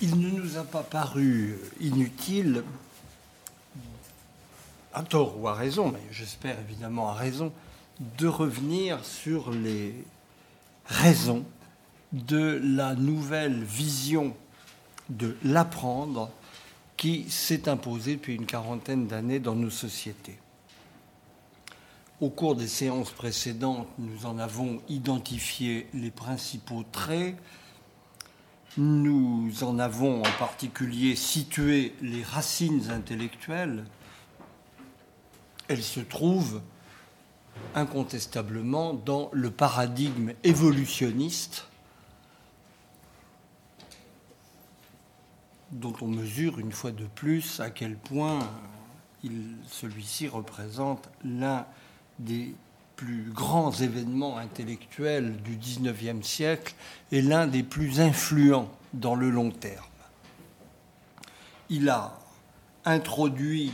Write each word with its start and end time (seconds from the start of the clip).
il 0.00 0.18
ne 0.18 0.30
nous 0.30 0.56
a 0.56 0.64
pas 0.64 0.82
paru 0.82 1.58
inutile, 1.80 2.62
à 4.92 5.02
tort 5.02 5.38
ou 5.40 5.48
à 5.48 5.54
raison, 5.54 5.90
mais 5.90 6.02
j'espère 6.10 6.58
évidemment 6.60 7.10
à 7.10 7.14
raison, 7.14 7.52
de 8.18 8.26
revenir 8.26 9.04
sur 9.04 9.50
les 9.50 9.94
raisons 10.86 11.44
de 12.12 12.60
la 12.62 12.94
nouvelle 12.94 13.62
vision 13.62 14.34
de 15.08 15.36
l'apprendre 15.44 16.30
qui 16.96 17.30
s'est 17.30 17.68
imposée 17.68 18.16
depuis 18.16 18.34
une 18.34 18.46
quarantaine 18.46 19.06
d'années 19.06 19.38
dans 19.38 19.54
nos 19.54 19.70
sociétés. 19.70 20.38
Au 22.20 22.30
cours 22.30 22.56
des 22.56 22.68
séances 22.68 23.10
précédentes, 23.10 23.88
nous 23.98 24.24
en 24.24 24.38
avons 24.38 24.80
identifié 24.88 25.86
les 25.92 26.10
principaux 26.10 26.84
traits. 26.90 27.36
Nous 28.78 29.52
en 29.62 29.78
avons 29.78 30.20
en 30.20 30.32
particulier 30.38 31.16
situé 31.16 31.94
les 32.02 32.22
racines 32.22 32.90
intellectuelles. 32.90 33.84
Elles 35.68 35.82
se 35.82 36.00
trouvent 36.00 36.60
incontestablement 37.74 38.92
dans 38.92 39.30
le 39.32 39.50
paradigme 39.50 40.32
évolutionniste 40.44 41.66
dont 45.72 45.94
on 46.02 46.06
mesure 46.06 46.58
une 46.58 46.72
fois 46.72 46.92
de 46.92 47.06
plus 47.06 47.60
à 47.60 47.70
quel 47.70 47.96
point 47.96 48.40
celui-ci 49.68 50.28
représente 50.28 51.08
l'un 51.24 51.66
des 52.18 52.54
plus 52.96 53.30
grands 53.30 53.72
événements 53.72 54.38
intellectuels 54.38 55.36
du 55.42 55.56
XIXe 55.56 56.26
siècle 56.26 56.74
et 57.12 57.20
l'un 57.20 57.46
des 57.46 57.62
plus 57.62 58.00
influents 58.00 58.70
dans 58.94 59.14
le 59.14 59.30
long 59.30 59.50
terme. 59.50 59.84
Il 61.68 61.88
a 61.90 62.18
introduit 62.84 63.72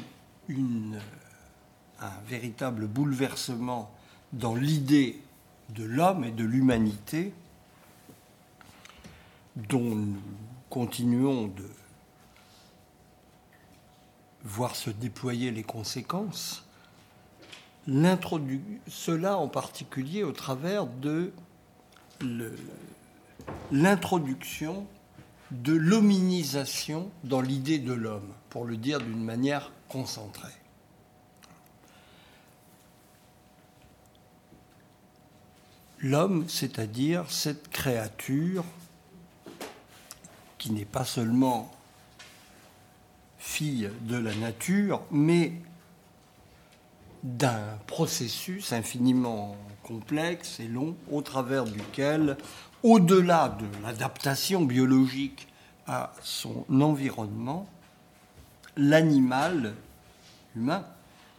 un 0.50 2.10
véritable 2.26 2.86
bouleversement 2.86 3.90
dans 4.32 4.56
l'idée 4.56 5.22
de 5.68 5.84
l'homme 5.84 6.24
et 6.24 6.32
de 6.32 6.44
l'humanité 6.44 7.32
dont 9.56 9.94
nous 9.94 10.20
continuons 10.70 11.46
de 11.48 11.68
voir 14.42 14.74
se 14.74 14.90
déployer 14.90 15.50
les 15.50 15.62
conséquences 15.62 16.64
cela 17.86 19.38
en 19.38 19.48
particulier 19.48 20.22
au 20.22 20.32
travers 20.32 20.86
de 20.86 21.32
l'introduction 23.70 24.86
de 25.50 25.72
l'hominisation 25.72 27.10
dans 27.24 27.40
l'idée 27.40 27.78
de 27.78 27.92
l'homme, 27.92 28.32
pour 28.48 28.64
le 28.64 28.76
dire 28.76 29.00
d'une 29.00 29.22
manière 29.22 29.72
concentrée. 29.88 30.48
L'homme, 35.98 36.48
c'est-à-dire 36.48 37.30
cette 37.30 37.68
créature 37.68 38.64
qui 40.58 40.72
n'est 40.72 40.84
pas 40.84 41.04
seulement 41.04 41.70
fille 43.38 43.90
de 44.02 44.16
la 44.16 44.34
nature, 44.34 45.02
mais 45.10 45.52
d'un 47.22 47.78
processus 47.86 48.72
infiniment 48.72 49.56
complexe 49.82 50.60
et 50.60 50.68
long 50.68 50.96
au 51.10 51.22
travers 51.22 51.64
duquel, 51.64 52.36
au-delà 52.82 53.48
de 53.48 53.66
l'adaptation 53.84 54.62
biologique 54.62 55.48
à 55.86 56.12
son 56.22 56.64
environnement, 56.80 57.68
l'animal 58.76 59.74
humain 60.56 60.84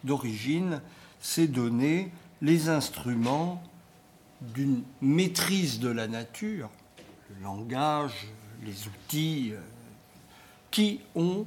d'origine 0.04 0.80
s'est 1.20 1.48
donné 1.48 2.12
les 2.42 2.68
instruments 2.68 3.62
d'une 4.40 4.82
maîtrise 5.00 5.80
de 5.80 5.88
la 5.88 6.06
nature, 6.06 6.70
le 7.30 7.44
langage, 7.44 8.26
les 8.64 8.86
outils, 8.86 9.52
euh, 9.52 9.60
qui 10.70 11.00
ont 11.14 11.46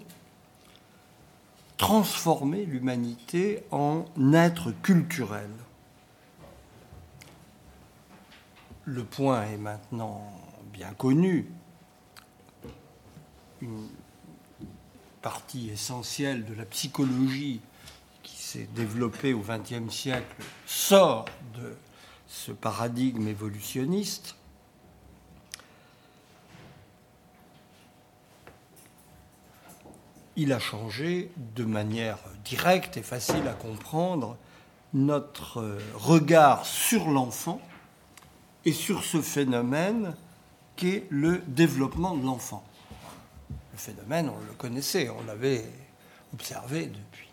transformer 1.77 2.65
l'humanité 2.65 3.63
en 3.71 4.05
être 4.33 4.71
culturel. 4.81 5.49
Le 8.85 9.03
point 9.03 9.43
est 9.43 9.57
maintenant 9.57 10.21
bien 10.73 10.91
connu. 10.93 11.47
Une 13.61 13.87
partie 15.21 15.69
essentielle 15.69 16.45
de 16.45 16.53
la 16.53 16.66
psychologie 16.66 17.61
qui 18.23 18.37
s'est 18.37 18.69
développée 18.75 19.33
au 19.33 19.41
XXe 19.41 19.93
siècle 19.93 20.35
sort 20.66 21.25
de 21.55 21.75
ce 22.27 22.51
paradigme 22.51 23.27
évolutionniste 23.27 24.35
il 30.37 30.53
a 30.53 30.59
changé 30.59 31.31
de 31.55 31.65
manière 31.65 32.19
directe 32.45 32.95
et 32.95 33.01
facile 33.01 33.47
à 33.47 33.53
comprendre 33.53 34.37
notre 34.93 35.79
regard 35.95 36.65
sur 36.65 37.09
l'enfant 37.09 37.59
et 38.63 38.71
sur 38.71 39.03
ce 39.03 39.21
phénomène 39.21 40.15
qu'est 40.75 41.07
le 41.09 41.39
développement 41.47 42.15
de 42.15 42.23
l'enfant. 42.23 42.63
Le 43.73 43.79
phénomène, 43.79 44.29
on 44.29 44.39
le 44.45 44.53
connaissait, 44.53 45.09
on 45.09 45.23
l'avait 45.25 45.65
observé 46.33 46.85
depuis 46.85 47.29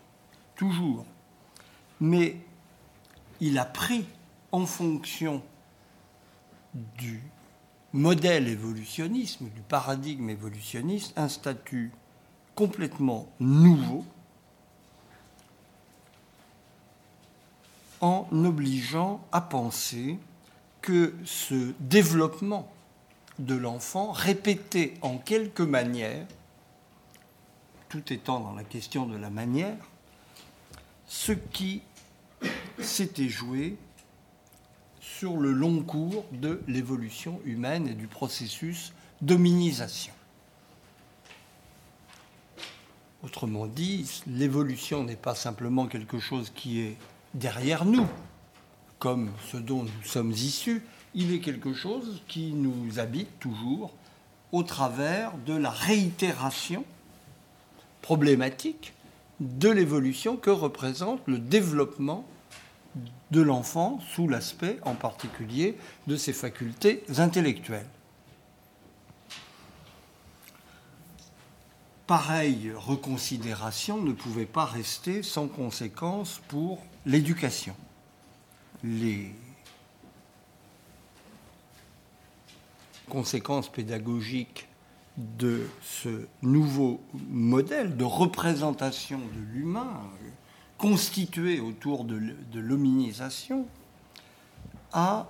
toujours. 0.55 1.05
Mais 2.01 2.37
il 3.39 3.59
a 3.59 3.65
pris 3.65 4.05
en 4.51 4.65
fonction 4.65 5.43
du 6.73 7.21
modèle 7.93 8.47
évolutionniste, 8.47 9.43
du 9.43 9.61
paradigme 9.61 10.29
évolutionniste, 10.31 11.13
un 11.17 11.29
statut 11.29 11.91
complètement 12.55 13.27
nouveau 13.39 14.05
en 18.01 18.27
obligeant 18.31 19.25
à 19.31 19.41
penser 19.41 20.17
que 20.81 21.13
ce 21.25 21.73
développement 21.79 22.71
de 23.39 23.55
l'enfant, 23.55 24.11
répété 24.11 24.93
en 25.01 25.17
quelque 25.17 25.63
manière, 25.63 26.25
tout 27.89 28.13
étant 28.13 28.39
dans 28.39 28.53
la 28.53 28.63
question 28.63 29.05
de 29.05 29.17
la 29.17 29.29
manière, 29.29 29.77
ce 31.07 31.31
qui 31.31 31.81
s'était 32.79 33.29
joué 33.29 33.77
sur 34.99 35.37
le 35.37 35.51
long 35.51 35.81
cours 35.83 36.25
de 36.31 36.61
l'évolution 36.67 37.39
humaine 37.45 37.87
et 37.87 37.93
du 37.93 38.07
processus 38.07 38.93
d'hominisation. 39.21 40.14
Autrement 43.25 43.65
dit, 43.65 44.21
l'évolution 44.27 45.03
n'est 45.03 45.15
pas 45.15 45.33
simplement 45.33 45.87
quelque 45.87 46.19
chose 46.19 46.51
qui 46.53 46.81
est 46.81 46.95
derrière 47.33 47.83
nous, 47.83 48.05
comme 48.99 49.31
ce 49.51 49.57
dont 49.57 49.81
nous 49.81 50.03
sommes 50.03 50.31
issus, 50.31 50.83
il 51.15 51.33
est 51.33 51.39
quelque 51.39 51.73
chose 51.73 52.21
qui 52.27 52.51
nous 52.51 52.99
habite 52.99 53.39
toujours 53.39 53.91
au 54.51 54.61
travers 54.61 55.31
de 55.47 55.55
la 55.55 55.71
réitération 55.71 56.85
problématique 58.03 58.93
de 59.39 59.69
l'évolution 59.69 60.37
que 60.37 60.51
représente 60.51 61.21
le 61.25 61.39
développement 61.39 62.27
de 63.31 63.41
l'enfant 63.41 63.99
sous 64.13 64.27
l'aspect 64.27 64.77
en 64.83 64.93
particulier 64.93 65.77
de 66.05 66.15
ses 66.15 66.31
facultés 66.31 67.03
intellectuelles. 67.17 67.89
Pareille 72.07 72.71
reconsidération 72.75 74.01
ne 74.01 74.11
pouvait 74.11 74.45
pas 74.45 74.65
rester 74.65 75.23
sans 75.23 75.47
conséquence 75.47 76.41
pour 76.47 76.83
l'éducation. 77.05 77.75
Les 78.83 79.33
conséquences 83.09 83.71
pédagogiques 83.71 84.67
de 85.17 85.67
ce 85.81 86.27
nouveau 86.41 87.01
modèle 87.29 87.95
de 87.95 88.03
représentation 88.03 89.19
de 89.19 89.53
l'humain 89.53 90.01
constitué 90.77 91.59
autour 91.59 92.03
de 92.03 92.59
l'hominisation 92.59 93.65
a 94.91 95.27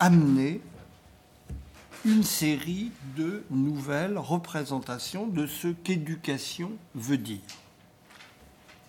amené 0.00 0.60
une 2.04 2.22
série 2.22 2.92
de 3.16 3.44
nouvelles 3.50 4.18
représentations 4.18 5.26
de 5.26 5.46
ce 5.46 5.68
qu'éducation 5.68 6.72
veut 6.94 7.18
dire. 7.18 7.40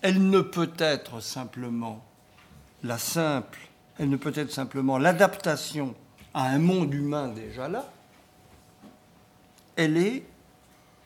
Elle 0.02 0.30
ne 0.30 0.40
peut 0.40 0.72
être 0.78 1.20
simplement 1.20 2.04
la 2.82 2.98
simple, 2.98 3.58
elle 3.98 4.08
ne 4.08 4.16
peut 4.16 4.32
être 4.34 4.52
simplement 4.52 4.96
l'adaptation 4.96 5.94
à 6.32 6.44
un 6.46 6.58
monde 6.58 6.94
humain 6.94 7.28
déjà 7.28 7.68
là. 7.68 7.90
elle 9.76 9.96
est 9.96 10.24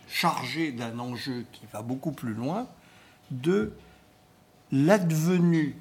chargée 0.06 0.71
d'un 0.71 0.99
enjeu 0.99 1.45
qui 1.53 1.62
va 1.73 1.83
beaucoup 1.83 2.12
plus 2.12 2.35
loin, 2.35 2.69
de 3.31 3.73
l'advenu 4.71 5.77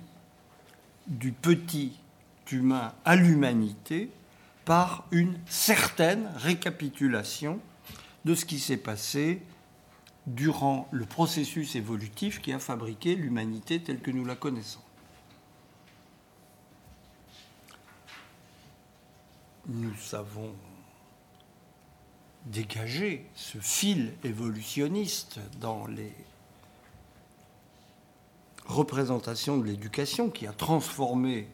du 1.07 1.31
petit 1.31 1.99
humain 2.51 2.93
à 3.05 3.15
l'humanité 3.15 4.09
par 4.65 5.05
une 5.11 5.37
certaine 5.45 6.29
récapitulation 6.35 7.59
de 8.25 8.35
ce 8.35 8.45
qui 8.45 8.59
s'est 8.59 8.77
passé 8.77 9.41
durant 10.25 10.87
le 10.91 11.05
processus 11.05 11.75
évolutif 11.75 12.41
qui 12.41 12.53
a 12.53 12.59
fabriqué 12.59 13.15
l'humanité 13.15 13.81
telle 13.81 13.99
que 13.99 14.11
nous 14.11 14.25
la 14.25 14.35
connaissons. 14.35 14.79
Nous 19.67 19.93
avons 20.13 20.53
dégagé 22.45 23.25
ce 23.35 23.57
fil 23.57 24.13
évolutionniste 24.23 25.39
dans 25.59 25.87
les 25.87 26.13
représentations 28.65 29.57
de 29.57 29.65
l'éducation 29.65 30.29
qui 30.29 30.47
a 30.47 30.53
transformé 30.53 31.47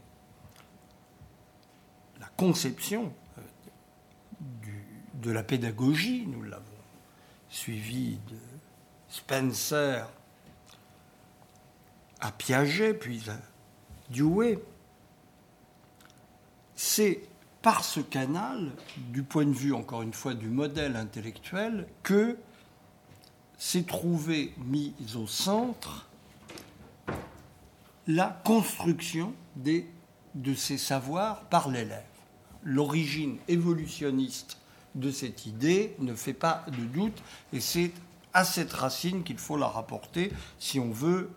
conception 2.40 3.12
euh, 3.38 3.42
de 5.16 5.30
la 5.30 5.44
pédagogie, 5.44 6.26
nous 6.26 6.42
l'avons 6.44 6.64
suivi 7.50 8.18
de 8.30 8.38
Spencer 9.10 10.08
à 12.22 12.32
Piaget, 12.32 12.94
puis 12.94 13.22
à 13.30 13.38
Dewey. 14.14 14.58
C'est 16.78 17.24
par 17.62 17.84
ce 17.84 18.00
canal, 18.00 18.72
du 18.96 19.24
point 19.24 19.46
de 19.46 19.52
vue, 19.52 19.74
encore 19.74 20.02
une 20.02 20.14
fois, 20.14 20.34
du 20.34 20.48
modèle 20.48 20.96
intellectuel, 20.96 21.88
que 22.04 22.38
s'est 23.58 23.84
trouvé 23.84 24.54
mise 24.60 25.18
au 25.18 25.28
centre 25.28 26.08
la 28.08 28.42
construction 28.46 29.34
des, 29.58 29.86
de 30.36 30.54
ces 30.54 30.78
savoirs 30.78 31.42
par 31.50 31.68
l'élève. 31.68 32.06
L'origine 32.64 33.38
évolutionniste 33.48 34.58
de 34.96 35.12
cette 35.12 35.46
idée 35.46 35.96
ne 36.00 36.14
fait 36.14 36.34
pas 36.34 36.66
de 36.68 36.84
doute 36.84 37.22
et 37.54 37.60
c'est 37.60 37.92
à 38.34 38.44
cette 38.44 38.74
racine 38.74 39.24
qu'il 39.24 39.38
faut 39.38 39.58
la 39.58 39.68
rapporter 39.68 40.32
si 40.60 40.80
on 40.80 40.92
veut 40.92 41.30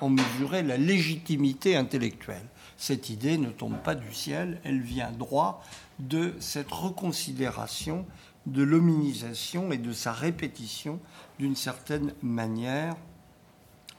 en 0.00 0.10
mesurer 0.10 0.62
la 0.62 0.76
légitimité 0.76 1.76
intellectuelle. 1.76 2.46
Cette 2.76 3.08
idée 3.08 3.38
ne 3.38 3.50
tombe 3.50 3.78
pas 3.78 3.94
du 3.94 4.12
ciel, 4.12 4.60
elle 4.64 4.80
vient 4.80 5.10
droit 5.10 5.64
de 5.98 6.34
cette 6.40 6.70
reconsidération 6.70 8.04
de 8.44 8.62
l'hominisation 8.62 9.72
et 9.72 9.78
de 9.78 9.92
sa 9.92 10.12
répétition 10.12 11.00
d'une 11.38 11.56
certaine 11.56 12.12
manière 12.22 12.94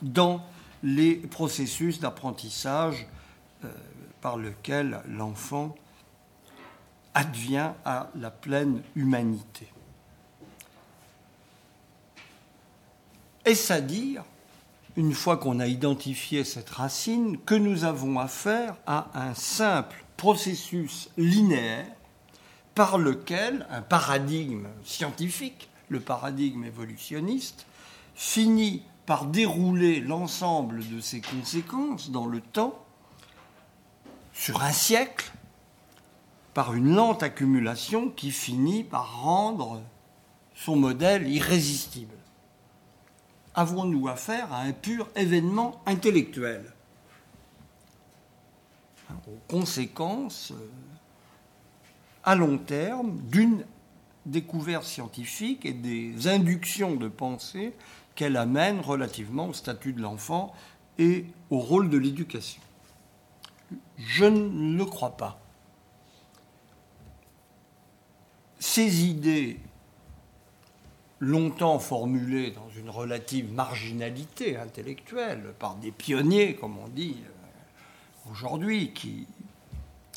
dans 0.01 0.41
les 0.83 1.15
processus 1.15 1.99
d'apprentissage 1.99 3.07
euh, 3.65 3.69
par 4.21 4.37
lequel 4.37 5.01
l'enfant 5.07 5.75
advient 7.17 7.71
à 7.83 8.11
la 8.13 8.29
pleine 8.29 8.83
humanité. 8.95 9.67
Est-ce 13.43 13.73
à 13.73 13.81
dire, 13.81 14.23
une 14.95 15.13
fois 15.13 15.37
qu'on 15.37 15.59
a 15.59 15.65
identifié 15.65 16.43
cette 16.43 16.69
racine, 16.69 17.39
que 17.39 17.55
nous 17.55 17.85
avons 17.85 18.19
affaire 18.19 18.75
à 18.85 19.07
un 19.15 19.33
simple 19.33 20.05
processus 20.15 21.09
linéaire 21.17 21.87
par 22.75 22.99
lequel 22.99 23.65
un 23.71 23.81
paradigme 23.81 24.67
scientifique, 24.85 25.69
le 25.89 25.99
paradigme 25.99 26.65
évolutionniste, 26.65 27.65
finit 28.13 28.83
par 29.07 29.25
dérouler 29.25 30.01
l'ensemble 30.01 30.87
de 30.87 30.99
ses 30.99 31.21
conséquences 31.21 32.11
dans 32.11 32.27
le 32.27 32.41
temps, 32.41 32.77
sur 34.33 34.61
un 34.61 34.71
siècle, 34.71 35.31
par 36.57 36.73
une 36.73 36.95
lente 36.95 37.21
accumulation 37.21 38.09
qui 38.09 38.31
finit 38.31 38.83
par 38.83 39.21
rendre 39.21 39.79
son 40.55 40.75
modèle 40.75 41.29
irrésistible 41.29 42.15
avons-nous 43.53 44.07
affaire 44.07 44.51
à 44.51 44.61
un 44.61 44.71
pur 44.71 45.07
événement 45.15 45.79
intellectuel 45.85 46.73
aux 49.27 49.39
conséquences 49.47 50.51
euh, 50.51 50.69
à 52.23 52.33
long 52.33 52.57
terme 52.57 53.19
d'une 53.29 53.63
découverte 54.25 54.85
scientifique 54.85 55.63
et 55.63 55.73
des 55.73 56.27
inductions 56.27 56.95
de 56.95 57.07
pensée 57.07 57.75
qu'elle 58.15 58.35
amène 58.35 58.79
relativement 58.79 59.49
au 59.49 59.53
statut 59.53 59.93
de 59.93 60.01
l'enfant 60.01 60.55
et 60.97 61.27
au 61.51 61.59
rôle 61.59 61.91
de 61.91 61.99
l'éducation. 61.99 62.63
Je 63.99 64.25
ne 64.25 64.75
le 64.75 64.85
crois 64.85 65.17
pas. 65.17 65.39
Ces 68.77 69.05
idées 69.05 69.57
longtemps 71.19 71.79
formulé 71.79 72.51
dans 72.51 72.69
une 72.77 72.91
relative 72.91 73.51
marginalité 73.51 74.55
intellectuelle 74.55 75.55
par 75.57 75.77
des 75.77 75.89
pionniers, 75.89 76.53
comme 76.53 76.77
on 76.77 76.87
dit 76.87 77.17
euh, 77.25 78.31
aujourd'hui, 78.31 78.93
qui 78.93 79.25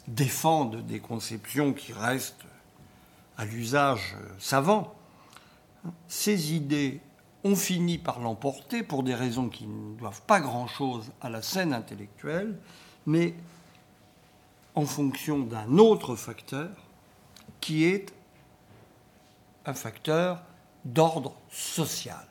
défendent 0.08 0.84
des 0.86 1.00
conceptions 1.00 1.72
qui 1.72 1.94
restent 1.94 2.44
à 3.38 3.46
l'usage 3.46 4.14
savant, 4.38 4.92
ces 6.06 6.52
idées 6.52 7.00
ont 7.44 7.56
fini 7.56 7.96
par 7.96 8.20
l'emporter 8.20 8.82
pour 8.82 9.02
des 9.02 9.14
raisons 9.14 9.48
qui 9.48 9.66
ne 9.66 9.96
doivent 9.98 10.20
pas 10.26 10.40
grand-chose 10.40 11.12
à 11.22 11.30
la 11.30 11.40
scène 11.40 11.72
intellectuelle, 11.72 12.58
mais 13.06 13.32
en 14.74 14.84
fonction 14.84 15.38
d'un 15.38 15.78
autre 15.78 16.14
facteur 16.14 16.68
qui 17.62 17.84
est 17.84 18.12
un 19.66 19.74
facteur 19.74 20.42
d'ordre 20.84 21.34
social. 21.50 22.26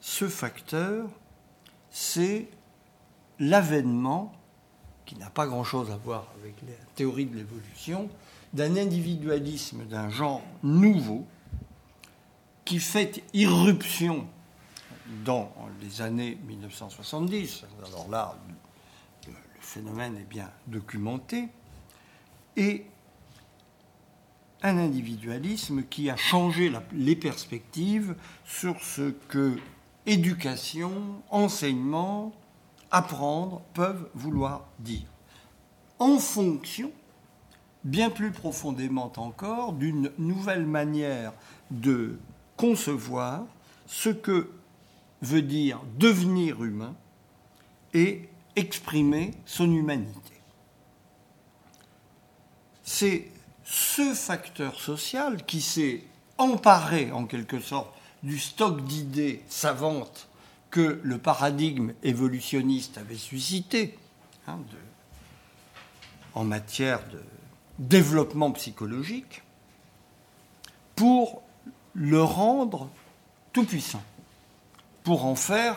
Ce 0.00 0.28
facteur, 0.28 1.08
c'est 1.90 2.48
l'avènement, 3.38 4.32
qui 5.06 5.16
n'a 5.16 5.30
pas 5.30 5.46
grand-chose 5.46 5.90
à 5.90 5.96
voir 5.96 6.28
avec 6.40 6.54
la 6.62 6.74
théorie 6.94 7.26
de 7.26 7.36
l'évolution, 7.36 8.08
d'un 8.52 8.76
individualisme 8.76 9.84
d'un 9.84 10.08
genre 10.08 10.42
nouveau 10.62 11.26
qui 12.64 12.78
fait 12.78 13.22
irruption 13.34 14.26
dans 15.24 15.52
les 15.82 16.00
années 16.00 16.38
1970. 16.46 17.64
Alors 17.86 18.08
là, 18.08 18.36
le 19.26 19.32
phénomène 19.60 20.16
est 20.16 20.28
bien 20.28 20.50
documenté. 20.66 21.48
Et 22.56 22.86
un 24.64 24.78
individualisme 24.78 25.84
qui 25.84 26.08
a 26.08 26.16
changé 26.16 26.72
les 26.92 27.14
perspectives 27.14 28.16
sur 28.46 28.80
ce 28.80 29.10
que 29.28 29.56
éducation, 30.06 30.90
enseignement, 31.30 32.32
apprendre 32.90 33.60
peuvent 33.74 34.08
vouloir 34.14 34.66
dire. 34.80 35.06
En 35.98 36.18
fonction, 36.18 36.90
bien 37.84 38.08
plus 38.08 38.30
profondément 38.30 39.12
encore, 39.16 39.74
d'une 39.74 40.10
nouvelle 40.16 40.66
manière 40.66 41.34
de 41.70 42.18
concevoir 42.56 43.44
ce 43.86 44.08
que 44.08 44.50
veut 45.20 45.42
dire 45.42 45.80
devenir 45.98 46.64
humain 46.64 46.94
et 47.92 48.28
exprimer 48.56 49.32
son 49.44 49.70
humanité. 49.70 50.40
C'est 52.82 53.33
ce 53.64 54.14
facteur 54.14 54.78
social 54.78 55.44
qui 55.44 55.60
s'est 55.60 56.02
emparé 56.38 57.10
en 57.12 57.24
quelque 57.26 57.60
sorte 57.60 57.92
du 58.22 58.38
stock 58.38 58.84
d'idées 58.84 59.42
savantes 59.48 60.28
que 60.70 61.00
le 61.02 61.18
paradigme 61.18 61.92
évolutionniste 62.02 62.98
avait 62.98 63.16
suscité 63.16 63.96
hein, 64.46 64.58
en 66.34 66.44
matière 66.44 67.00
de 67.10 67.22
développement 67.78 68.50
psychologique 68.52 69.42
pour 70.96 71.42
le 71.94 72.22
rendre 72.22 72.88
tout 73.52 73.64
puissant, 73.64 74.02
pour 75.04 75.24
en 75.26 75.36
faire 75.36 75.76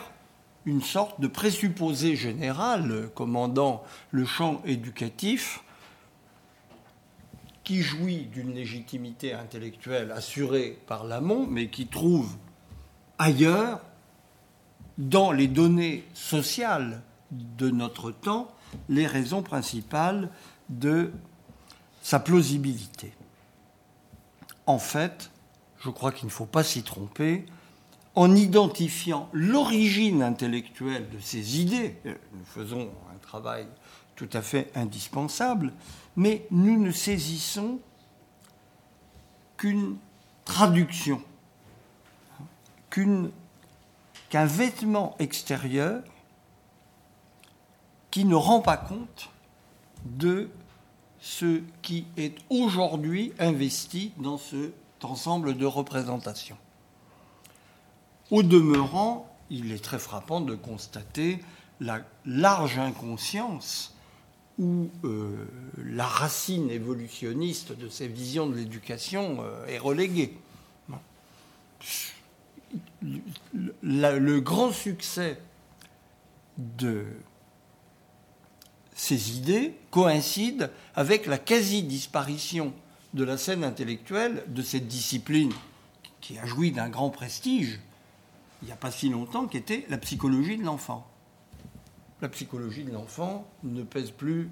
une 0.64 0.82
sorte 0.82 1.20
de 1.20 1.28
présupposé 1.28 2.16
général 2.16 3.08
commandant 3.14 3.84
le 4.10 4.26
champ 4.26 4.60
éducatif 4.64 5.60
qui 7.68 7.82
jouit 7.82 8.30
d'une 8.32 8.54
légitimité 8.54 9.34
intellectuelle 9.34 10.10
assurée 10.10 10.78
par 10.86 11.04
l'amont, 11.04 11.46
mais 11.46 11.68
qui 11.68 11.86
trouve 11.86 12.34
ailleurs, 13.18 13.82
dans 14.96 15.32
les 15.32 15.48
données 15.48 16.08
sociales 16.14 17.02
de 17.30 17.68
notre 17.68 18.10
temps, 18.10 18.48
les 18.88 19.06
raisons 19.06 19.42
principales 19.42 20.30
de 20.70 21.12
sa 22.00 22.18
plausibilité. 22.20 23.12
en 24.64 24.78
fait, 24.78 25.30
je 25.78 25.90
crois 25.90 26.10
qu'il 26.10 26.24
ne 26.24 26.32
faut 26.32 26.46
pas 26.46 26.64
s'y 26.64 26.82
tromper, 26.82 27.44
en 28.14 28.34
identifiant 28.34 29.28
l'origine 29.34 30.22
intellectuelle 30.22 31.10
de 31.10 31.20
ces 31.20 31.60
idées, 31.60 31.96
euh, 32.06 32.14
nous 32.32 32.46
faisons 32.46 32.88
un 33.14 33.18
travail 33.18 33.66
tout 34.16 34.28
à 34.32 34.40
fait 34.40 34.72
indispensable, 34.74 35.72
mais 36.18 36.44
nous 36.50 36.76
ne 36.76 36.90
saisissons 36.90 37.78
qu'une 39.56 39.96
traduction, 40.44 41.22
qu'un 42.90 44.44
vêtement 44.44 45.14
extérieur 45.20 46.02
qui 48.10 48.24
ne 48.24 48.34
rend 48.34 48.60
pas 48.60 48.76
compte 48.76 49.30
de 50.04 50.50
ce 51.20 51.62
qui 51.82 52.04
est 52.16 52.34
aujourd'hui 52.50 53.32
investi 53.38 54.12
dans 54.16 54.38
cet 54.38 54.74
ensemble 55.04 55.56
de 55.56 55.66
représentations. 55.66 56.58
Au 58.32 58.42
demeurant, 58.42 59.32
il 59.50 59.70
est 59.70 59.84
très 59.84 60.00
frappant 60.00 60.40
de 60.40 60.56
constater 60.56 61.38
la 61.78 62.00
large 62.24 62.76
inconscience 62.76 63.94
où 64.58 64.90
euh, 65.04 65.46
la 65.84 66.06
racine 66.06 66.70
évolutionniste 66.70 67.72
de 67.72 67.88
ces 67.88 68.08
visions 68.08 68.46
de 68.46 68.56
l'éducation 68.56 69.38
euh, 69.40 69.66
est 69.66 69.78
reléguée. 69.78 70.34
le 73.82 74.38
grand 74.40 74.72
succès 74.72 75.40
de 76.58 77.06
ces 78.94 79.36
idées 79.36 79.74
coïncident 79.90 80.66
avec 80.94 81.26
la 81.26 81.38
quasi-disparition 81.38 82.72
de 83.14 83.24
la 83.24 83.38
scène 83.38 83.64
intellectuelle 83.64 84.42
de 84.48 84.60
cette 84.60 84.88
discipline 84.88 85.52
qui 86.20 86.36
a 86.38 86.44
joui 86.44 86.72
d'un 86.72 86.88
grand 86.88 87.10
prestige 87.10 87.80
il 88.62 88.66
n'y 88.66 88.72
a 88.72 88.76
pas 88.76 88.90
si 88.90 89.08
longtemps, 89.08 89.46
qui 89.46 89.56
était 89.56 89.86
la 89.88 89.98
psychologie 89.98 90.56
de 90.56 90.64
l'enfant. 90.64 91.07
La 92.20 92.28
psychologie 92.28 92.84
de 92.84 92.92
l'enfant 92.92 93.46
ne 93.62 93.82
pèse 93.82 94.10
plus 94.10 94.48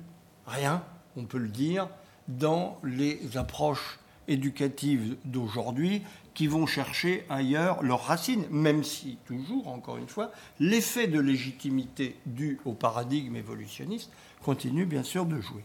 rien, 0.46 0.82
on 1.16 1.24
peut 1.24 1.38
le 1.38 1.48
dire, 1.48 1.88
dans 2.28 2.78
les 2.84 3.36
approches 3.36 3.98
éducatives 4.28 5.16
d'aujourd'hui 5.24 6.02
qui 6.34 6.46
vont 6.46 6.66
chercher 6.66 7.24
ailleurs 7.28 7.82
leurs 7.82 8.04
racines, 8.04 8.44
même 8.50 8.84
si, 8.84 9.18
toujours, 9.24 9.68
encore 9.68 9.96
une 9.96 10.08
fois, 10.08 10.30
l'effet 10.60 11.06
de 11.06 11.18
légitimité 11.18 12.16
dû 12.26 12.60
au 12.64 12.72
paradigme 12.72 13.36
évolutionniste 13.36 14.10
continue 14.42 14.84
bien 14.84 15.02
sûr 15.02 15.24
de 15.24 15.40
jouer. 15.40 15.64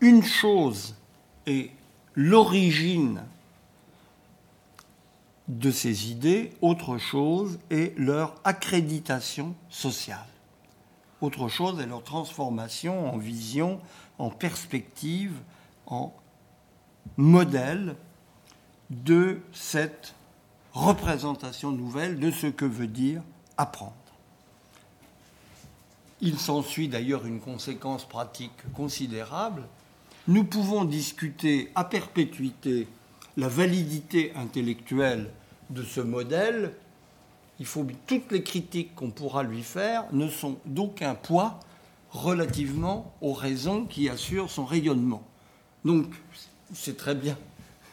Une 0.00 0.22
chose 0.22 0.94
est 1.46 1.70
l'origine 2.14 3.22
de 5.48 5.70
ces 5.70 6.10
idées, 6.10 6.52
autre 6.60 6.98
chose 6.98 7.58
est 7.70 7.96
leur 7.98 8.34
accréditation 8.44 9.54
sociale. 9.68 10.26
Autre 11.20 11.48
chose 11.48 11.80
est 11.80 11.86
leur 11.86 12.02
transformation 12.02 13.12
en 13.12 13.16
vision, 13.16 13.80
en 14.18 14.30
perspective, 14.30 15.34
en 15.86 16.12
modèle 17.16 17.96
de 18.90 19.40
cette 19.52 20.14
représentation 20.72 21.70
nouvelle 21.72 22.18
de 22.18 22.30
ce 22.30 22.46
que 22.46 22.64
veut 22.64 22.88
dire 22.88 23.22
apprendre. 23.56 23.94
Il 26.20 26.38
s'ensuit 26.38 26.88
d'ailleurs 26.88 27.26
une 27.26 27.40
conséquence 27.40 28.04
pratique 28.04 28.72
considérable. 28.74 29.62
Nous 30.28 30.44
pouvons 30.44 30.84
discuter 30.84 31.70
à 31.74 31.84
perpétuité 31.84 32.88
la 33.36 33.48
validité 33.48 34.32
intellectuelle 34.34 35.30
de 35.70 35.82
ce 35.82 36.00
modèle. 36.00 36.72
Toutes 38.06 38.32
les 38.32 38.42
critiques 38.42 38.94
qu'on 38.94 39.10
pourra 39.10 39.42
lui 39.42 39.62
faire 39.62 40.04
ne 40.12 40.28
sont 40.28 40.58
d'aucun 40.66 41.14
poids 41.14 41.60
relativement 42.10 43.14
aux 43.20 43.32
raisons 43.32 43.84
qui 43.84 44.08
assurent 44.08 44.50
son 44.50 44.64
rayonnement. 44.64 45.22
Donc, 45.84 46.06
c'est 46.74 46.96
très 46.96 47.14
bien 47.14 47.36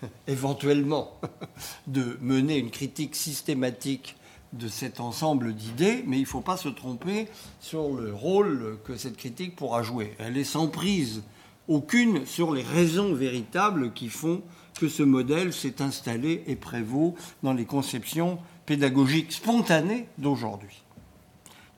éventuellement 0.28 1.20
de 1.88 2.18
mener 2.22 2.58
une 2.58 2.72
critique 2.72 3.16
systématique 3.16 4.16
de 4.54 4.68
cet 4.68 5.00
ensemble 5.00 5.54
d'idées, 5.54 6.04
mais 6.06 6.18
il 6.18 6.22
ne 6.22 6.28
faut 6.28 6.42
pas 6.42 6.58
se 6.58 6.70
tromper 6.70 7.28
sur 7.60 7.94
le 7.94 8.14
rôle 8.14 8.78
que 8.86 8.96
cette 8.96 9.18
critique 9.18 9.56
pourra 9.56 9.82
jouer. 9.82 10.14
Elle 10.20 10.38
est 10.38 10.44
sans 10.44 10.68
prise 10.68 11.24
aucune 11.68 12.26
sur 12.26 12.54
les 12.54 12.62
raisons 12.62 13.14
véritables 13.14 13.94
qui 13.94 14.10
font 14.10 14.42
que 14.80 14.88
ce 14.88 15.04
modèle 15.04 15.54
s'est 15.54 15.82
installé 15.82 16.44
et 16.48 16.56
prévaut 16.56 17.16
dans 17.42 17.54
les 17.54 17.66
conceptions 17.66 18.40
pédagogiques 18.66 19.32
spontanées 19.32 20.08
d'aujourd'hui. 20.18 20.84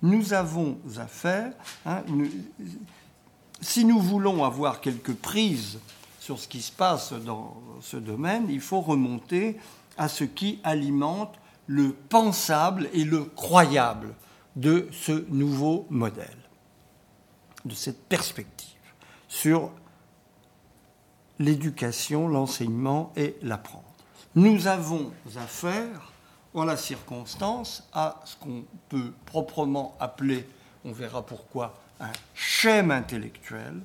Nous 0.02 0.34
avons 0.34 0.78
affaire, 0.98 1.54
hein, 1.86 2.04
si 3.62 3.86
nous 3.86 4.00
voulons 4.00 4.44
avoir 4.44 4.82
quelques 4.82 5.16
prises 5.16 5.80
sur 6.20 6.40
ce 6.40 6.48
qui 6.48 6.62
se 6.62 6.72
passe 6.72 7.14
dans 7.14 7.62
ce 7.82 7.98
domaine, 7.98 8.48
il 8.50 8.62
faut 8.62 8.82
remonter 8.82 9.58
à 9.98 10.10
ce 10.10 10.24
qui 10.24 10.60
alimente 10.64 11.36
le 11.68 11.94
pensable 11.94 12.90
et 12.94 13.04
le 13.04 13.24
croyable 13.24 14.14
de 14.56 14.88
ce 14.92 15.25
nouveau 15.30 15.88
modèle, 15.90 16.38
de 17.66 17.74
cette 17.74 18.04
perspective 18.06 18.70
sur 19.28 19.72
l'éducation, 21.39 22.27
l'enseignement 22.27 23.12
et 23.15 23.36
l'apprendre. 23.42 23.84
Nous 24.36 24.68
avons 24.68 25.12
affaire, 25.38 26.12
en 26.54 26.65
la 26.65 26.77
circonstance, 26.77 27.88
à 27.94 28.22
ce 28.25 28.36
qu'on 28.36 28.65
peut 28.89 29.13
proprement 29.25 29.96
appeler, 30.00 30.48
on 30.84 30.92
verra 30.92 31.25
pourquoi, 31.25 31.80
un 32.00 32.12
schème 32.34 32.92
intellectuel 32.92 33.82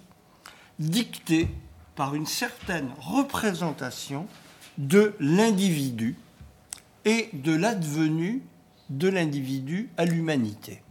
dicté 0.78 1.48
par 1.94 2.14
une 2.14 2.26
certaine 2.26 2.90
représentation 2.98 4.26
de 4.78 5.14
l'individu 5.20 6.16
et 7.04 7.28
de 7.32 7.54
l'advenu 7.54 8.42
de 8.88 9.08
l'individu 9.08 9.90
à 9.96 10.04
l'humanité. 10.04 10.82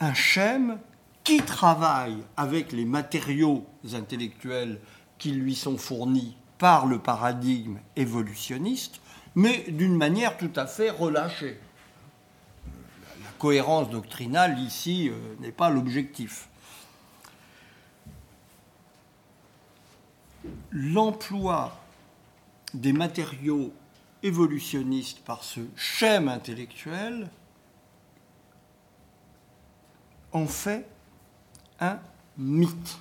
Un 0.00 0.12
schème 0.12 0.78
qui 1.26 1.38
travaille 1.38 2.16
avec 2.36 2.70
les 2.70 2.84
matériaux 2.84 3.66
intellectuels 3.92 4.78
qui 5.18 5.32
lui 5.32 5.56
sont 5.56 5.76
fournis 5.76 6.36
par 6.56 6.86
le 6.86 7.00
paradigme 7.00 7.80
évolutionniste, 7.96 9.00
mais 9.34 9.64
d'une 9.68 9.96
manière 9.96 10.36
tout 10.36 10.52
à 10.54 10.68
fait 10.68 10.88
relâchée. 10.88 11.58
La 13.24 13.30
cohérence 13.38 13.90
doctrinale 13.90 14.56
ici 14.60 15.10
euh, 15.10 15.34
n'est 15.40 15.50
pas 15.52 15.68
l'objectif. 15.68 16.48
l'emploi 20.70 21.76
des 22.72 22.92
matériaux 22.92 23.72
évolutionnistes 24.22 25.24
par 25.24 25.42
ce 25.42 25.60
schème 25.74 26.28
intellectuel 26.28 27.30
en 30.32 30.46
fait 30.46 30.86
un 31.80 31.98
mythe 32.38 32.98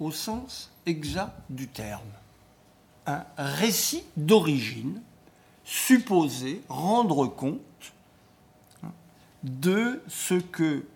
au 0.00 0.10
sens 0.10 0.70
exact 0.86 1.34
du 1.50 1.68
terme. 1.68 2.02
Un 3.06 3.24
récit 3.36 4.04
d'origine 4.16 5.00
supposé 5.64 6.62
rendre 6.68 7.26
compte 7.26 7.60
de 9.42 10.02
ce 10.08 10.34
que 10.34 10.86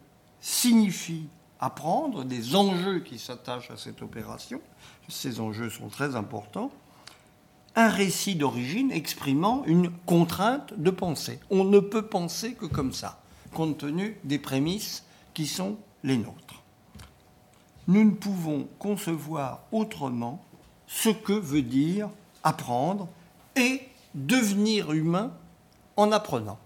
signifie 0.40 1.26
apprendre, 1.60 2.24
des 2.24 2.54
enjeux 2.54 3.00
qui 3.00 3.18
s'attachent 3.18 3.70
à 3.70 3.76
cette 3.76 4.02
opération, 4.02 4.60
ces 5.08 5.40
enjeux 5.40 5.70
sont 5.70 5.88
très 5.88 6.16
importants, 6.16 6.70
un 7.74 7.88
récit 7.88 8.34
d'origine 8.34 8.90
exprimant 8.90 9.64
une 9.66 9.90
contrainte 10.06 10.74
de 10.76 10.90
pensée. 10.90 11.40
On 11.50 11.64
ne 11.64 11.80
peut 11.80 12.06
penser 12.06 12.54
que 12.54 12.66
comme 12.66 12.92
ça, 12.92 13.20
compte 13.54 13.78
tenu 13.78 14.18
des 14.24 14.38
prémices 14.38 15.04
qui 15.34 15.46
sont 15.46 15.76
les 16.02 16.16
nôtres. 16.16 16.47
Nous 17.88 18.04
ne 18.04 18.10
pouvons 18.10 18.68
concevoir 18.78 19.64
autrement 19.72 20.44
ce 20.86 21.08
que 21.08 21.32
veut 21.32 21.62
dire 21.62 22.10
apprendre 22.42 23.08
et 23.56 23.82
devenir 24.14 24.92
humain 24.92 25.32
en 25.96 26.12
apprenant. 26.12 26.58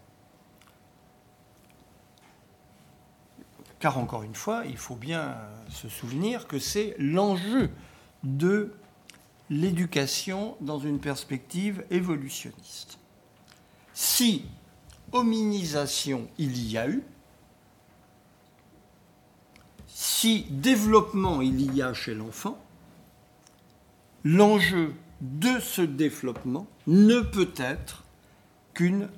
Car 3.79 3.99
encore 3.99 4.23
une 4.23 4.35
fois, 4.35 4.65
il 4.67 4.77
faut 4.77 4.95
bien 4.95 5.37
se 5.69 5.89
souvenir 5.89 6.47
que 6.47 6.59
c'est 6.59 6.95
l'enjeu 6.99 7.71
de 8.23 8.75
l'éducation 9.51 10.57
dans 10.61 10.79
une 10.79 11.01
perspective 11.01 11.85
évolutionniste. 11.91 12.99
Si 13.93 14.45
hominisation 15.13 16.29
il 16.39 16.71
y 16.71 16.79
a 16.79 16.89
eu, 16.89 17.03
si 20.23 20.47
développement 20.51 21.41
il 21.43 21.75
y 21.75 21.83
a 21.83 21.93
chez 21.95 22.15
l'enfant, 22.15 22.57
l'enjeu 24.23 24.95
de 25.21 25.59
ce 25.59 25.83
développement 25.83 26.69
ne 26.87 27.23
peut 27.23 27.53
être 27.57 28.05
qu'une 28.73 29.09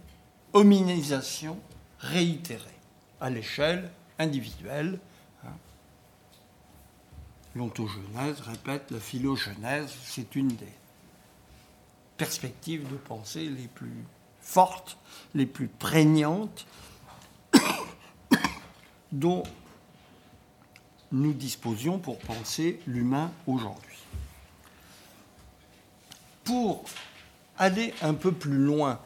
hominisation 0.55 1.59
réitérée 1.99 2.79
à 3.21 3.29
l'échelle 3.29 3.91
individuelle. 4.19 4.99
Hein. 5.45 5.53
L'ontogenèse, 7.55 8.41
répète, 8.41 8.91
la 8.91 8.99
philogenèse, 8.99 9.95
c'est 10.05 10.35
une 10.35 10.49
des 10.49 10.73
perspectives 12.17 12.91
de 12.91 12.97
pensée 12.97 13.51
les 13.51 13.69
plus 13.69 14.07
fortes, 14.41 14.97
les 15.35 15.45
plus 15.45 15.69
prégnantes 15.69 16.67
dont 19.13 19.43
nous 21.15 21.33
disposions 21.33 21.99
pour 21.99 22.19
penser 22.19 22.81
l'humain 22.87 23.31
aujourd'hui. 23.47 23.99
Pour 26.43 26.85
aller 27.57 27.95
un 28.03 28.15
peu 28.15 28.33
plus 28.33 28.59
loin, 28.59 29.01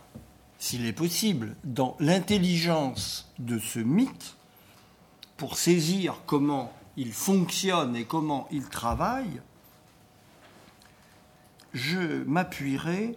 s'il 0.59 0.87
est 0.87 0.93
possible, 0.93 1.55
dans 1.65 1.97
l'intelligence 2.01 3.31
de 3.39 3.59
ce 3.59 3.79
mythe, 3.79 4.35
pour 5.37 5.57
saisir 5.57 6.23
comment 6.27 6.73
il 6.97 7.13
fonctionne 7.13 7.95
et 7.95 8.05
comment 8.05 8.49
il 8.51 8.69
travaille, 8.69 9.41
je 11.75 12.25
m'appuierai 12.25 13.17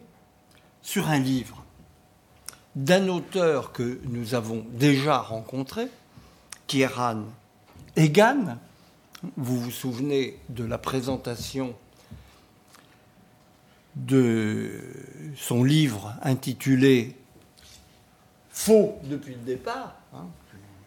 sur 0.84 1.10
un 1.10 1.18
livre 1.18 1.64
d'un 2.76 3.08
auteur 3.08 3.72
que 3.72 4.00
nous 4.04 4.36
avons 4.36 4.66
déjà 4.72 5.18
rencontré, 5.18 5.88
Kieran 6.68 7.24
Egan. 7.96 8.58
Vous 9.38 9.60
vous 9.60 9.72
souvenez 9.72 10.40
de 10.50 10.64
la 10.64 10.80
présentation 10.80 11.76
de 13.96 14.82
son 15.36 15.64
livre 15.64 16.16
intitulé 16.24 17.16
Faux 18.50 19.00
depuis 19.04 19.36
le 19.36 19.42
départ, 19.42 19.96
hein, 20.14 20.28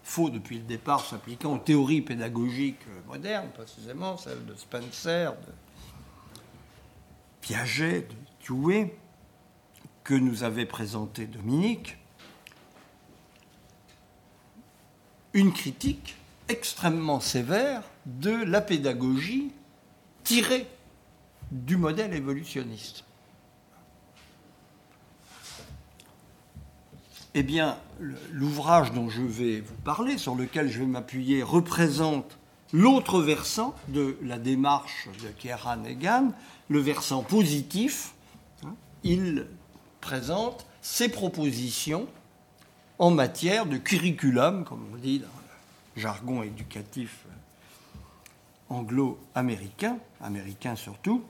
faux 0.03 0.31
depuis 0.31 0.59
le 0.59 0.65
départ 0.65 1.05
s'appliquant 1.05 1.55
aux 1.55 1.59
théories 1.59 2.03
pédagogiques 2.03 2.87
modernes, 3.07 3.51
précisément 3.55 4.17
celles 4.17 4.45
de 4.45 4.55
Spencer, 4.55 5.33
de 5.33 5.53
Piaget, 7.41 8.03
de 8.03 8.15
Dewey, 8.47 8.97
que 10.03 10.15
nous 10.15 10.43
avait 10.43 10.67
présenté 10.67 11.27
Dominique, 11.27 11.99
une 15.33 15.53
critique 15.53 16.17
extrêmement 16.49 17.21
sévère 17.21 17.83
de 18.07 18.31
la 18.31 18.61
pédagogie 18.61 19.53
tirée 20.25 20.67
du 21.51 21.77
modèle 21.77 22.15
évolutionniste. 22.15 23.05
Eh 27.35 27.43
bien, 27.43 27.77
l'ouvrage 28.31 28.93
dont 28.93 29.09
je 29.09 29.23
vais 29.23 29.61
vous 29.61 29.75
parler, 29.85 30.19
sur 30.19 30.37
lequel 30.37 30.71
je 30.71 30.79
vais 30.79 30.87
m'appuyer, 30.87 31.43
représente 31.43 32.39
l'autre 32.73 33.21
versant 33.21 33.75
de 33.89 34.17
la 34.23 34.39
démarche 34.39 35.09
de 35.23 35.29
Kieran 35.29 35.85
Egan, 35.85 36.33
le 36.69 36.79
versant 36.79 37.23
positif. 37.23 38.15
Il 39.03 39.47
présente 40.01 40.65
ses 40.81 41.09
propositions 41.09 42.07
en 42.99 43.11
matière 43.11 43.67
de 43.67 43.79
curriculum, 43.79 44.65
comme 44.65 44.87
on 44.93 44.97
dit 44.97 45.19
dans 45.19 45.27
jargon 45.97 46.43
éducatif 46.43 47.27
anglo-américain, 48.69 49.99
américain 50.21 50.77
surtout. 50.77 51.25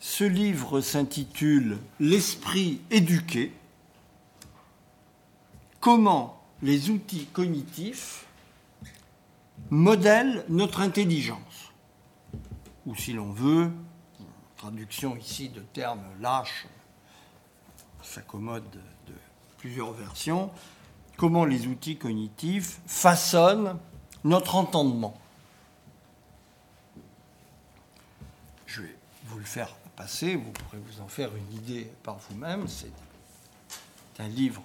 Ce 0.00 0.24
livre 0.24 0.80
s'intitule 0.80 1.78
L'esprit 2.00 2.80
éduqué, 2.90 3.52
comment 5.80 6.42
les 6.62 6.90
outils 6.90 7.26
cognitifs 7.26 8.26
modèlent 9.70 10.44
notre 10.48 10.80
intelligence, 10.80 11.72
ou 12.86 12.94
si 12.94 13.12
l'on 13.12 13.32
veut, 13.32 13.70
traduction 14.56 15.16
ici 15.16 15.48
de 15.48 15.60
termes 15.60 16.04
lâches, 16.20 16.66
s'accommode 18.02 18.70
de 18.70 19.14
plusieurs 19.58 19.92
versions, 19.92 20.50
comment 21.16 21.44
les 21.44 21.66
outils 21.66 21.96
cognitifs 21.96 22.80
façonnent 22.86 23.78
notre 24.24 24.54
entendement. 24.54 25.14
Je 28.66 28.82
vais 28.82 28.96
vous 29.26 29.38
le 29.38 29.44
faire 29.44 29.74
passer, 29.96 30.34
vous 30.36 30.50
pourrez 30.50 30.78
vous 30.78 31.00
en 31.00 31.08
faire 31.08 31.30
une 31.36 31.56
idée 31.56 31.90
par 32.02 32.18
vous-même. 32.18 32.66
C'est 32.68 32.90
un 34.18 34.28
livre 34.28 34.62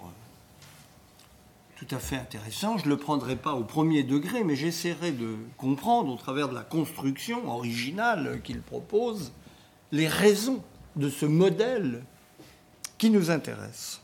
tout 1.76 1.94
à 1.94 1.98
fait 1.98 2.16
intéressant. 2.16 2.76
Je 2.76 2.84
ne 2.84 2.90
le 2.90 2.96
prendrai 2.98 3.36
pas 3.36 3.54
au 3.54 3.64
premier 3.64 4.02
degré, 4.02 4.44
mais 4.44 4.54
j'essaierai 4.54 5.12
de 5.12 5.36
comprendre, 5.56 6.12
au 6.12 6.16
travers 6.16 6.48
de 6.48 6.54
la 6.54 6.62
construction 6.62 7.48
originale 7.48 8.40
qu'il 8.42 8.60
propose, 8.60 9.32
les 9.92 10.08
raisons 10.08 10.62
de 10.96 11.08
ce 11.08 11.24
modèle 11.24 12.04
qui 12.98 13.08
nous 13.08 13.30
intéresse. 13.30 14.02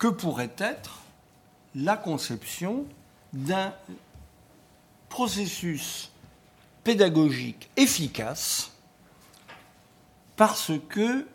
Que 0.00 0.08
pourrait 0.08 0.56
être 0.58 1.02
la 1.76 1.96
conception 1.96 2.86
d'un 3.34 3.72
processus 5.10 6.10
pédagogique 6.82 7.70
efficace 7.76 8.72
parce 10.36 10.72
que 10.88 11.28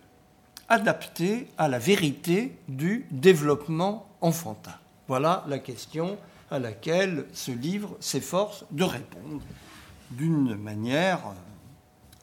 adapté 0.67 1.47
à 1.59 1.67
la 1.67 1.77
vérité 1.77 2.57
du 2.67 3.05
développement 3.11 4.09
enfantin. 4.19 4.73
Voilà 5.07 5.45
la 5.47 5.59
question 5.59 6.17
à 6.49 6.57
laquelle 6.57 7.27
ce 7.33 7.51
livre 7.51 7.95
s'efforce 7.99 8.65
de 8.71 8.83
répondre 8.83 9.43
d'une 10.09 10.55
manière 10.55 11.21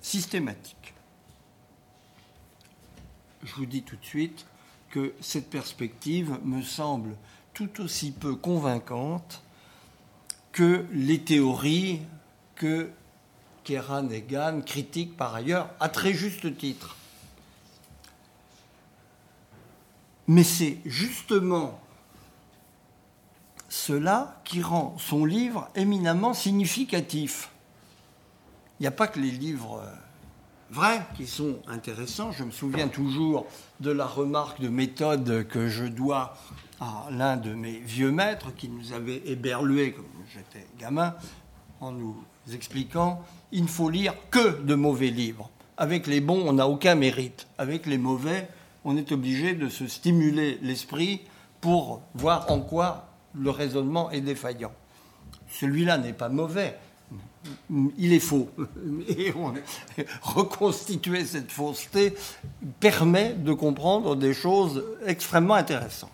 systématique. 0.00 0.92
Je 3.44 3.54
vous 3.54 3.66
dis 3.66 3.84
tout 3.84 3.96
de 3.96 4.04
suite, 4.04 4.44
que 4.92 5.14
cette 5.22 5.48
perspective 5.48 6.38
me 6.44 6.62
semble 6.62 7.16
tout 7.54 7.80
aussi 7.80 8.12
peu 8.12 8.36
convaincante 8.36 9.42
que 10.52 10.84
les 10.92 11.18
théories 11.18 12.02
que 12.54 12.90
Kieran 13.64 14.10
Egan 14.10 14.60
critique 14.60 15.16
par 15.16 15.34
ailleurs 15.34 15.70
à 15.80 15.88
très 15.88 16.12
juste 16.12 16.56
titre. 16.58 16.96
Mais 20.28 20.44
c'est 20.44 20.78
justement 20.84 21.80
cela 23.70 24.42
qui 24.44 24.60
rend 24.60 24.96
son 24.98 25.24
livre 25.24 25.70
éminemment 25.74 26.34
significatif. 26.34 27.48
Il 28.78 28.82
n'y 28.82 28.88
a 28.88 28.92
pas 28.92 29.08
que 29.08 29.18
les 29.18 29.30
livres 29.30 29.82
vrais 30.72 31.02
qui 31.16 31.26
sont 31.26 31.58
intéressants. 31.68 32.32
Je 32.32 32.44
me 32.44 32.50
souviens 32.50 32.88
toujours 32.88 33.46
de 33.80 33.90
la 33.90 34.06
remarque 34.06 34.60
de 34.60 34.68
méthode 34.68 35.46
que 35.46 35.68
je 35.68 35.84
dois 35.84 36.36
à 36.80 37.08
l'un 37.10 37.36
de 37.36 37.52
mes 37.52 37.78
vieux 37.78 38.10
maîtres 38.10 38.54
qui 38.54 38.68
nous 38.68 38.92
avait 38.92 39.22
éberlué 39.26 39.92
quand 39.92 40.02
j'étais 40.32 40.66
gamin 40.78 41.14
en 41.80 41.92
nous 41.92 42.16
expliquant 42.52 43.22
il 43.52 43.64
ne 43.64 43.68
faut 43.68 43.90
lire 43.90 44.14
que 44.30 44.62
de 44.62 44.74
mauvais 44.74 45.10
livres. 45.10 45.50
Avec 45.76 46.06
les 46.06 46.20
bons, 46.20 46.42
on 46.46 46.54
n'a 46.54 46.68
aucun 46.68 46.94
mérite. 46.94 47.46
Avec 47.58 47.86
les 47.86 47.98
mauvais, 47.98 48.48
on 48.84 48.96
est 48.96 49.12
obligé 49.12 49.54
de 49.54 49.68
se 49.68 49.86
stimuler 49.86 50.58
l'esprit 50.62 51.20
pour 51.60 52.00
voir 52.14 52.50
en 52.50 52.60
quoi 52.60 53.08
le 53.34 53.50
raisonnement 53.50 54.10
est 54.10 54.22
défaillant. 54.22 54.72
Celui-là 55.48 55.98
n'est 55.98 56.14
pas 56.14 56.30
mauvais, 56.30 56.78
il 57.98 58.12
est 58.12 58.20
faux. 58.20 58.50
Et 59.08 59.32
reconstituer 60.22 61.24
cette 61.24 61.50
fausseté 61.50 62.14
permet 62.80 63.34
de 63.34 63.52
comprendre 63.52 64.16
des 64.16 64.34
choses 64.34 64.84
extrêmement 65.06 65.54
intéressantes. 65.54 66.10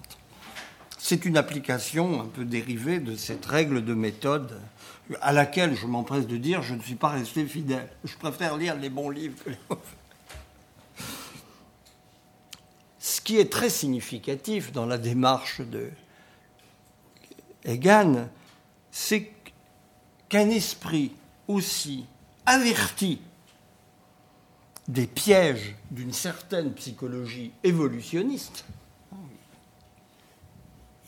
C'est 0.99 1.25
une 1.25 1.37
application 1.37 2.21
un 2.21 2.27
peu 2.27 2.45
dérivée 2.45 3.01
de 3.01 3.17
cette 3.17 3.47
règle 3.47 3.85
de 3.85 3.95
méthode 3.95 4.61
à 5.23 5.33
laquelle, 5.33 5.75
je 5.75 5.87
m'empresse 5.87 6.27
de 6.27 6.37
dire, 6.37 6.63
je 6.63 6.75
ne 6.75 6.83
suis 6.83 6.95
pas 6.95 7.09
resté 7.09 7.47
fidèle. 7.47 7.89
Je 8.05 8.17
préfère 8.17 8.57
lire 8.57 8.77
les 8.77 8.91
bons 8.91 9.11
livres 9.11 9.43
que 9.43 9.51
les 9.51 9.59
mauvais. 9.71 9.83
Ce 12.99 13.21
qui 13.21 13.39
est 13.39 13.51
très 13.51 13.71
significatif 13.71 14.73
dans 14.73 14.85
la 14.85 14.99
démarche 14.99 15.61
de 15.61 15.91
Egan, 17.65 18.29
c'est 18.91 19.33
qu'un 20.29 20.51
esprit 20.51 21.13
aussi 21.47 22.05
averti 22.47 23.21
des 24.87 25.07
pièges 25.07 25.77
d'une 25.91 26.13
certaine 26.13 26.73
psychologie 26.73 27.53
évolutionniste, 27.63 28.65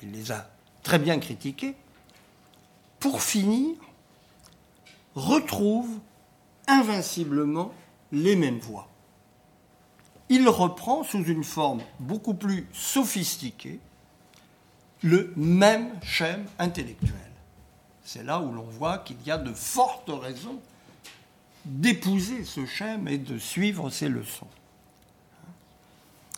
il 0.02 0.12
les 0.12 0.32
a 0.32 0.50
très 0.82 0.98
bien 0.98 1.18
critiqués, 1.18 1.74
pour 2.98 3.22
finir, 3.22 3.76
retrouve 5.14 5.98
invinciblement 6.66 7.72
les 8.12 8.36
mêmes 8.36 8.58
voies. 8.58 8.88
Il 10.28 10.48
reprend 10.48 11.02
sous 11.02 11.24
une 11.24 11.44
forme 11.44 11.82
beaucoup 11.98 12.34
plus 12.34 12.66
sophistiquée 12.72 13.80
le 15.02 15.32
même 15.36 15.90
schème 16.02 16.44
intellectuel. 16.58 17.29
C'est 18.12 18.24
là 18.24 18.40
où 18.40 18.50
l'on 18.50 18.64
voit 18.64 18.98
qu'il 18.98 19.22
y 19.24 19.30
a 19.30 19.38
de 19.38 19.52
fortes 19.52 20.10
raisons 20.10 20.58
d'épouser 21.64 22.42
ce 22.42 22.66
schème 22.66 23.06
et 23.06 23.18
de 23.18 23.38
suivre 23.38 23.88
ses 23.88 24.08
leçons. 24.08 24.48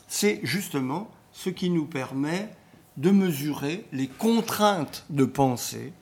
C'est 0.06 0.40
justement 0.42 1.10
ce 1.32 1.48
qui 1.48 1.70
nous 1.70 1.86
permet 1.86 2.50
de 2.98 3.10
mesurer 3.10 3.86
les 3.90 4.06
contraintes 4.06 5.06
de 5.08 5.24
pensée 5.24 5.94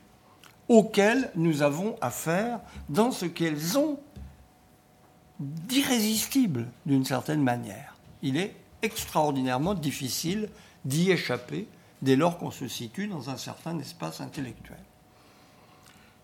auxquelles 0.67 1.31
nous 1.37 1.63
avons 1.63 1.97
affaire 2.01 2.59
dans 2.89 3.13
ce 3.13 3.27
qu'elles 3.27 3.79
ont 3.79 4.01
d'irrésistible 5.39 6.67
d'une 6.85 7.05
certaine 7.05 7.45
manière. 7.45 7.95
Il 8.23 8.39
est 8.39 8.57
extraordinairement 8.83 9.75
difficile 9.75 10.49
d'y 10.85 11.13
échapper 11.13 11.69
dès 12.03 12.17
lors 12.17 12.39
qu'on 12.39 12.51
se 12.51 12.67
situe 12.67 13.07
dans 13.07 13.31
un 13.31 13.37
certain 13.37 13.79
espace 13.79 14.21
intellectuel. 14.21 14.81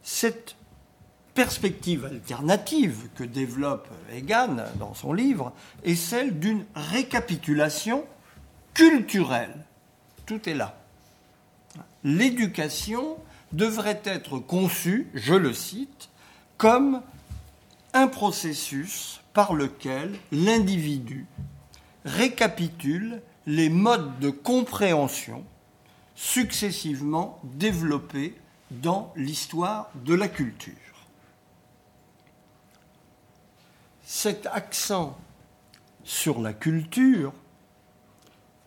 Cette 0.08 0.54
perspective 1.34 2.04
alternative 2.04 3.08
que 3.16 3.24
développe 3.24 3.88
Egan 4.14 4.58
dans 4.78 4.94
son 4.94 5.12
livre 5.12 5.52
est 5.82 5.96
celle 5.96 6.38
d'une 6.38 6.64
récapitulation 6.76 8.04
culturelle. 8.72 9.64
Tout 10.24 10.48
est 10.48 10.54
là. 10.54 10.78
L'éducation 12.04 13.16
devrait 13.50 14.00
être 14.04 14.38
conçu, 14.38 15.08
je 15.12 15.34
le 15.34 15.52
cite, 15.52 16.08
comme 16.56 17.02
un 17.92 18.06
processus 18.06 19.20
par 19.34 19.54
lequel 19.54 20.14
l'individu 20.30 21.26
récapitule 22.04 23.22
les 23.46 23.70
modes 23.70 24.20
de 24.20 24.30
compréhension 24.30 25.42
successivement 26.14 27.40
développés 27.42 28.36
dans 28.70 29.12
l'histoire 29.16 29.90
de 29.94 30.14
la 30.14 30.28
culture. 30.28 30.74
Cet 34.02 34.46
accent 34.46 35.18
sur 36.04 36.40
la 36.40 36.52
culture 36.52 37.32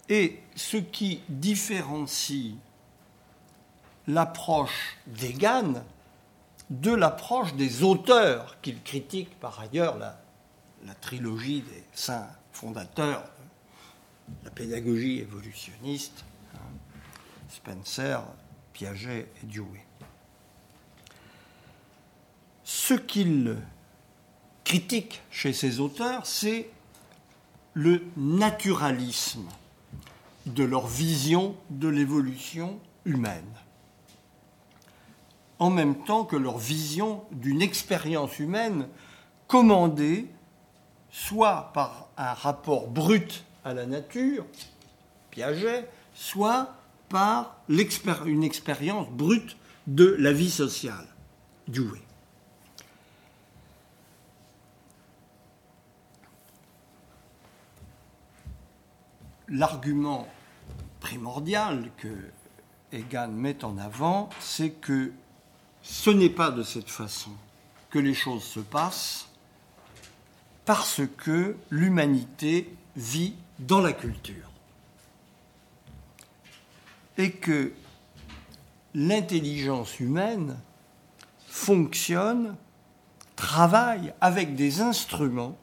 est 0.09 0.39
ce 0.55 0.77
qui 0.77 1.21
différencie 1.29 2.55
l'approche 4.07 4.97
d'Egan 5.07 5.83
de 6.69 6.91
l'approche 6.91 7.55
des 7.55 7.83
auteurs 7.83 8.59
qu'il 8.61 8.81
critique 8.83 9.39
par 9.39 9.59
ailleurs 9.59 9.97
la, 9.97 10.15
trilogie 11.01 11.61
des 11.61 11.83
saints 11.93 12.29
fondateurs 12.51 13.23
la 14.43 14.51
pédagogie 14.51 15.19
évolutionniste, 15.19 16.23
hein, 16.55 16.59
Spencer, 17.49 18.21
Piaget 18.79 19.27
et. 19.43 19.59
Ce 22.63 22.93
qu'il 22.93 23.57
critique 24.63 25.21
chez 25.31 25.51
ces 25.51 25.81
auteurs, 25.81 26.25
c'est 26.25 26.69
le 27.73 28.05
naturalisme 28.15 29.49
de 30.45 30.63
leur 30.63 30.87
vision 30.87 31.57
de 31.69 31.89
l'évolution 31.89 32.79
humaine 33.03 33.53
en 35.59 35.69
même 35.69 35.95
temps 36.05 36.23
que 36.23 36.37
leur 36.37 36.57
vision 36.57 37.25
d'une 37.31 37.61
expérience 37.61 38.39
humaine 38.39 38.87
commandée 39.47 40.31
soit 41.11 41.71
par 41.73 42.07
un 42.15 42.31
rapport 42.31 42.87
brut 42.87 43.43
à 43.65 43.73
la 43.73 43.85
nature, 43.85 44.45
Piaget, 45.31 45.85
soit 46.13 46.78
par 47.09 47.57
une 47.67 48.43
expérience 48.43 49.09
brute 49.09 49.57
de 49.87 50.15
la 50.19 50.31
vie 50.31 50.51
sociale, 50.51 51.07
Dewey. 51.67 52.01
L'argument 59.47 60.27
primordial 60.99 61.89
que 61.97 62.15
Egan 62.91 63.29
met 63.29 63.63
en 63.65 63.77
avant, 63.79 64.29
c'est 64.39 64.69
que 64.69 65.11
ce 65.81 66.11
n'est 66.11 66.29
pas 66.29 66.51
de 66.51 66.61
cette 66.61 66.89
façon 66.89 67.31
que 67.89 67.97
les 67.97 68.13
choses 68.13 68.43
se 68.43 68.59
passent 68.59 69.27
parce 70.65 71.01
que 71.17 71.55
l'humanité 71.71 72.71
vit 72.95 73.33
dans 73.57 73.81
la 73.81 73.93
culture 73.93 74.48
et 77.19 77.31
que 77.31 77.71
l'intelligence 78.95 79.99
humaine 79.99 80.57
fonctionne, 81.45 82.55
travaille 83.35 84.13
avec 84.19 84.55
des 84.55 84.81
instruments 84.81 85.57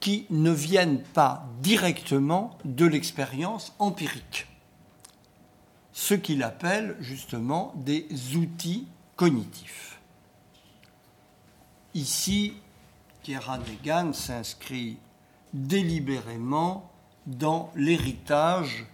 qui 0.00 0.26
ne 0.30 0.50
viennent 0.50 1.02
pas 1.02 1.46
directement 1.60 2.58
de 2.64 2.86
l'expérience 2.86 3.74
empirique 3.78 4.46
ce 5.92 6.12
qu'il 6.12 6.42
appelle 6.42 6.94
justement 7.00 7.72
des 7.76 8.06
outils 8.36 8.86
cognitifs. 9.16 9.98
Ici, 11.94 12.52
Kieran 13.22 13.60
Egan 13.66 14.12
s'inscrit 14.12 14.98
délibérément 15.54 16.90
dans 17.26 17.72
l'héritage 17.74 18.84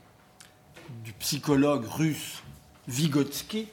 du 1.03 1.13
psychologue 1.15 1.85
russe 1.87 2.43
Vygotsky 2.89 3.69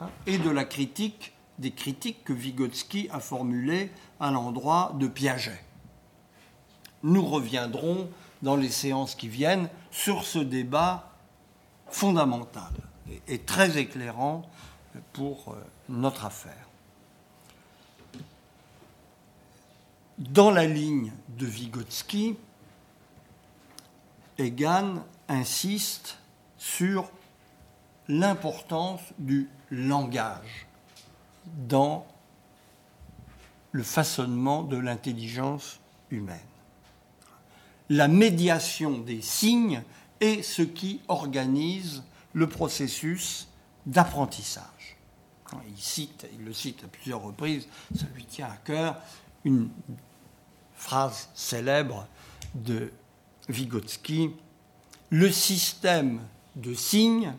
hein, 0.00 0.10
et 0.26 0.38
de 0.38 0.50
la 0.50 0.64
critique 0.64 1.32
des 1.58 1.70
critiques 1.70 2.24
que 2.24 2.32
Vygotsky 2.32 3.08
a 3.10 3.20
formulées 3.20 3.90
à 4.20 4.30
l'endroit 4.30 4.92
de 4.98 5.06
Piaget. 5.06 5.62
Nous 7.02 7.24
reviendrons 7.24 8.10
dans 8.42 8.56
les 8.56 8.68
séances 8.68 9.14
qui 9.14 9.28
viennent 9.28 9.68
sur 9.90 10.24
ce 10.24 10.38
débat 10.38 11.12
fondamental 11.88 12.72
et, 13.28 13.38
très 13.38 13.78
éclairant 13.78 14.42
pour 15.12 15.52
euh, 15.52 15.64
notre 15.88 16.24
affaire. 16.26 16.68
Dans 20.18 20.50
la 20.50 20.66
ligne 20.66 21.12
de 21.38 21.46
Vygotsky, 21.46 22.36
Egan 24.38 25.04
insiste 25.28 26.18
sur 26.66 27.08
l'importance 28.08 29.00
du 29.18 29.48
langage 29.70 30.66
dans 31.46 32.06
le 33.70 33.84
façonnement 33.84 34.64
de 34.64 34.76
l'intelligence 34.76 35.78
humaine. 36.10 36.38
La 37.88 38.08
médiation 38.08 38.98
des 38.98 39.22
signes 39.22 39.82
et 40.20 40.42
ce 40.42 40.62
qui 40.62 41.00
organise 41.06 42.02
le 42.32 42.48
processus 42.48 43.46
d'apprentissage. 43.86 44.96
Il, 45.68 45.78
cite, 45.78 46.26
il 46.36 46.44
le 46.44 46.52
cite 46.52 46.82
à 46.82 46.88
plusieurs 46.88 47.22
reprises, 47.22 47.68
ça 47.94 48.06
lui 48.14 48.24
tient 48.24 48.48
à 48.48 48.56
cœur, 48.56 49.00
une 49.44 49.70
phrase 50.74 51.28
célèbre 51.34 52.08
de 52.56 52.92
Vygotsky, 53.48 54.32
le 55.10 55.30
système 55.30 56.20
de 56.56 56.74
signes 56.74 57.32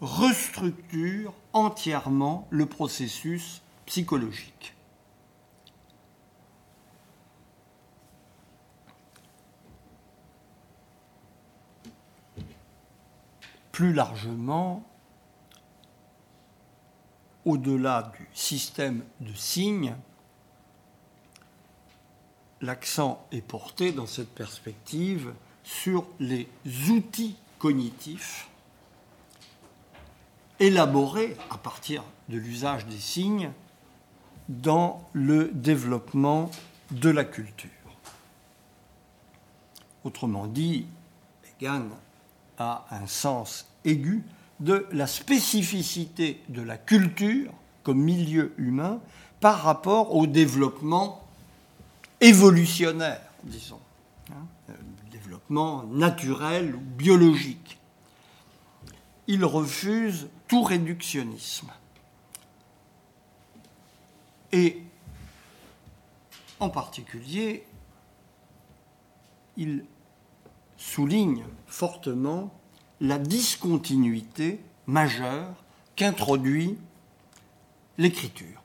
restructure 0.00 1.32
entièrement 1.52 2.46
le 2.50 2.66
processus 2.66 3.62
psychologique. 3.86 4.74
plus 13.80 13.94
largement, 13.94 14.86
au-delà 17.46 18.12
du 18.18 18.28
système 18.34 19.02
de 19.20 19.32
signes, 19.32 19.94
l'accent 22.60 23.26
est 23.32 23.40
porté 23.40 23.92
dans 23.92 24.04
cette 24.04 24.34
perspective 24.34 25.32
sur 25.64 26.06
les 26.18 26.46
outils 26.90 27.36
cognitifs 27.60 28.48
élaborés 30.58 31.36
à 31.50 31.58
partir 31.58 32.02
de 32.28 32.36
l'usage 32.36 32.86
des 32.86 32.98
signes 32.98 33.52
dans 34.48 35.08
le 35.12 35.48
développement 35.54 36.50
de 36.90 37.10
la 37.10 37.24
culture. 37.24 37.70
Autrement 40.02 40.46
dit, 40.46 40.86
Egan 41.60 41.88
a 42.58 42.86
un 42.90 43.06
sens 43.06 43.66
aigu 43.84 44.24
de 44.58 44.86
la 44.90 45.06
spécificité 45.06 46.42
de 46.48 46.62
la 46.62 46.78
culture 46.78 47.52
comme 47.82 48.00
milieu 48.00 48.52
humain 48.58 49.00
par 49.40 49.62
rapport 49.62 50.16
au 50.16 50.26
développement 50.26 51.22
évolutionnaire, 52.20 53.22
disons, 53.44 53.80
hein, 54.32 54.74
naturel 55.48 56.74
ou 56.74 56.80
biologique. 56.80 57.78
Il 59.26 59.44
refuse 59.44 60.28
tout 60.48 60.62
réductionnisme. 60.62 61.70
Et 64.52 64.82
en 66.58 66.68
particulier, 66.68 67.64
il 69.56 69.84
souligne 70.76 71.44
fortement 71.66 72.52
la 73.00 73.18
discontinuité 73.18 74.60
majeure 74.86 75.54
qu'introduit 75.96 76.76
l'écriture 77.98 78.59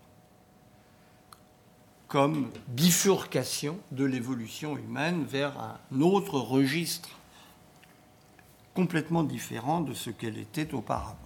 comme 2.07 2.51
bifurcation 2.67 3.77
de 3.91 4.05
l'évolution 4.05 4.77
humaine 4.77 5.25
vers 5.25 5.59
un 5.59 6.01
autre 6.01 6.39
registre 6.39 7.09
complètement 8.73 9.23
différent 9.23 9.81
de 9.81 9.93
ce 9.93 10.09
qu'elle 10.09 10.37
était 10.37 10.73
auparavant. 10.73 11.17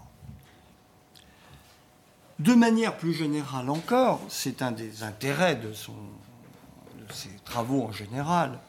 De 2.37 2.53
manière 2.53 2.95
plus 2.95 3.13
générale 3.13 3.69
encore, 3.69 4.21
c'est 4.29 4.61
un 4.61 4.71
des 4.71 5.03
intérêts 5.03 5.57
de, 5.57 5.73
ses 5.73 7.35
travaux 7.43 7.83
en 7.83 7.91
général, 7.91 8.59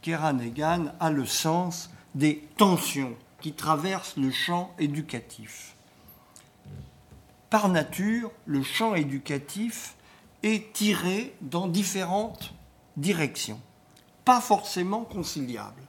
Keranegan 0.00 0.92
a 1.00 1.10
le 1.10 1.26
sens 1.26 1.90
des 2.14 2.48
tensions 2.56 3.14
qui 3.40 3.52
traversent 3.52 4.16
le 4.16 4.30
champ 4.30 4.72
éducatif. 4.78 5.74
Par 7.50 7.68
nature, 7.68 8.30
le 8.46 8.62
champ 8.62 8.94
éducatif 8.94 9.94
est 10.42 10.72
tiré 10.72 11.34
dans 11.40 11.68
différentes 11.68 12.54
directions, 12.96 13.60
pas 14.24 14.40
forcément 14.40 15.04
conciliables. 15.04 15.82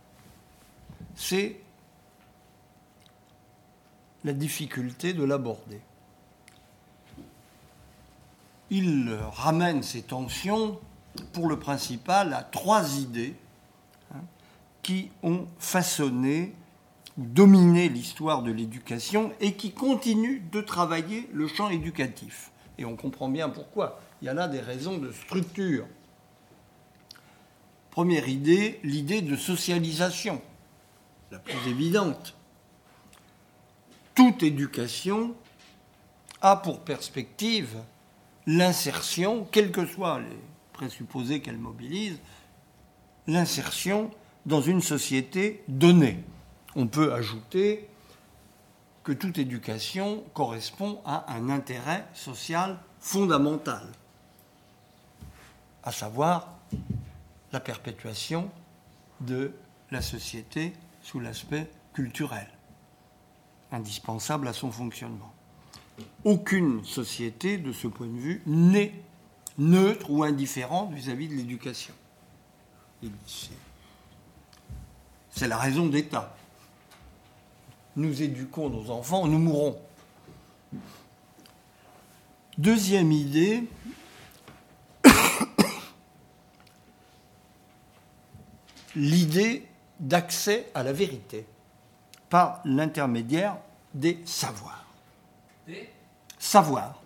C'est 1.16 1.60
la 4.24 4.34
difficulté 4.34 5.14
de 5.14 5.24
l'aborder. 5.24 5.82
Il 8.70 9.18
ramène 9.32 9.82
ces 9.82 10.04
tensions, 10.04 10.80
pour 11.34 11.48
le 11.48 11.58
principal, 11.58 12.34
à 12.34 12.44
trois 12.44 12.98
idées 12.98 13.36
hein, 14.14 14.22
qui 14.84 15.10
ont 15.24 15.48
façonné 15.58 16.54
ou 17.18 17.26
dominé 17.26 17.90
l'histoire 17.90 18.44
de 18.44 18.52
l'éducation 18.52 19.34
et 19.40 19.56
qui 19.56 19.72
continuent 19.72 20.42
de 20.52 20.62
travailler 20.62 21.30
le 21.34 21.48
champ 21.48 21.70
éducatif. 21.70 22.52
Et 22.80 22.86
on 22.86 22.96
comprend 22.96 23.28
bien 23.28 23.50
pourquoi. 23.50 24.00
Il 24.22 24.26
y 24.26 24.30
a 24.30 24.34
là 24.34 24.48
des 24.48 24.62
raisons 24.62 24.98
de 24.98 25.12
structure. 25.12 25.86
Première 27.92 28.30
idée, 28.30 28.80
l'idée 28.84 29.22
de 29.22 29.36
socialisation, 29.36 30.42
la 31.30 31.40
plus 31.40 31.70
évidente. 31.70 32.36
Toute 34.16 34.44
éducation 34.44 35.36
a 36.42 36.56
pour 36.56 36.80
perspective 36.80 37.76
l'insertion, 38.48 39.46
quels 39.52 39.72
que 39.72 39.86
soient 39.86 40.22
les 40.22 40.38
présupposés 40.72 41.42
qu'elle 41.42 41.58
mobilise, 41.58 42.18
l'insertion 43.28 44.10
dans 44.46 44.62
une 44.62 44.82
société 44.82 45.64
donnée. 45.68 46.24
On 46.76 46.88
peut 46.88 47.14
ajouter 47.14 47.90
que 49.04 49.12
toute 49.12 49.38
éducation 49.38 50.24
correspond 50.34 51.02
à 51.06 51.34
un 51.34 51.50
intérêt 51.50 52.06
social 52.14 52.78
fondamental 53.00 53.88
à 55.84 55.92
savoir 55.92 56.54
la 57.52 57.60
perpétuation 57.60 58.50
de 59.22 59.54
la 59.92 60.02
société 60.02 60.74
sous 61.02 61.20
l'aspect 61.20 61.70
culturel, 61.94 62.48
indispensable 63.72 64.48
à 64.48 64.54
son 64.54 64.72
fonctionnement. 64.72 65.34
Aucune 66.24 66.86
société, 66.86 67.58
de 67.58 67.72
ce 67.72 67.88
point 67.88 68.08
de 68.08 68.20
vue, 68.20 68.42
n'est 68.46 68.94
neutre 69.58 70.10
ou 70.12 70.24
indifférente 70.24 70.94
vis-à-vis 70.94 71.28
de 71.28 71.34
l'éducation. 71.34 71.94
C'est 75.32 75.48
la 75.48 75.58
raison 75.58 75.88
d'État. 75.88 76.36
Nous 77.96 78.22
éduquons 78.22 78.70
nos 78.70 78.92
enfants, 78.92 79.28
nous 79.28 79.40
mourrons. 79.40 79.80
Deuxième 82.58 83.12
idée, 83.12 83.64
l'idée 88.96 89.66
d'accès 90.00 90.70
à 90.74 90.84
la 90.84 90.94
vérité 90.94 91.46
par 92.30 92.62
l'intermédiaire 92.66 93.58
des 93.94 94.20
savoirs. 94.26 94.86
Des 95.68 95.90
savoirs. 96.38 97.02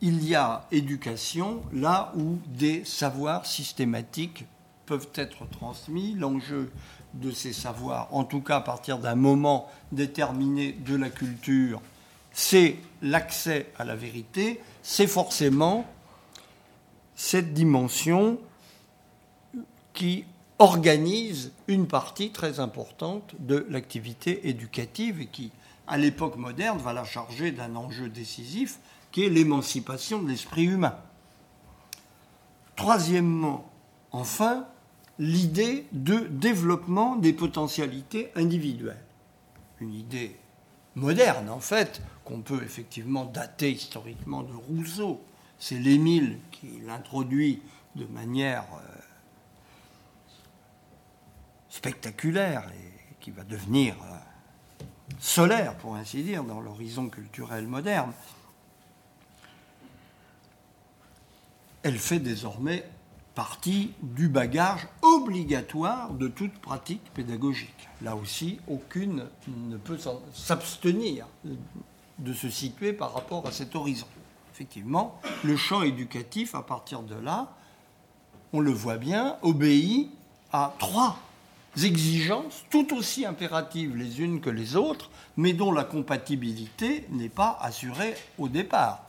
Il 0.00 0.24
y 0.24 0.34
a 0.34 0.66
éducation 0.70 1.62
là 1.72 2.12
où 2.16 2.38
des 2.46 2.84
savoirs 2.84 3.46
systématiques 3.46 4.44
peuvent 4.84 5.08
être 5.14 5.48
transmis. 5.48 6.14
L'enjeu 6.14 6.70
de 7.20 7.30
ces 7.30 7.52
savoirs, 7.52 8.08
en 8.12 8.24
tout 8.24 8.40
cas 8.40 8.56
à 8.56 8.60
partir 8.60 8.98
d'un 8.98 9.14
moment 9.14 9.68
déterminé 9.92 10.72
de 10.72 10.96
la 10.96 11.10
culture, 11.10 11.80
c'est 12.32 12.76
l'accès 13.02 13.72
à 13.78 13.84
la 13.84 13.96
vérité, 13.96 14.60
c'est 14.82 15.06
forcément 15.06 15.86
cette 17.14 17.54
dimension 17.54 18.38
qui 19.94 20.24
organise 20.58 21.52
une 21.68 21.86
partie 21.86 22.30
très 22.30 22.60
importante 22.60 23.34
de 23.38 23.66
l'activité 23.70 24.48
éducative 24.48 25.20
et 25.20 25.26
qui, 25.26 25.50
à 25.86 25.98
l'époque 25.98 26.36
moderne, 26.36 26.78
va 26.78 26.92
la 26.92 27.04
charger 27.04 27.52
d'un 27.52 27.76
enjeu 27.76 28.08
décisif 28.08 28.78
qui 29.12 29.24
est 29.24 29.30
l'émancipation 29.30 30.22
de 30.22 30.28
l'esprit 30.28 30.64
humain. 30.64 30.96
Troisièmement, 32.74 33.70
enfin, 34.12 34.66
l'idée 35.18 35.86
de 35.92 36.18
développement 36.30 37.16
des 37.16 37.32
potentialités 37.32 38.30
individuelles. 38.34 39.02
Une 39.80 39.94
idée 39.94 40.36
moderne, 40.94 41.48
en 41.48 41.60
fait, 41.60 42.02
qu'on 42.24 42.40
peut 42.40 42.62
effectivement 42.62 43.24
dater 43.24 43.72
historiquement 43.72 44.42
de 44.42 44.52
Rousseau. 44.52 45.22
C'est 45.58 45.78
l'Émile 45.78 46.38
qui 46.50 46.80
l'introduit 46.84 47.62
de 47.94 48.04
manière 48.06 48.64
euh, 48.74 49.00
spectaculaire 51.70 52.68
et 52.74 53.14
qui 53.20 53.30
va 53.30 53.44
devenir 53.44 53.94
euh, 54.02 54.84
solaire, 55.18 55.76
pour 55.76 55.96
ainsi 55.96 56.22
dire, 56.22 56.44
dans 56.44 56.60
l'horizon 56.60 57.08
culturel 57.08 57.66
moderne, 57.66 58.12
elle 61.82 61.98
fait 61.98 62.18
désormais 62.18 62.84
partie 63.36 63.92
du 64.00 64.28
bagage 64.28 64.88
obligatoire 65.02 66.14
de 66.14 66.26
toute 66.26 66.58
pratique 66.58 67.02
pédagogique. 67.12 67.88
Là 68.00 68.16
aussi, 68.16 68.58
aucune 68.66 69.26
ne 69.46 69.76
peut 69.76 69.98
s'abstenir 70.32 71.26
de 72.18 72.32
se 72.32 72.48
situer 72.48 72.94
par 72.94 73.12
rapport 73.12 73.46
à 73.46 73.52
cet 73.52 73.76
horizon. 73.76 74.06
Effectivement, 74.54 75.20
le 75.44 75.54
champ 75.54 75.82
éducatif, 75.82 76.54
à 76.54 76.62
partir 76.62 77.02
de 77.02 77.14
là, 77.14 77.52
on 78.54 78.60
le 78.60 78.72
voit 78.72 78.96
bien, 78.96 79.36
obéit 79.42 80.10
à 80.50 80.74
trois 80.78 81.18
exigences 81.84 82.64
tout 82.70 82.96
aussi 82.96 83.26
impératives 83.26 83.94
les 83.96 84.22
unes 84.22 84.40
que 84.40 84.48
les 84.48 84.76
autres, 84.76 85.10
mais 85.36 85.52
dont 85.52 85.72
la 85.72 85.84
compatibilité 85.84 87.06
n'est 87.10 87.28
pas 87.28 87.58
assurée 87.60 88.14
au 88.38 88.48
départ. 88.48 89.02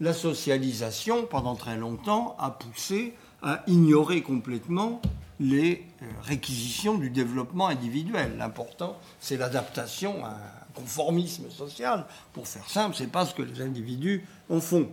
La 0.00 0.14
socialisation, 0.14 1.26
pendant 1.26 1.56
très 1.56 1.76
longtemps, 1.76 2.36
a 2.38 2.50
poussé 2.50 3.14
à 3.42 3.62
ignorer 3.66 4.22
complètement 4.22 5.00
les 5.40 5.86
euh, 6.02 6.06
réquisitions 6.22 6.98
du 6.98 7.10
développement 7.10 7.68
individuel. 7.68 8.36
L'important, 8.36 8.98
c'est 9.20 9.38
l'adaptation 9.38 10.24
à 10.24 10.28
un 10.28 10.72
conformisme 10.74 11.50
social. 11.50 12.04
Pour 12.32 12.46
faire 12.46 12.68
simple, 12.68 12.94
c'est 12.96 13.10
pas 13.10 13.24
ce 13.24 13.34
que 13.34 13.42
les 13.42 13.62
individus 13.62 14.24
en 14.50 14.60
font. 14.60 14.88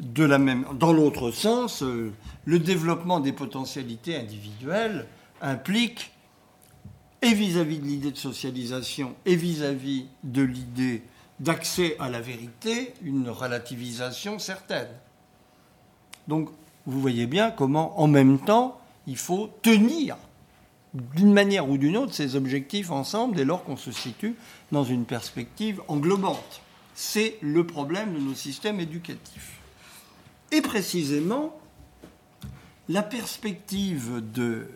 De 0.00 0.24
la 0.24 0.38
même, 0.38 0.66
dans 0.74 0.92
l'autre 0.92 1.30
sens, 1.30 1.84
euh, 1.84 2.12
le 2.44 2.58
développement 2.58 3.20
des 3.20 3.32
potentialités 3.32 4.16
individuelles 4.16 5.06
implique, 5.40 6.10
et 7.20 7.34
vis-à-vis 7.34 7.78
de 7.78 7.84
l'idée 7.84 8.10
de 8.10 8.16
socialisation, 8.16 9.14
et 9.24 9.36
vis-à-vis 9.36 10.06
de 10.24 10.42
l'idée 10.42 11.04
d'accès 11.38 11.96
à 12.00 12.08
la 12.08 12.20
vérité, 12.20 12.94
une 13.02 13.28
relativisation 13.28 14.40
certaine. 14.40 14.88
Donc, 16.26 16.50
vous 16.86 17.00
voyez 17.00 17.26
bien 17.26 17.50
comment, 17.50 18.00
en 18.00 18.08
même 18.08 18.38
temps, 18.38 18.80
il 19.06 19.16
faut 19.16 19.50
tenir 19.62 20.16
d'une 20.94 21.32
manière 21.32 21.68
ou 21.68 21.78
d'une 21.78 21.96
autre 21.96 22.12
ces 22.12 22.36
objectifs 22.36 22.90
ensemble 22.90 23.36
dès 23.36 23.44
lors 23.44 23.64
qu'on 23.64 23.76
se 23.76 23.92
situe 23.92 24.34
dans 24.70 24.84
une 24.84 25.04
perspective 25.04 25.80
englobante. 25.88 26.60
C'est 26.94 27.38
le 27.40 27.66
problème 27.66 28.14
de 28.14 28.18
nos 28.18 28.34
systèmes 28.34 28.80
éducatifs. 28.80 29.58
Et 30.50 30.60
précisément, 30.60 31.56
la 32.88 33.02
perspective 33.02 34.22
de 34.34 34.68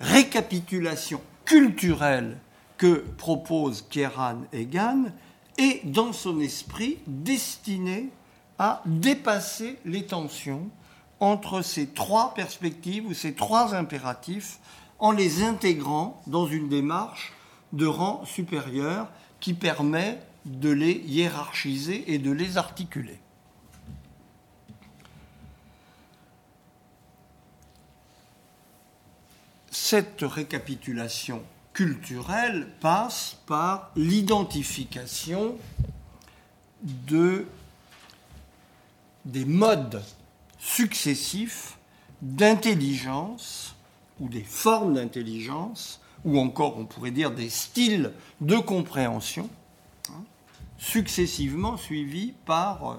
récapitulation 0.00 1.20
culturelle 1.44 2.38
que 2.76 3.04
propose 3.18 3.84
Kieran 3.88 4.38
Egan 4.52 5.04
est, 5.58 5.86
dans 5.86 6.12
son 6.12 6.40
esprit, 6.40 6.98
destinée 7.06 8.08
à 8.58 8.82
dépasser 8.86 9.78
les 9.84 10.06
tensions 10.06 10.68
entre 11.20 11.62
ces 11.62 11.88
trois 11.88 12.34
perspectives 12.34 13.06
ou 13.06 13.14
ces 13.14 13.34
trois 13.34 13.74
impératifs 13.74 14.58
en 14.98 15.12
les 15.12 15.42
intégrant 15.42 16.20
dans 16.26 16.46
une 16.46 16.68
démarche 16.68 17.32
de 17.72 17.86
rang 17.86 18.24
supérieur 18.24 19.08
qui 19.38 19.54
permet 19.54 20.18
de 20.44 20.70
les 20.70 20.92
hiérarchiser 20.92 22.12
et 22.12 22.18
de 22.18 22.30
les 22.30 22.56
articuler. 22.56 23.18
Cette 29.70 30.22
récapitulation 30.22 31.42
culturelle 31.72 32.68
passe 32.80 33.36
par 33.46 33.90
l'identification 33.96 35.56
de, 36.82 37.46
des 39.24 39.44
modes 39.44 40.02
successifs 40.60 41.78
d'intelligence 42.22 43.74
ou 44.20 44.28
des 44.28 44.44
formes 44.44 44.94
d'intelligence, 44.94 46.00
ou 46.24 46.38
encore 46.38 46.78
on 46.78 46.84
pourrait 46.84 47.10
dire 47.10 47.30
des 47.30 47.48
styles 47.48 48.12
de 48.42 48.56
compréhension, 48.56 49.48
hein, 50.10 50.22
successivement 50.76 51.78
suivis 51.78 52.34
par 52.44 52.90
euh, 52.90 52.96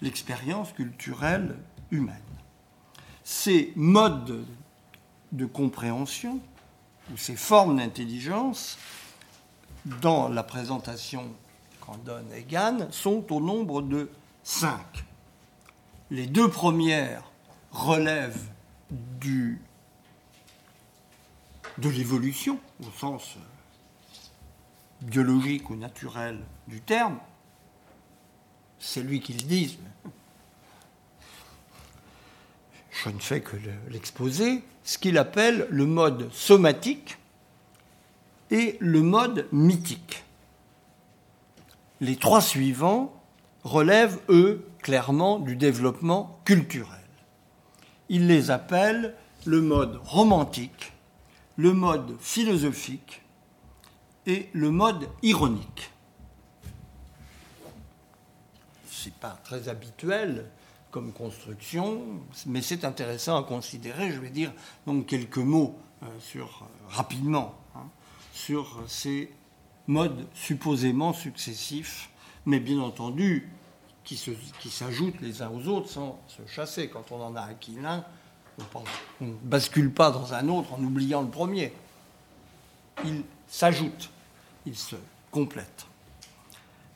l'expérience 0.00 0.72
culturelle 0.72 1.56
humaine. 1.90 2.16
Ces 3.24 3.72
modes 3.74 4.44
de 5.32 5.46
compréhension 5.46 6.40
ou 7.12 7.16
ces 7.16 7.36
formes 7.36 7.78
d'intelligence, 7.78 8.78
dans 10.00 10.28
la 10.28 10.44
présentation 10.44 11.24
qu'en 11.80 11.96
donne 11.96 12.32
Egan, 12.32 12.86
sont 12.92 13.32
au 13.32 13.40
nombre 13.40 13.82
de 13.82 14.10
cinq. 14.44 15.04
Les 16.10 16.26
deux 16.26 16.50
premières 16.50 17.22
relèvent 17.70 18.48
de 18.90 19.56
l'évolution, 21.78 22.58
au 22.80 22.90
sens 22.98 23.36
biologique 25.02 25.70
ou 25.70 25.76
naturel 25.76 26.40
du 26.66 26.80
terme. 26.80 27.18
C'est 28.78 29.02
lui 29.02 29.20
qui 29.20 29.34
le 29.34 29.42
dit. 29.42 29.78
Je 32.90 33.08
ne 33.08 33.18
fais 33.18 33.40
que 33.40 33.56
l'exposer. 33.88 34.62
Ce 34.82 34.98
qu'il 34.98 35.16
appelle 35.18 35.66
le 35.70 35.86
mode 35.86 36.32
somatique 36.32 37.18
et 38.50 38.76
le 38.80 39.02
mode 39.02 39.46
mythique. 39.52 40.24
Les 42.00 42.16
trois 42.16 42.40
suivants 42.40 43.19
relèvent, 43.64 44.18
eux, 44.28 44.66
clairement 44.78 45.38
du 45.38 45.56
développement 45.56 46.40
culturel. 46.44 46.98
Il 48.08 48.26
les 48.26 48.50
appelle 48.50 49.14
le 49.46 49.60
mode 49.60 49.96
romantique, 50.04 50.92
le 51.56 51.72
mode 51.72 52.16
philosophique 52.20 53.22
et 54.26 54.48
le 54.52 54.70
mode 54.70 55.08
ironique. 55.22 55.90
C'est 58.90 59.14
pas 59.14 59.38
très 59.44 59.68
habituel 59.68 60.46
comme 60.90 61.12
construction, 61.12 62.02
mais 62.46 62.62
c'est 62.62 62.84
intéressant 62.84 63.36
à 63.38 63.44
considérer. 63.44 64.10
Je 64.10 64.18
vais 64.18 64.30
dire 64.30 64.52
donc 64.86 65.06
quelques 65.06 65.38
mots 65.38 65.78
euh, 66.02 66.06
euh, 66.36 66.44
rapidement 66.88 67.54
hein, 67.76 67.86
sur 68.32 68.82
ces 68.88 69.32
modes 69.86 70.26
supposément 70.34 71.12
successifs, 71.12 72.09
mais 72.46 72.60
bien 72.60 72.80
entendu 72.80 73.48
qui, 74.04 74.70
s'ajoutent 74.70 75.20
les 75.20 75.42
uns 75.42 75.50
aux 75.50 75.68
autres 75.68 75.88
sans 75.88 76.20
se 76.26 76.42
chasser. 76.50 76.88
Quand 76.88 77.12
on 77.12 77.22
en 77.22 77.36
a 77.36 77.42
acquis 77.42 77.76
l'un, 77.80 78.04
on 78.74 79.24
ne 79.24 79.32
bascule 79.42 79.92
pas 79.92 80.10
dans 80.10 80.34
un 80.34 80.48
autre 80.48 80.72
en 80.72 80.82
oubliant 80.82 81.22
le 81.22 81.28
premier. 81.28 81.72
Ils 83.04 83.22
s'ajoutent, 83.46 84.10
ils 84.66 84.76
se 84.76 84.96
complètent. 85.30 85.86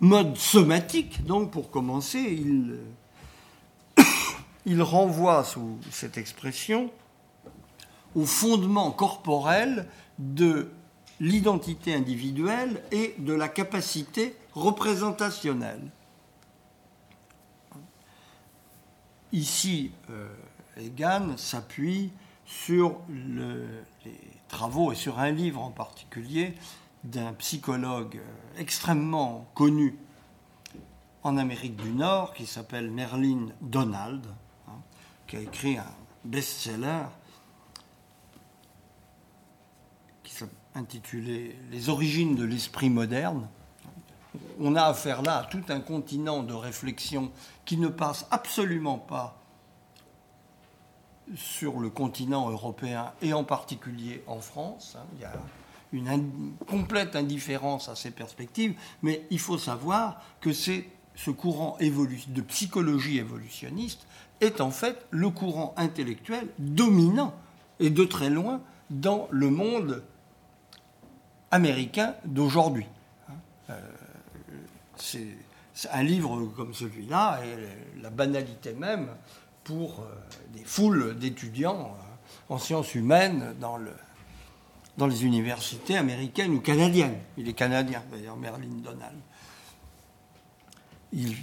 Mode 0.00 0.36
somatique, 0.36 1.24
donc 1.24 1.50
pour 1.50 1.70
commencer, 1.70 2.18
il, 2.18 2.78
il 4.66 4.82
renvoie 4.82 5.44
sous 5.44 5.78
cette 5.90 6.18
expression 6.18 6.90
au 8.14 8.26
fondement 8.26 8.90
corporel 8.90 9.88
de 10.18 10.70
l'identité 11.20 11.94
individuelle 11.94 12.82
et 12.90 13.14
de 13.18 13.32
la 13.32 13.48
capacité 13.48 14.36
représentationnelle. 14.54 15.90
Ici, 19.32 19.90
euh, 20.10 20.28
Egan 20.76 21.36
s'appuie 21.36 22.12
sur 22.46 23.00
les 23.08 24.20
travaux 24.48 24.92
et 24.92 24.94
sur 24.94 25.18
un 25.18 25.30
livre 25.30 25.60
en 25.60 25.70
particulier 25.70 26.54
d'un 27.02 27.32
psychologue 27.34 28.16
euh, 28.16 28.60
extrêmement 28.60 29.48
connu 29.54 29.98
en 31.22 31.36
Amérique 31.36 31.76
du 31.76 31.90
Nord 31.90 32.32
qui 32.34 32.46
s'appelle 32.46 32.90
Merlin 32.90 33.48
Donald, 33.60 34.24
hein, 34.68 34.80
qui 35.26 35.36
a 35.36 35.40
écrit 35.40 35.78
un 35.78 35.94
best-seller 36.24 37.04
qui 40.22 40.34
s'intitulait 40.34 41.56
Les 41.70 41.88
origines 41.88 42.36
de 42.36 42.44
l'esprit 42.44 42.90
moderne 42.90 43.48
on 44.60 44.74
a 44.74 44.82
affaire 44.82 45.22
là 45.22 45.38
à 45.38 45.44
tout 45.44 45.62
un 45.68 45.80
continent 45.80 46.42
de 46.42 46.54
réflexion 46.54 47.30
qui 47.64 47.76
ne 47.76 47.88
passe 47.88 48.26
absolument 48.30 48.98
pas 48.98 49.40
sur 51.36 51.80
le 51.80 51.88
continent 51.88 52.50
européen 52.50 53.12
et 53.22 53.32
en 53.32 53.44
particulier 53.44 54.22
en 54.26 54.40
France. 54.40 54.96
Hein. 54.98 55.06
Il 55.92 56.02
y 56.04 56.08
a 56.08 56.14
une 56.14 56.54
complète 56.66 57.16
indifférence 57.16 57.88
à 57.88 57.94
ces 57.94 58.10
perspectives, 58.10 58.74
mais 59.02 59.26
il 59.30 59.38
faut 59.38 59.58
savoir 59.58 60.20
que 60.40 60.52
c'est 60.52 60.88
ce 61.14 61.30
courant 61.30 61.76
de 61.80 62.40
psychologie 62.42 63.18
évolutionniste 63.18 64.06
est 64.40 64.60
en 64.60 64.70
fait 64.70 65.06
le 65.10 65.30
courant 65.30 65.72
intellectuel 65.76 66.48
dominant 66.58 67.32
et 67.78 67.90
de 67.90 68.04
très 68.04 68.30
loin 68.30 68.60
dans 68.90 69.28
le 69.30 69.50
monde 69.50 70.02
américain 71.50 72.14
d'aujourd'hui. 72.24 72.86
Hein. 73.28 73.34
Euh, 73.70 73.80
c'est 74.96 75.90
un 75.90 76.02
livre 76.02 76.52
comme 76.56 76.72
celui-là 76.74 77.40
est 77.44 78.00
la 78.02 78.10
banalité 78.10 78.72
même 78.74 79.08
pour 79.64 80.00
euh, 80.00 80.14
des 80.52 80.62
foules 80.64 81.18
d'étudiants 81.18 81.96
euh, 81.96 82.54
en 82.54 82.58
sciences 82.58 82.94
humaines 82.94 83.54
dans, 83.60 83.78
le, 83.78 83.92
dans 84.98 85.06
les 85.06 85.24
universités 85.24 85.96
américaines 85.96 86.52
ou 86.52 86.60
canadiennes. 86.60 87.18
Il 87.38 87.48
est 87.48 87.54
canadien 87.54 88.02
d'ailleurs, 88.12 88.36
Merlin 88.36 88.68
Donald. 88.82 89.16
Il, 91.12 91.34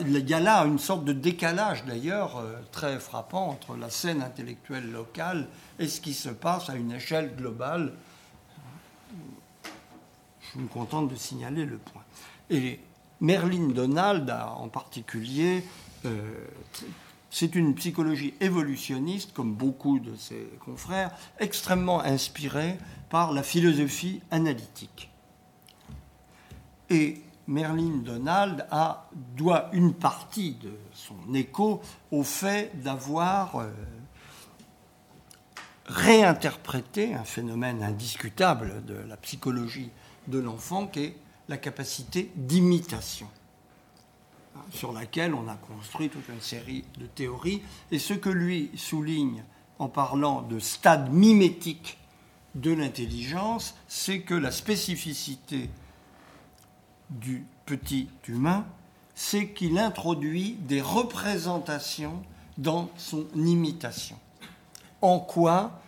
il, 0.00 0.28
y 0.28 0.34
a 0.34 0.40
là 0.40 0.64
une 0.64 0.78
sorte 0.78 1.04
de 1.04 1.12
décalage 1.12 1.84
d'ailleurs 1.84 2.38
euh, 2.38 2.60
très 2.72 2.98
frappant 2.98 3.48
entre 3.48 3.76
la 3.76 3.90
scène 3.90 4.22
intellectuelle 4.22 4.90
locale 4.90 5.48
et 5.78 5.88
ce 5.88 6.00
qui 6.00 6.14
se 6.14 6.30
passe 6.30 6.70
à 6.70 6.74
une 6.74 6.92
échelle 6.92 7.36
globale. 7.36 7.92
Je 10.54 10.58
me 10.58 10.66
contente 10.68 11.08
de 11.08 11.14
signaler 11.14 11.64
le 11.64 11.78
point. 11.78 12.02
Et 12.50 12.80
Merlin 13.20 13.68
Donald, 13.68 14.30
en 14.30 14.68
particulier, 14.68 15.64
euh, 16.04 16.46
c'est 17.30 17.54
une 17.54 17.74
psychologie 17.74 18.34
évolutionniste, 18.40 19.32
comme 19.32 19.54
beaucoup 19.54 19.98
de 19.98 20.14
ses 20.16 20.50
confrères, 20.64 21.10
extrêmement 21.38 22.00
inspirée 22.00 22.76
par 23.08 23.32
la 23.32 23.42
philosophie 23.42 24.20
analytique. 24.30 25.10
Et 26.90 27.22
Merlin 27.46 28.02
Donald 28.04 28.66
doit 29.36 29.70
une 29.72 29.94
partie 29.94 30.52
de 30.54 30.72
son 30.92 31.34
écho 31.34 31.80
au 32.10 32.22
fait 32.22 32.70
d'avoir 32.82 33.56
euh, 33.56 33.70
réinterprété 35.86 37.14
un 37.14 37.24
phénomène 37.24 37.82
indiscutable 37.82 38.84
de 38.84 38.94
la 38.94 39.16
psychologie 39.16 39.90
de 40.28 40.38
l'enfant 40.38 40.86
qui 40.86 41.00
est 41.00 41.16
la 41.48 41.56
capacité 41.56 42.30
d'imitation, 42.36 43.28
hein, 44.56 44.60
sur 44.72 44.92
laquelle 44.92 45.34
on 45.34 45.48
a 45.48 45.54
construit 45.54 46.08
toute 46.08 46.28
une 46.28 46.40
série 46.40 46.84
de 46.98 47.06
théories. 47.06 47.62
Et 47.90 47.98
ce 47.98 48.14
que 48.14 48.30
lui 48.30 48.70
souligne 48.76 49.42
en 49.78 49.88
parlant 49.88 50.42
de 50.42 50.58
stade 50.58 51.12
mimétique 51.12 51.98
de 52.54 52.72
l'intelligence, 52.72 53.74
c'est 53.88 54.20
que 54.20 54.34
la 54.34 54.50
spécificité 54.50 55.70
du 57.10 57.44
petit 57.66 58.08
humain, 58.28 58.66
c'est 59.14 59.48
qu'il 59.48 59.78
introduit 59.78 60.52
des 60.60 60.80
représentations 60.80 62.22
dans 62.58 62.90
son 62.96 63.26
imitation. 63.34 64.16
En 65.00 65.18
quoi, 65.18 65.80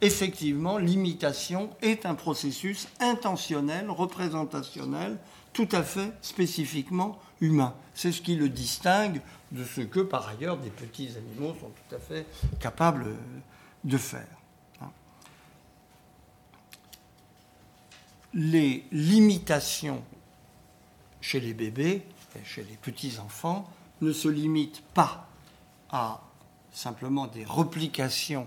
effectivement, 0.00 0.78
l'imitation 0.78 1.70
est 1.82 2.06
un 2.06 2.14
processus 2.14 2.88
intentionnel, 3.00 3.90
représentationnel, 3.90 5.18
tout 5.52 5.68
à 5.72 5.82
fait 5.82 6.12
spécifiquement 6.22 7.18
humain. 7.40 7.74
C'est 7.94 8.12
ce 8.12 8.22
qui 8.22 8.36
le 8.36 8.48
distingue 8.48 9.20
de 9.52 9.64
ce 9.64 9.80
que, 9.80 10.00
par 10.00 10.28
ailleurs, 10.28 10.58
des 10.58 10.70
petits 10.70 11.10
animaux 11.16 11.56
sont 11.60 11.70
tout 11.70 11.94
à 11.94 11.98
fait 11.98 12.26
capables 12.60 13.06
de 13.84 13.98
faire. 13.98 14.26
Les 18.34 18.84
limitations 18.92 20.02
chez 21.20 21.40
les 21.40 21.54
bébés 21.54 22.02
et 22.36 22.44
chez 22.44 22.62
les 22.62 22.76
petits-enfants 22.76 23.68
ne 24.00 24.12
se 24.12 24.28
limitent 24.28 24.82
pas 24.94 25.28
à 25.90 26.20
simplement 26.72 27.26
des 27.26 27.44
replications 27.44 28.46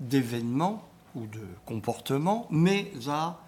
d'événements 0.00 0.82
ou 1.14 1.26
de 1.26 1.40
comportements, 1.66 2.46
mais 2.50 2.92
à 3.08 3.38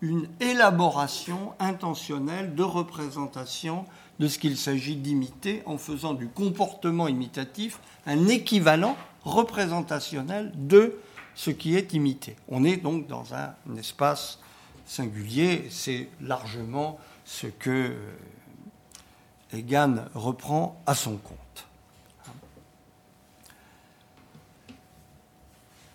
une 0.00 0.28
élaboration 0.40 1.52
intentionnelle 1.58 2.54
de 2.54 2.62
représentation 2.62 3.84
de 4.18 4.28
ce 4.28 4.38
qu'il 4.38 4.56
s'agit 4.56 4.96
d'imiter 4.96 5.62
en 5.66 5.78
faisant 5.78 6.14
du 6.14 6.28
comportement 6.28 7.08
imitatif 7.08 7.80
un 8.06 8.28
équivalent 8.28 8.96
représentationnel 9.24 10.52
de 10.54 10.98
ce 11.34 11.50
qui 11.50 11.76
est 11.76 11.92
imité. 11.92 12.36
On 12.48 12.64
est 12.64 12.76
donc 12.76 13.06
dans 13.06 13.34
un, 13.34 13.54
espace 13.76 14.40
singulier, 14.86 15.66
c'est 15.70 16.08
largement 16.20 16.98
ce 17.24 17.46
que 17.46 17.94
Egan 19.52 19.96
reprend 20.14 20.80
à 20.86 20.94
son 20.94 21.16
compte. 21.16 21.38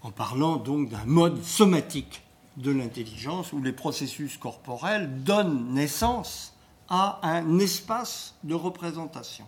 En 0.04 0.12
parlant 0.12 0.58
donc 0.58 0.90
d'un 0.90 1.06
mode 1.06 1.44
somatique 1.44 2.24
de 2.58 2.72
l'intelligence 2.72 3.54
où 3.54 3.62
les 3.62 3.72
processus 3.72 4.38
corporels 4.38 5.24
donnent 5.24 5.74
naissance 5.74 6.54
à 6.90 7.20
un 7.24 7.58
espace 7.60 8.36
de 8.44 8.54
représentation. 8.54 9.46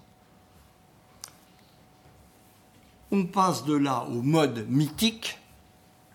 On 3.12 3.26
passe 3.26 3.66
de 3.66 3.76
là 3.76 4.06
au 4.06 4.22
mode 4.22 4.66
mythique. 4.68 5.38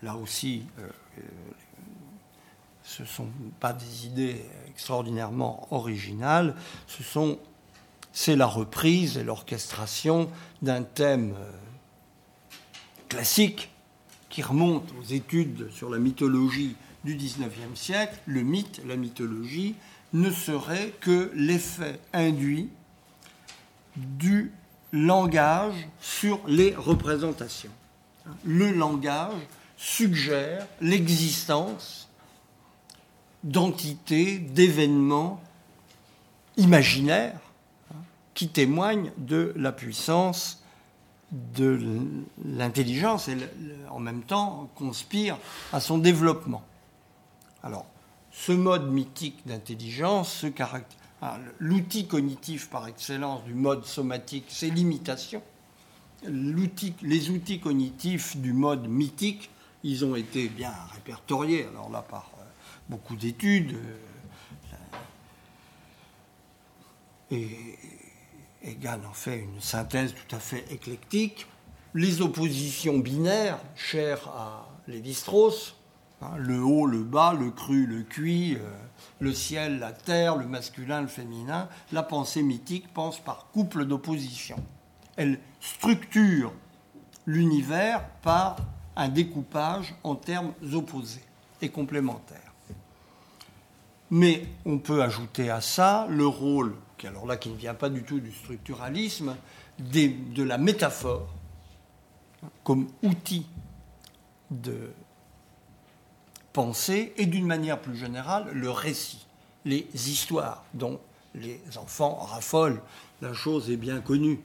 Là 0.03 0.15
aussi, 0.17 0.65
euh, 0.79 0.89
euh, 1.19 1.21
ce 2.83 3.03
ne 3.03 3.07
sont 3.07 3.29
pas 3.59 3.71
des 3.71 4.07
idées 4.07 4.45
extraordinairement 4.67 5.67
originales, 5.71 6.55
c'est 8.11 8.35
la 8.35 8.47
reprise 8.47 9.17
et 9.17 9.23
l'orchestration 9.23 10.29
d'un 10.61 10.83
thème 10.83 11.35
euh, 11.37 11.51
classique 13.07 13.70
qui 14.31 14.41
remonte 14.41 14.89
aux 14.99 15.03
études 15.03 15.69
sur 15.71 15.89
la 15.89 15.99
mythologie 15.99 16.75
du 17.03 17.15
XIXe 17.15 17.51
siècle, 17.75 18.17
le 18.25 18.41
mythe, 18.41 18.81
la 18.87 18.95
mythologie, 18.95 19.75
ne 20.13 20.31
serait 20.31 20.93
que 21.01 21.31
l'effet 21.35 21.99
induit 22.13 22.69
du 23.95 24.51
langage 24.93 25.75
sur 25.99 26.39
les 26.47 26.73
représentations. 26.75 27.71
Le 28.45 28.71
langage 28.71 29.41
suggère 29.77 30.65
l'existence 30.79 32.07
d'entités, 33.43 34.37
d'événements 34.37 35.41
imaginaires 36.57 37.39
qui 38.33 38.47
témoignent 38.47 39.11
de 39.17 39.53
la 39.55 39.71
puissance 39.71 40.60
de 41.31 41.79
l'intelligence 42.43 43.27
et 43.29 43.37
en 43.89 43.99
même 43.99 44.23
temps 44.23 44.69
conspire 44.75 45.37
à 45.71 45.79
son 45.79 45.97
développement. 45.97 46.63
Alors, 47.63 47.85
ce 48.31 48.51
mode 48.51 48.91
mythique 48.91 49.45
d'intelligence, 49.45 50.45
l'outil 51.59 52.07
cognitif 52.07 52.69
par 52.69 52.87
excellence 52.87 53.43
du 53.43 53.53
mode 53.53 53.85
somatique, 53.85 54.45
c'est 54.49 54.69
l'imitation. 54.69 55.41
Les 56.23 57.29
outils 57.29 57.59
cognitifs 57.59 58.37
du 58.37 58.53
mode 58.53 58.87
mythique, 58.87 59.49
ils 59.83 60.05
ont 60.05 60.15
été 60.15 60.47
bien 60.49 60.73
répertoriés, 60.93 61.65
alors 61.65 61.89
là 61.89 62.03
par 62.03 62.29
euh, 62.39 62.43
beaucoup 62.89 63.15
d'études. 63.15 63.73
Euh, 63.73 63.97
et, 67.31 67.77
Egan 68.63 68.99
en 69.09 69.13
fait 69.13 69.39
une 69.39 69.59
synthèse 69.59 70.13
tout 70.13 70.35
à 70.35 70.39
fait 70.39 70.65
éclectique. 70.71 71.47
Les 71.93 72.21
oppositions 72.21 72.99
binaires, 72.99 73.59
chères 73.75 74.27
à 74.29 74.67
Lévi-Strauss, 74.87 75.75
hein, 76.21 76.31
le 76.37 76.63
haut, 76.63 76.85
le 76.85 77.03
bas, 77.03 77.33
le 77.33 77.51
cru, 77.51 77.85
le 77.85 78.03
cuit, 78.03 78.55
euh, 78.55 78.69
le 79.19 79.33
ciel, 79.33 79.79
la 79.79 79.91
terre, 79.91 80.37
le 80.37 80.45
masculin, 80.45 81.01
le 81.01 81.07
féminin, 81.07 81.67
la 81.91 82.03
pensée 82.03 82.43
mythique 82.43 82.91
pense 82.93 83.19
par 83.19 83.47
couple 83.51 83.85
d'opposition. 83.85 84.57
Elle 85.17 85.39
structure 85.59 86.53
l'univers 87.25 88.07
par 88.21 88.57
un 88.95 89.09
découpage 89.09 89.95
en 90.03 90.15
termes 90.15 90.53
opposés 90.73 91.23
et 91.61 91.69
complémentaires. 91.69 92.53
Mais 94.09 94.45
on 94.65 94.77
peut 94.77 95.01
ajouter 95.01 95.49
à 95.49 95.61
ça 95.61 96.05
le 96.09 96.27
rôle 96.27 96.75
alors 97.05 97.25
là 97.25 97.37
qui 97.37 97.49
ne 97.49 97.55
vient 97.55 97.73
pas 97.73 97.89
du 97.89 98.03
tout 98.03 98.19
du 98.19 98.31
structuralisme, 98.31 99.35
de 99.79 100.43
la 100.43 100.57
métaphore 100.57 101.27
comme 102.63 102.87
outil 103.03 103.45
de 104.49 104.91
pensée 106.53 107.13
et 107.17 107.25
d'une 107.25 107.45
manière 107.45 107.79
plus 107.79 107.95
générale 107.95 108.49
le 108.53 108.69
récit, 108.69 109.25
les 109.65 109.87
histoires 109.93 110.63
dont 110.73 110.99
les 111.35 111.61
enfants 111.77 112.15
raffolent, 112.15 112.81
la 113.21 113.33
chose 113.33 113.69
est 113.69 113.77
bien 113.77 114.01
connue, 114.01 114.41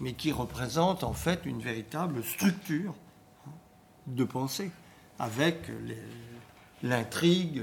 mais 0.00 0.14
qui 0.14 0.32
représentent 0.32 1.04
en 1.04 1.12
fait 1.12 1.44
une 1.44 1.60
véritable 1.60 2.24
structure 2.24 2.94
de 4.06 4.24
pensée 4.24 4.70
avec 5.18 5.70
l'intrigue, 6.82 7.62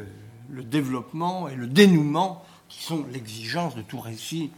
le 0.49 0.63
développement 0.63 1.47
et 1.47 1.55
le 1.55 1.67
dénouement 1.67 2.45
qui 2.71 2.83
sont 2.83 3.05
l'exigence 3.11 3.75
de 3.75 3.81
tout 3.81 3.99
récit, 3.99 4.49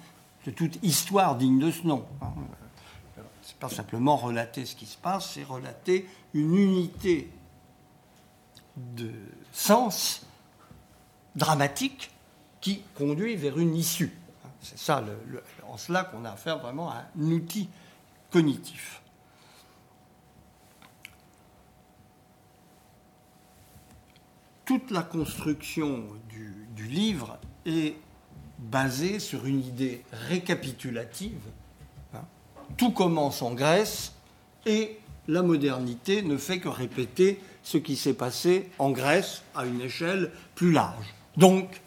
de 0.45 0.51
toute 0.51 0.77
histoire 0.83 1.35
digne 1.35 1.57
de 1.57 1.71
ce 1.71 1.81
nom. 1.85 2.05
Hein. 2.21 2.31
C'est 3.41 3.57
pas 3.57 3.69
simplement 3.69 4.15
relater 4.15 4.65
ce 4.65 4.75
qui 4.75 4.85
se 4.85 4.97
passe, 4.97 5.31
c'est 5.31 5.43
relater 5.43 6.07
une 6.33 6.55
unité 6.55 7.29
de 8.77 9.11
sens 9.51 10.25
dramatique 11.35 12.11
qui 12.61 12.83
conduit 12.95 13.35
vers 13.35 13.57
une 13.57 13.75
issue. 13.75 14.15
C'est 14.61 14.77
ça, 14.77 15.03
en 15.67 15.77
cela 15.77 16.03
qu'on 16.05 16.23
a 16.23 16.31
affaire 16.31 16.59
vraiment 16.59 16.91
à 16.91 17.03
un 17.19 17.31
outil 17.31 17.67
cognitif. 18.31 19.01
Toute 24.65 24.91
la 24.91 25.01
construction 25.01 26.07
du, 26.29 26.67
du 26.75 26.87
livre 26.87 27.39
est 27.65 27.95
basé 28.59 29.19
sur 29.19 29.45
une 29.45 29.59
idée 29.59 30.03
récapitulative. 30.11 31.41
Hein. 32.13 32.23
Tout 32.77 32.91
commence 32.91 33.41
en 33.41 33.53
Grèce 33.53 34.13
et 34.65 34.97
la 35.27 35.41
modernité 35.41 36.21
ne 36.21 36.37
fait 36.37 36.59
que 36.59 36.69
répéter 36.69 37.39
ce 37.63 37.77
qui 37.77 37.95
s'est 37.95 38.13
passé 38.13 38.69
en 38.79 38.91
Grèce 38.91 39.43
à 39.55 39.65
une 39.65 39.81
échelle 39.81 40.31
plus 40.55 40.71
large. 40.71 41.13
Donc, 41.37 41.81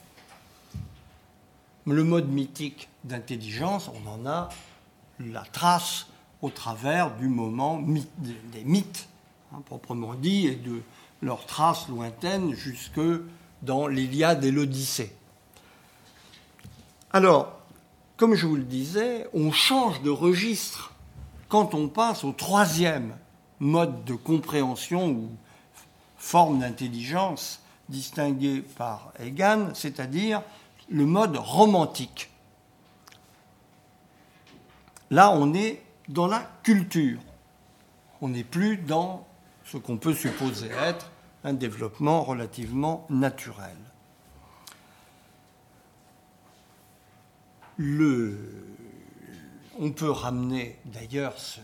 le 1.86 2.02
mode 2.02 2.28
mythique 2.28 2.88
d'intelligence, 3.04 3.90
on 3.94 4.08
en 4.08 4.26
a 4.26 4.48
la 5.20 5.42
trace 5.52 6.06
au 6.42 6.50
travers 6.50 7.16
du 7.16 7.28
moment 7.28 7.80
des 7.80 8.64
mythes, 8.64 9.08
hein, 9.52 9.62
proprement 9.64 10.14
dit, 10.14 10.46
et 10.46 10.56
de 10.56 10.82
leurs 11.22 11.46
traces 11.46 11.88
lointaines 11.88 12.54
jusque 12.54 13.00
dans 13.62 13.86
l'Iliade 13.86 14.44
et 14.44 14.50
l'Odyssée. 14.50 15.14
Alors, 17.16 17.54
comme 18.18 18.34
je 18.34 18.46
vous 18.46 18.56
le 18.56 18.62
disais, 18.62 19.26
on 19.32 19.50
change 19.50 20.02
de 20.02 20.10
registre 20.10 20.92
quand 21.48 21.72
on 21.72 21.88
passe 21.88 22.24
au 22.24 22.32
troisième 22.32 23.16
mode 23.58 24.04
de 24.04 24.12
compréhension 24.12 25.08
ou 25.08 25.30
forme 26.18 26.58
d'intelligence 26.58 27.62
distinguée 27.88 28.60
par 28.60 29.14
Egan, 29.18 29.70
c'est-à-dire 29.72 30.42
le 30.90 31.06
mode 31.06 31.38
romantique. 31.38 32.28
Là, 35.10 35.30
on 35.30 35.54
est 35.54 35.82
dans 36.10 36.26
la 36.26 36.46
culture. 36.62 37.20
On 38.20 38.28
n'est 38.28 38.44
plus 38.44 38.76
dans 38.76 39.26
ce 39.64 39.78
qu'on 39.78 39.96
peut 39.96 40.12
supposer 40.12 40.68
être 40.68 41.10
un 41.44 41.54
développement 41.54 42.22
relativement 42.24 43.06
naturel. 43.08 43.85
On 47.78 48.32
peut 49.90 50.10
ramener 50.10 50.78
d'ailleurs 50.86 51.38
ce 51.38 51.60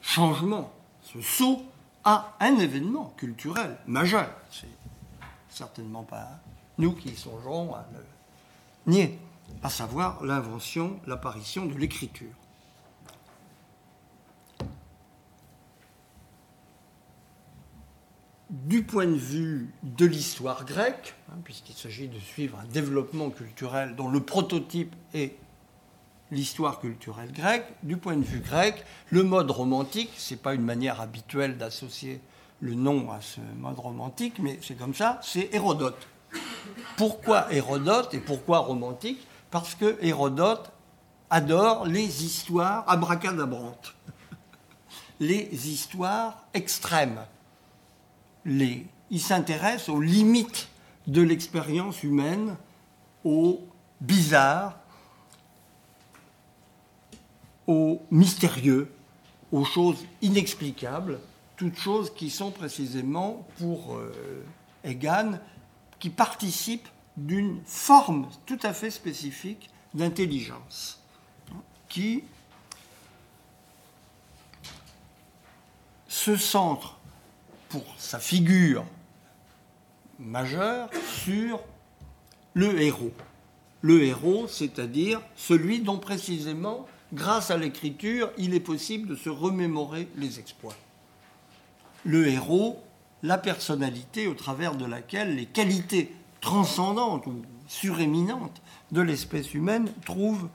changement, 0.00 0.72
ce 1.02 1.20
saut 1.20 1.62
à 2.04 2.36
un 2.40 2.58
événement 2.58 3.14
culturel 3.16 3.76
majeur. 3.86 4.28
C'est 4.50 4.66
certainement 5.48 6.02
pas 6.02 6.40
nous 6.78 6.92
qui 6.92 7.14
songerons 7.14 7.74
à 7.74 7.86
le 7.92 8.92
nier, 8.92 9.18
à 9.62 9.70
savoir 9.70 10.24
l'invention, 10.24 10.98
l'apparition 11.06 11.66
de 11.66 11.74
l'écriture. 11.74 12.32
Du 18.50 18.82
point 18.82 19.06
de 19.06 19.14
vue 19.14 19.72
de 19.82 20.06
l'histoire 20.06 20.64
grecque, 20.64 21.14
hein, 21.30 21.36
puisqu'il 21.44 21.74
s'agit 21.74 22.08
de 22.08 22.18
suivre 22.18 22.58
un 22.58 22.66
développement 22.66 23.30
culturel 23.30 23.94
dont 23.94 24.08
le 24.08 24.20
prototype 24.20 24.94
est 25.14 25.36
l'histoire 26.32 26.80
culturelle 26.80 27.32
grecque, 27.32 27.66
du 27.82 27.96
point 27.96 28.16
de 28.16 28.24
vue 28.24 28.40
grec, 28.40 28.84
le 29.10 29.22
mode 29.22 29.50
romantique, 29.50 30.10
ce 30.16 30.34
n'est 30.34 30.40
pas 30.40 30.54
une 30.54 30.64
manière 30.64 31.00
habituelle 31.00 31.58
d'associer 31.58 32.20
le 32.60 32.74
nom 32.74 33.10
à 33.10 33.20
ce 33.20 33.40
mode 33.56 33.78
romantique, 33.78 34.38
mais 34.40 34.58
c'est 34.62 34.76
comme 34.76 34.94
ça, 34.94 35.20
c'est 35.22 35.48
Hérodote. 35.52 36.08
Pourquoi 36.96 37.52
Hérodote 37.52 38.14
et 38.14 38.20
pourquoi 38.20 38.58
romantique? 38.58 39.26
Parce 39.50 39.74
que 39.74 39.96
Hérodote 40.02 40.70
adore 41.30 41.86
les 41.86 42.24
histoires 42.24 42.84
abracadabrantes, 42.88 43.94
les 45.20 45.68
histoires 45.68 46.44
extrêmes 46.52 47.20
il 48.46 49.20
s'intéresse 49.20 49.88
aux 49.88 50.00
limites 50.00 50.68
de 51.06 51.22
l'expérience 51.22 52.02
humaine, 52.02 52.56
aux 53.24 53.60
bizarres, 54.00 54.78
aux 57.66 58.02
mystérieux, 58.10 58.92
aux 59.52 59.64
choses 59.64 60.04
inexplicables, 60.22 61.20
toutes 61.56 61.78
choses 61.78 62.12
qui 62.14 62.30
sont 62.30 62.50
précisément 62.50 63.46
pour 63.58 63.96
euh, 63.96 64.44
Egan, 64.84 65.38
qui 65.98 66.10
participent 66.10 66.88
d'une 67.16 67.60
forme 67.66 68.28
tout 68.46 68.58
à 68.62 68.72
fait 68.72 68.90
spécifique 68.90 69.68
d'intelligence, 69.92 71.00
qui 71.88 72.24
se 76.08 76.36
centre 76.36 76.99
pour 77.70 77.84
sa 77.96 78.18
figure 78.18 78.84
majeure 80.18 80.90
sur 81.24 81.60
le 82.52 82.82
héros. 82.82 83.12
Le 83.80 84.02
héros, 84.02 84.46
c'est-à-dire 84.46 85.22
celui 85.36 85.80
dont 85.80 85.98
précisément, 85.98 86.86
grâce 87.14 87.50
à 87.50 87.56
l'écriture, 87.56 88.30
il 88.36 88.52
est 88.52 88.60
possible 88.60 89.08
de 89.08 89.14
se 89.16 89.30
remémorer 89.30 90.08
les 90.16 90.38
exploits. 90.38 90.76
Le 92.04 92.28
héros, 92.28 92.82
la 93.22 93.38
personnalité 93.38 94.26
au 94.26 94.34
travers 94.34 94.74
de 94.74 94.84
laquelle 94.84 95.36
les 95.36 95.46
qualités 95.46 96.12
transcendantes 96.40 97.26
ou 97.26 97.42
suréminentes 97.68 98.60
de 98.90 99.00
l'espèce 99.00 99.54
humaine 99.54 99.90
trouvent 100.04 100.48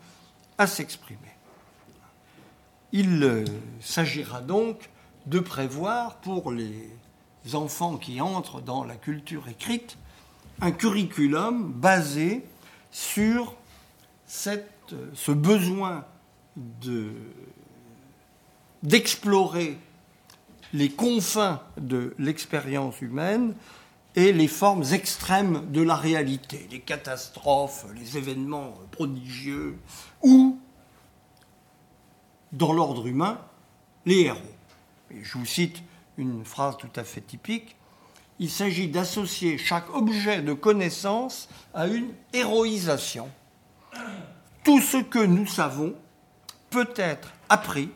à 0.57 0.67
s'exprimer. 0.67 1.19
Il 2.91 3.23
euh, 3.23 3.45
s'agira 3.79 4.41
donc 4.41 4.89
de 5.25 5.39
prévoir 5.39 6.17
pour 6.17 6.51
les 6.51 6.89
enfants 7.53 7.97
qui 7.97 8.19
entrent 8.21 8.61
dans 8.61 8.83
la 8.83 8.95
culture 8.95 9.47
écrite 9.47 9.97
un 10.61 10.71
curriculum 10.71 11.71
basé 11.73 12.43
sur 12.91 13.53
ce 14.27 15.31
besoin 15.31 16.05
d'explorer 18.83 19.77
les 20.73 20.89
confins 20.89 21.61
de 21.77 22.15
l'expérience 22.17 23.01
humaine 23.01 23.53
et 24.15 24.31
les 24.31 24.47
formes 24.47 24.85
extrêmes 24.93 25.69
de 25.71 25.81
la 25.81 25.95
réalité, 25.95 26.67
les 26.71 26.79
catastrophes, 26.79 27.85
les 27.95 28.17
événements 28.17 28.73
prodigieux, 28.91 29.77
ou, 30.23 30.57
dans 32.53 32.71
l'ordre 32.71 33.07
humain, 33.07 33.39
les 34.05 34.21
héros. 34.21 34.39
je 35.11 35.37
vous 35.37 35.45
cite 35.45 35.83
une 36.17 36.45
phrase 36.45 36.77
tout 36.77 36.89
à 36.95 37.03
fait 37.03 37.21
typique, 37.21 37.75
il 38.39 38.49
s'agit 38.49 38.87
d'associer 38.87 39.57
chaque 39.57 39.93
objet 39.93 40.41
de 40.41 40.53
connaissance 40.53 41.47
à 41.73 41.87
une 41.87 42.09
héroïsation. 42.33 43.29
Tout 44.63 44.81
ce 44.81 44.97
que 44.97 45.19
nous 45.19 45.47
savons 45.47 45.93
peut 46.69 46.93
être 46.95 47.31
appris 47.49 47.89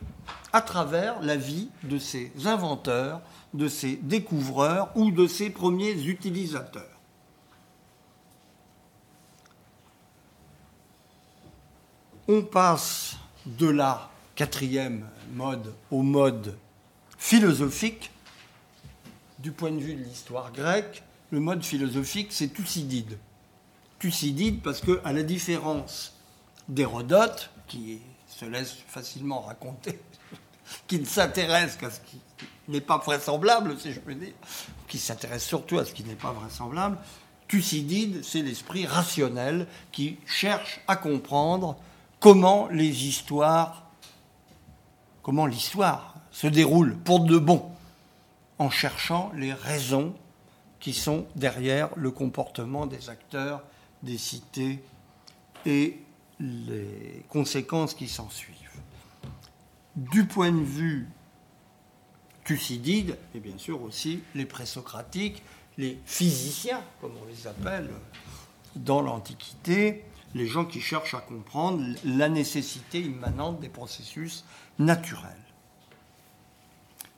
à 0.52 0.62
travers 0.62 1.20
la 1.20 1.36
vie 1.36 1.68
de 1.82 1.98
ces 1.98 2.32
inventeurs, 2.46 3.20
de 3.54 3.68
ces 3.68 3.96
découvreurs 3.96 4.90
ou 4.94 5.10
de 5.10 5.26
ces 5.26 5.50
premiers 5.50 5.92
utilisateurs. 5.92 6.84
On 12.28 12.42
passe 12.42 13.16
de 13.44 13.68
la 13.68 14.08
quatrième 14.36 15.06
mode 15.32 15.74
au 15.90 16.02
mode 16.02 16.56
philosophique, 17.20 18.10
du 19.38 19.52
point 19.52 19.70
de 19.70 19.78
vue 19.78 19.94
de 19.94 20.02
l'histoire 20.02 20.50
grecque, 20.52 21.04
le 21.30 21.38
mode 21.38 21.62
philosophique, 21.62 22.28
c'est 22.30 22.48
Thucydide. 22.48 23.18
Thucydide 23.98 24.62
parce 24.62 24.80
que, 24.80 25.00
à 25.04 25.12
la 25.12 25.22
différence 25.22 26.14
d'Hérodote, 26.68 27.50
qui 27.68 28.00
se 28.26 28.46
laisse 28.46 28.74
facilement 28.88 29.42
raconter, 29.42 30.00
qui 30.88 30.98
ne 30.98 31.04
s'intéresse 31.04 31.76
qu'à 31.76 31.90
ce 31.90 32.00
qui 32.00 32.18
n'est 32.68 32.80
pas 32.80 32.98
vraisemblable, 32.98 33.78
si 33.78 33.92
je 33.92 34.00
peux 34.00 34.14
dire, 34.14 34.32
qui 34.88 34.98
s'intéresse 34.98 35.44
surtout 35.44 35.78
à 35.78 35.84
ce 35.84 35.92
qui 35.92 36.02
n'est 36.02 36.14
pas 36.14 36.32
vraisemblable, 36.32 36.98
Thucydide, 37.48 38.24
c'est 38.24 38.42
l'esprit 38.42 38.86
rationnel 38.86 39.66
qui 39.92 40.16
cherche 40.24 40.80
à 40.88 40.96
comprendre 40.96 41.76
comment 42.18 42.66
les 42.68 43.06
histoires, 43.06 43.90
comment 45.22 45.46
l'histoire 45.46 46.19
se 46.40 46.46
déroule 46.46 46.96
pour 46.96 47.20
de 47.20 47.36
bon 47.36 47.70
en 48.58 48.70
cherchant 48.70 49.30
les 49.36 49.52
raisons 49.52 50.14
qui 50.78 50.94
sont 50.94 51.26
derrière 51.36 51.90
le 51.96 52.10
comportement 52.10 52.86
des 52.86 53.10
acteurs, 53.10 53.62
des 54.02 54.16
cités 54.16 54.82
et 55.66 55.98
les 56.38 57.26
conséquences 57.28 57.92
qui 57.92 58.08
s'en 58.08 58.30
suivent. 58.30 58.56
Du 59.96 60.24
point 60.24 60.50
de 60.50 60.62
vue 60.62 61.10
Thucydide, 62.44 63.18
et 63.34 63.40
bien 63.40 63.58
sûr 63.58 63.82
aussi 63.82 64.22
les 64.34 64.46
présocratiques, 64.46 65.42
les 65.76 65.98
physiciens, 66.06 66.82
comme 67.02 67.12
on 67.22 67.26
les 67.26 67.48
appelle 67.48 67.90
dans 68.76 69.02
l'Antiquité, 69.02 70.06
les 70.34 70.46
gens 70.46 70.64
qui 70.64 70.80
cherchent 70.80 71.12
à 71.12 71.20
comprendre 71.20 71.84
la 72.02 72.30
nécessité 72.30 72.98
immanente 72.98 73.60
des 73.60 73.68
processus 73.68 74.46
naturels 74.78 75.36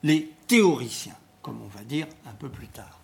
les 0.02 0.30
théoriciens, 0.46 1.16
comme 1.42 1.60
on 1.62 1.68
va 1.68 1.84
dire 1.84 2.06
un 2.26 2.32
peu 2.32 2.48
plus 2.48 2.68
tard. 2.68 3.00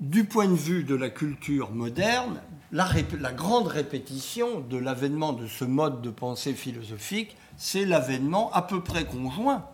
Du 0.00 0.24
point 0.24 0.48
de 0.48 0.54
vue 0.54 0.82
de 0.82 0.96
la 0.96 1.10
culture 1.10 1.70
moderne, 1.70 2.40
la, 2.72 2.88
grande 3.32 3.68
répétition 3.68 4.60
de 4.60 4.76
l'avènement 4.76 5.32
de 5.32 5.46
ce 5.46 5.64
mode 5.64 6.02
de 6.02 6.10
pensée 6.10 6.54
philosophique, 6.54 7.36
c'est 7.56 7.84
l'avènement 7.84 8.52
à 8.52 8.62
peu 8.62 8.82
près 8.82 9.04
conjoint 9.04 9.64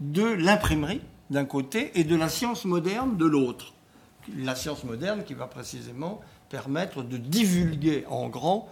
de 0.00 0.24
l'imprimerie 0.24 1.02
d'un 1.30 1.44
côté 1.44 1.92
et 1.98 2.04
de 2.04 2.16
la 2.16 2.28
science 2.28 2.64
moderne 2.64 3.16
de 3.16 3.26
l'autre. 3.26 3.74
La 4.36 4.56
science 4.56 4.82
moderne 4.82 5.22
qui 5.24 5.34
va 5.34 5.46
précisément 5.46 6.20
permettre 6.48 7.02
de 7.02 7.16
divulguer 7.16 8.04
en 8.08 8.28
grand 8.28 8.68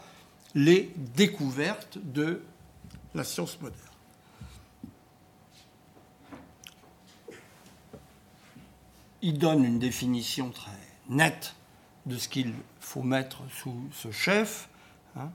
les 0.55 0.93
découvertes 1.17 1.99
de 2.03 2.41
la 3.15 3.23
science 3.23 3.61
moderne. 3.61 3.94
Il 9.25 9.39
donne 9.39 9.64
une 9.64 9.79
définition 9.79 10.51
très 10.51 10.70
nette 11.09 11.55
de 12.05 12.18
ce 12.18 12.29
qu'il 12.29 12.53
faut 12.79 13.03
mettre 13.03 13.39
sous 13.51 13.75
ce 13.91 14.12
chef. 14.12 14.68
Hein. 15.16 15.31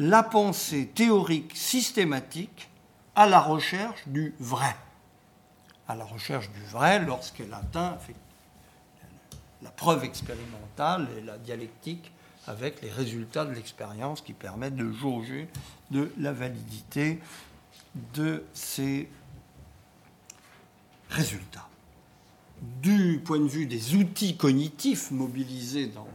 la 0.00 0.22
pensée 0.22 0.88
théorique 0.88 1.56
systématique 1.56 2.68
à 3.14 3.26
la 3.26 3.38
recherche 3.38 4.02
du 4.08 4.34
vrai. 4.40 4.74
À 5.86 5.94
la 5.94 6.04
recherche 6.04 6.50
du 6.50 6.62
vrai 6.64 7.04
lorsqu'elle 7.04 7.54
atteint 7.54 7.98
la 9.62 9.70
preuve 9.70 10.02
expérimentale 10.02 11.06
et 11.16 11.20
la 11.20 11.38
dialectique 11.38 12.10
avec 12.48 12.82
les 12.82 12.90
résultats 12.90 13.44
de 13.44 13.52
l'expérience 13.52 14.22
qui 14.22 14.32
permettent 14.32 14.76
de 14.76 14.90
jauger 14.90 15.48
de 15.92 16.12
la 16.18 16.32
validité 16.32 17.20
de 18.14 18.44
ces 18.54 19.08
résultats. 21.10 21.67
Du 22.60 23.20
point 23.24 23.38
de 23.38 23.46
vue 23.46 23.66
des 23.66 23.94
outils 23.94 24.36
cognitifs 24.36 25.10
mobilisés 25.10 25.86
dans 25.86 26.08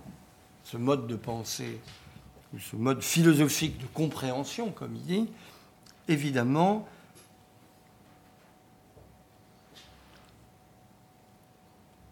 ce 0.63 0.77
mode 0.77 1.07
de 1.07 1.15
pensée, 1.15 1.79
ou 2.53 2.59
ce 2.59 2.75
mode 2.75 3.01
philosophique 3.01 3.77
de 3.77 3.85
compréhension, 3.87 4.71
comme 4.71 4.95
il 4.95 5.03
dit, 5.03 5.29
évidemment, 6.07 6.87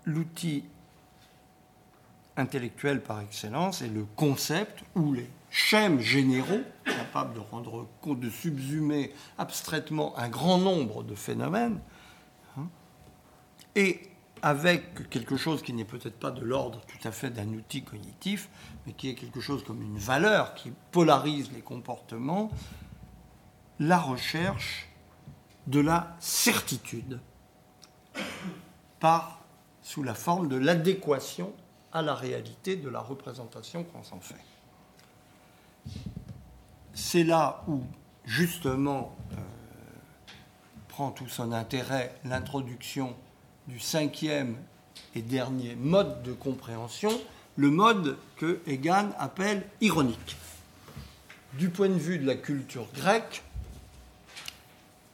l'outil 0.05 0.63
intellectuel 2.37 3.01
par 3.01 3.21
excellence 3.21 3.81
est 3.81 3.89
le 3.89 4.05
concept 4.15 4.83
ou 4.95 5.13
les 5.13 5.29
schèmes 5.49 5.99
généraux 5.99 6.61
capables 6.85 7.33
de 7.33 7.39
rendre 7.39 7.87
compte, 8.01 8.19
de 8.19 8.29
subsumer 8.29 9.13
abstraitement 9.37 10.17
un 10.17 10.29
grand 10.29 10.57
nombre 10.57 11.03
de 11.03 11.13
phénomènes, 11.13 11.79
hein, 12.57 12.67
et 13.75 14.10
avec 14.41 15.09
quelque 15.09 15.37
chose 15.37 15.61
qui 15.61 15.73
n'est 15.73 15.85
peut-être 15.85 16.19
pas 16.19 16.31
de 16.31 16.41
l'ordre 16.41 16.81
tout 16.87 17.07
à 17.07 17.11
fait 17.11 17.29
d'un 17.29 17.47
outil 17.49 17.83
cognitif, 17.83 18.49
mais 18.85 18.93
qui 18.93 19.09
est 19.09 19.15
quelque 19.15 19.39
chose 19.39 19.63
comme 19.63 19.81
une 19.81 19.97
valeur 19.97 20.55
qui 20.55 20.71
polarise 20.91 21.51
les 21.51 21.61
comportements, 21.61 22.49
la 23.79 23.99
recherche 23.99 24.87
de 25.67 25.79
la 25.79 26.15
certitude 26.19 27.19
par 28.99 29.41
sous 29.81 30.03
la 30.03 30.13
forme 30.13 30.47
de 30.47 30.55
l'adéquation 30.55 31.53
à 31.91 32.01
la 32.01 32.15
réalité 32.15 32.75
de 32.75 32.89
la 32.89 32.99
représentation 32.99 33.83
qu'on 33.83 34.03
s'en 34.03 34.19
fait. 34.19 34.35
C'est 36.93 37.23
là 37.23 37.63
où, 37.67 37.81
justement, 38.25 39.15
euh, 39.33 39.35
prend 40.87 41.11
tout 41.11 41.27
son 41.27 41.51
intérêt 41.51 42.15
l'introduction 42.23 43.15
du 43.67 43.79
cinquième 43.79 44.57
et 45.15 45.21
dernier 45.21 45.75
mode 45.75 46.23
de 46.23 46.33
compréhension, 46.33 47.11
le 47.57 47.69
mode 47.69 48.17
que 48.37 48.59
Egan 48.65 49.09
appelle 49.17 49.65
ironique. 49.81 50.37
Du 51.53 51.69
point 51.69 51.89
de 51.89 51.93
vue 51.93 52.17
de 52.17 52.25
la 52.25 52.35
culture 52.35 52.87
grecque, 52.93 53.43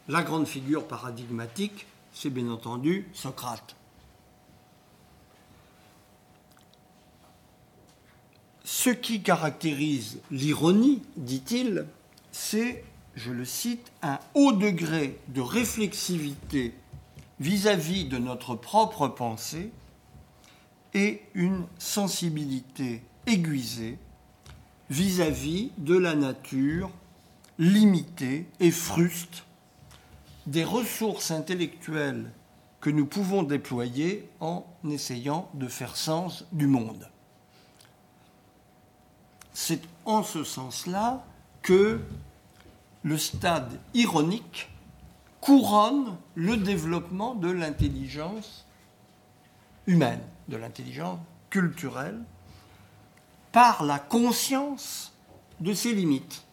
la 0.08 0.24
grande 0.24 0.48
figure 0.48 0.88
paradigmatique, 0.88 1.88
c'est 2.14 2.30
bien 2.30 2.50
entendu 2.50 3.08
Socrate. 3.14 3.76
Ce 8.64 8.89
qui 8.89 9.22
caractérise 9.22 10.20
l'ironie, 10.30 11.02
dit-il, 11.16 11.86
c'est, 12.32 12.84
je 13.16 13.32
le 13.32 13.45
cite, 13.45 13.91
un 14.02 14.20
haut 14.34 14.52
degré 14.52 15.18
de 15.30 15.41
réflexivité 15.41 16.74
vis-à-vis 17.40 18.06
de 18.06 18.18
notre 18.18 18.56
propre 18.56 19.08
pensée 19.08 19.72
et 20.94 21.22
une 21.34 21.66
sensibilité 21.78 23.04
aiguisée 23.26 24.00
vis-à-vis 24.90 25.72
de 25.78 25.98
la 25.98 26.16
nature 26.16 26.90
limitée 27.60 28.48
et 28.60 28.72
fruste 28.72 29.44
des 30.46 30.64
ressources 30.64 31.32
intellectuelles 31.32 32.32
que 32.80 32.90
nous 32.90 33.06
pouvons 33.06 33.44
déployer 33.44 34.30
en 34.40 34.66
essayant 34.90 35.50
de 35.54 35.68
faire 35.68 35.98
sens 35.98 36.46
du 36.52 36.68
monde. 36.68 37.10
C'est 39.54 39.82
en 40.06 40.24
ce 40.24 40.44
sens-là 40.44 41.26
que 41.62 42.00
le 43.04 43.18
stade 43.18 43.80
ironique 43.94 44.70
couronne 45.42 46.18
le 46.36 46.58
développement 46.58 47.36
de 47.36 47.50
l'intelligence 47.50 48.66
humaine, 49.86 50.22
de 50.48 50.58
l'intelligence 50.58 51.20
culturelle, 51.50 52.22
par 53.52 53.84
la 53.84 54.00
conscience 54.00 55.14
de 55.60 55.74
ses 55.74 55.94
limites 55.94 56.44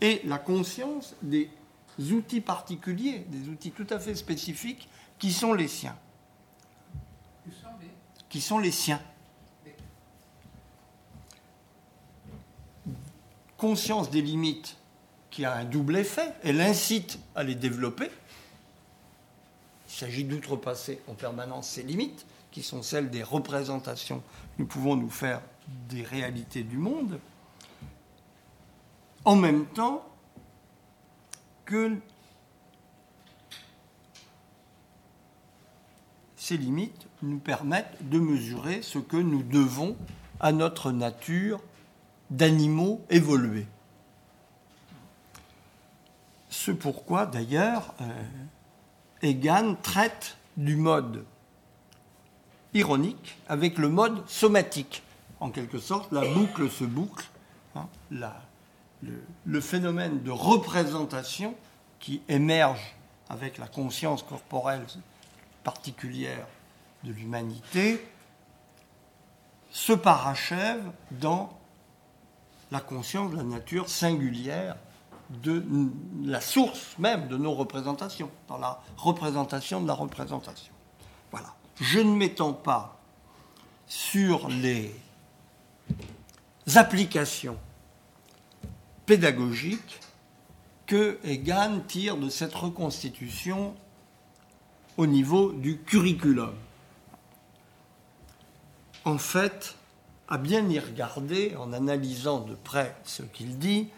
et 0.00 0.22
la 0.24 0.38
conscience 0.38 1.14
des 1.22 1.50
outils 2.12 2.40
particuliers, 2.40 3.26
des 3.28 3.48
outils 3.48 3.72
tout 3.72 3.86
à 3.90 3.98
fait 3.98 4.14
spécifiques 4.14 4.88
qui 5.18 5.32
sont 5.32 5.52
les 5.52 5.68
siens. 5.68 5.96
Qui 8.28 8.40
sont 8.40 8.58
les 8.58 8.70
siens. 8.70 9.00
conscience 13.58 14.08
des 14.08 14.22
limites 14.22 14.77
qui 15.30 15.44
a 15.44 15.54
un 15.54 15.64
double 15.64 15.96
effet, 15.96 16.32
elle 16.42 16.60
incite 16.60 17.18
à 17.34 17.42
les 17.42 17.54
développer. 17.54 18.10
Il 19.88 19.94
s'agit 19.94 20.24
d'outrepasser 20.24 21.00
en 21.08 21.14
permanence 21.14 21.68
ces 21.68 21.82
limites, 21.82 22.26
qui 22.50 22.62
sont 22.62 22.82
celles 22.82 23.10
des 23.10 23.22
représentations 23.22 24.20
que 24.20 24.62
nous 24.62 24.66
pouvons 24.66 24.96
nous 24.96 25.10
faire 25.10 25.40
des 25.88 26.02
réalités 26.02 26.62
du 26.62 26.78
monde, 26.78 27.20
en 29.24 29.36
même 29.36 29.66
temps 29.66 30.04
que 31.66 31.94
ces 36.36 36.56
limites 36.56 37.06
nous 37.22 37.38
permettent 37.38 38.08
de 38.08 38.18
mesurer 38.18 38.80
ce 38.80 38.98
que 38.98 39.18
nous 39.18 39.42
devons 39.42 39.96
à 40.40 40.52
notre 40.52 40.92
nature 40.92 41.60
d'animaux 42.30 43.04
évolués. 43.10 43.66
Ce 46.58 46.72
pourquoi, 46.72 47.24
d'ailleurs, 47.24 47.94
euh, 48.00 48.22
Egan 49.22 49.76
traite 49.80 50.36
du 50.56 50.74
mode 50.74 51.24
ironique 52.74 53.38
avec 53.48 53.78
le 53.78 53.88
mode 53.88 54.28
somatique. 54.28 55.04
En 55.38 55.50
quelque 55.50 55.78
sorte, 55.78 56.10
la 56.10 56.22
boucle 56.22 56.68
se 56.68 56.82
boucle. 56.82 57.28
Hein, 57.76 57.86
le, 59.46 59.60
phénomène 59.60 60.20
de 60.24 60.32
représentation 60.32 61.54
qui 62.00 62.22
émerge 62.28 62.96
avec 63.28 63.58
la 63.58 63.68
conscience 63.68 64.24
corporelle 64.24 64.84
particulière 65.62 66.48
de 67.04 67.12
l'humanité 67.12 68.04
se 69.70 69.92
parachève 69.92 70.82
dans 71.12 71.56
la 72.72 72.80
conscience 72.80 73.30
de 73.30 73.36
la 73.36 73.44
nature 73.44 73.88
singulière 73.88 74.74
de 75.30 75.64
la 76.22 76.40
source 76.40 76.96
même 76.98 77.28
de 77.28 77.36
nos 77.36 77.52
représentations, 77.52 78.30
dans 78.48 78.58
la 78.58 78.80
représentation 78.96 79.80
de 79.80 79.86
la 79.86 79.94
représentation. 79.94 80.72
Voilà. 81.30 81.54
Je 81.80 82.00
ne 82.00 82.14
m'étends 82.14 82.54
pas 82.54 82.98
sur 83.86 84.48
les 84.48 84.94
applications 86.74 87.56
pédagogiques 89.06 90.00
que 90.86 91.18
Egan 91.24 91.80
tire 91.86 92.16
de 92.16 92.28
cette 92.28 92.54
reconstitution 92.54 93.74
au 94.96 95.06
niveau 95.06 95.52
du 95.52 95.78
curriculum. 95.78 96.54
En 99.04 99.18
fait, 99.18 99.76
à 100.28 100.38
bien 100.38 100.68
y 100.68 100.78
regarder, 100.78 101.54
en 101.56 101.72
analysant 101.72 102.40
de 102.40 102.54
près 102.54 102.96
ce 103.04 103.22
qu'il 103.22 103.58
dit, 103.58 103.88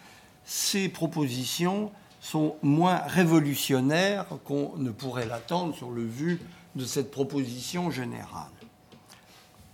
ces 0.53 0.89
propositions 0.89 1.93
sont 2.21 2.57
moins 2.61 3.03
révolutionnaires 3.07 4.27
qu'on 4.45 4.73
ne 4.79 4.91
pourrait 4.91 5.29
l'attendre 5.29 5.77
sur 5.77 5.93
le 5.93 6.05
vu 6.05 6.41
de 6.75 6.85
cette 6.85 7.13
proposition 7.13 7.93
générale. 7.93 8.51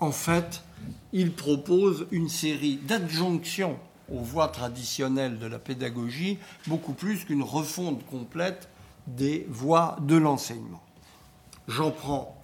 En 0.01 0.12
fait, 0.12 0.62
il 1.14 1.33
propose 1.33 2.07
une 2.11 2.29
série 2.29 2.77
d'adjonctions 2.77 3.79
aux 4.12 4.20
voies 4.20 4.49
traditionnelles 4.49 5.39
de 5.39 5.47
la 5.47 5.59
pédagogie, 5.59 6.37
beaucoup 6.66 6.93
plus 6.93 7.24
qu'une 7.24 7.43
refonte 7.43 8.05
complète 8.05 8.68
des 9.07 9.47
voies 9.49 9.97
de 10.03 10.16
l'enseignement. 10.16 10.83
J'en 11.68 11.91
prends 11.91 12.37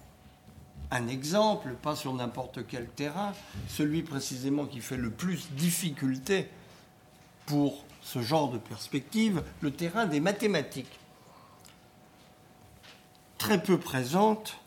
un 0.89 1.07
exemple, 1.07 1.75
pas 1.83 1.95
sur 1.95 2.15
n'importe 2.15 2.65
quel 2.67 2.87
terrain, 2.87 3.33
celui 3.67 4.01
précisément 4.01 4.65
qui 4.65 4.79
fait 4.79 4.97
le 4.97 5.11
plus 5.11 5.51
difficulté 5.51 6.49
pour 7.45 7.85
ce 8.03 8.21
genre 8.21 8.51
de 8.51 8.57
perspective, 8.57 9.43
le 9.61 9.71
terrain 9.71 10.05
des 10.05 10.19
mathématiques. 10.19 10.99
Très 13.37 13.61
peu 13.61 13.79
présente 13.79 14.59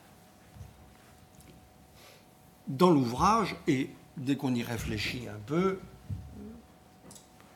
dans 2.66 2.90
l'ouvrage 2.90 3.54
et 3.68 3.90
dès 4.16 4.36
qu'on 4.36 4.54
y 4.54 4.62
réfléchit 4.62 5.28
un 5.28 5.38
peu, 5.46 5.78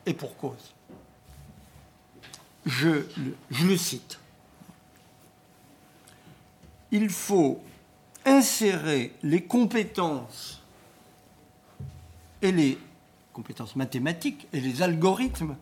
et 0.05 0.13
pour 0.13 0.37
cause. 0.37 0.73
Je, 2.65 3.05
je 3.49 3.65
le 3.65 3.77
cite. 3.77 4.19
Il 6.91 7.09
faut 7.09 7.61
insérer 8.25 9.13
les 9.23 9.43
compétences 9.43 10.61
et 12.41 12.51
les 12.51 12.77
compétences 13.33 13.75
mathématiques 13.75 14.47
et 14.53 14.59
les 14.59 14.81
algorithmes 14.81 15.55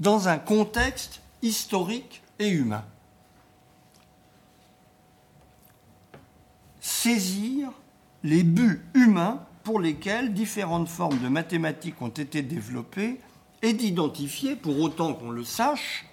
dans 0.00 0.28
un 0.28 0.38
contexte 0.38 1.20
historique 1.42 2.22
et 2.38 2.48
humain. 2.48 2.84
saisir 7.04 7.70
les 8.22 8.42
buts 8.42 8.82
humains 8.94 9.40
pour 9.62 9.80
lesquels 9.80 10.32
différentes 10.32 10.88
formes 10.88 11.18
de 11.18 11.28
mathématiques 11.28 12.00
ont 12.00 12.08
été 12.08 12.40
développées 12.40 13.20
et 13.60 13.72
d'identifier, 13.74 14.56
pour 14.56 14.80
autant 14.80 15.12
qu'on 15.12 15.30
le 15.30 15.44
sache, 15.44 16.06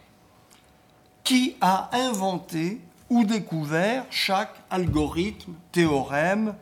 qui 1.24 1.56
a 1.62 1.90
inventé 1.94 2.82
ou 3.10 3.24
découvert 3.24 4.06
chaque 4.10 4.54
algorithme, 4.70 5.54
théorème, 5.72 6.56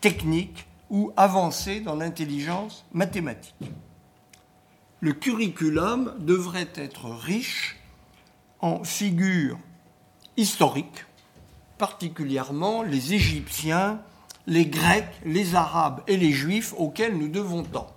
technique 0.00 0.66
ou 0.88 1.12
avancé 1.16 1.80
dans 1.80 1.96
l'intelligence 1.96 2.84
mathématique. 2.92 3.54
Le 5.06 5.12
curriculum 5.12 6.16
devrait 6.18 6.72
être 6.74 7.08
riche 7.08 7.76
en 8.58 8.82
figures 8.82 9.56
historiques, 10.36 11.06
particulièrement 11.78 12.82
les 12.82 13.14
Égyptiens, 13.14 14.02
les 14.48 14.66
Grecs, 14.66 15.14
les 15.24 15.54
Arabes 15.54 16.02
et 16.08 16.16
les 16.16 16.32
Juifs 16.32 16.74
auxquels 16.76 17.16
nous 17.16 17.28
devons 17.28 17.62
tant. 17.62 17.94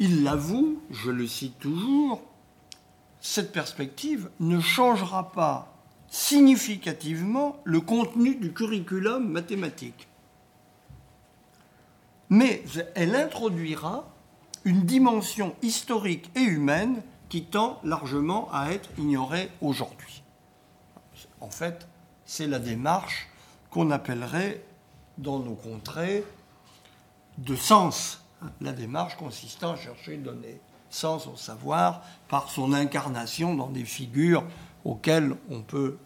Il 0.00 0.24
l'avoue, 0.24 0.82
je 0.90 1.12
le 1.12 1.28
cite 1.28 1.60
toujours, 1.60 2.24
cette 3.20 3.52
perspective 3.52 4.30
ne 4.40 4.58
changera 4.58 5.30
pas 5.30 5.72
significativement 6.08 7.56
le 7.62 7.80
contenu 7.80 8.34
du 8.34 8.52
curriculum 8.52 9.30
mathématique. 9.30 10.08
Mais 12.28 12.62
elle 12.94 13.14
introduira 13.14 14.08
une 14.64 14.82
dimension 14.82 15.54
historique 15.62 16.30
et 16.34 16.42
humaine 16.42 17.02
qui 17.28 17.44
tend 17.44 17.80
largement 17.84 18.48
à 18.52 18.72
être 18.72 18.90
ignorée 18.98 19.50
aujourd'hui. 19.60 20.22
En 21.40 21.50
fait, 21.50 21.86
c'est 22.24 22.46
la 22.46 22.58
démarche 22.58 23.28
qu'on 23.70 23.90
appellerait 23.90 24.62
dans 25.18 25.38
nos 25.38 25.54
contrées 25.54 26.24
de 27.38 27.54
sens 27.56 28.22
la 28.60 28.72
démarche 28.72 29.16
consistant 29.16 29.72
à 29.72 29.76
chercher 29.76 30.14
à 30.14 30.18
donner 30.18 30.60
sens 30.90 31.26
au 31.26 31.36
savoir 31.36 32.02
par 32.28 32.50
son 32.50 32.72
incarnation 32.72 33.54
dans 33.54 33.68
des 33.68 33.84
figures 33.84 34.44
auxquelles 34.84 35.34
on 35.50 35.62
peut 35.62 35.98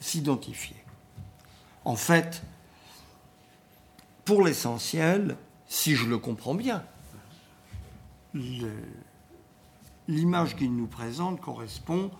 s'identifier. 0.00 0.76
En 1.84 1.96
fait, 1.96 2.42
pour 4.30 4.44
l'essentiel, 4.44 5.36
si 5.66 5.96
je 5.96 6.06
le 6.06 6.16
comprends 6.16 6.54
bien, 6.54 6.84
l'image 10.06 10.54
qu'il 10.54 10.76
nous 10.76 10.86
présente 10.86 11.40
correspond 11.40 12.12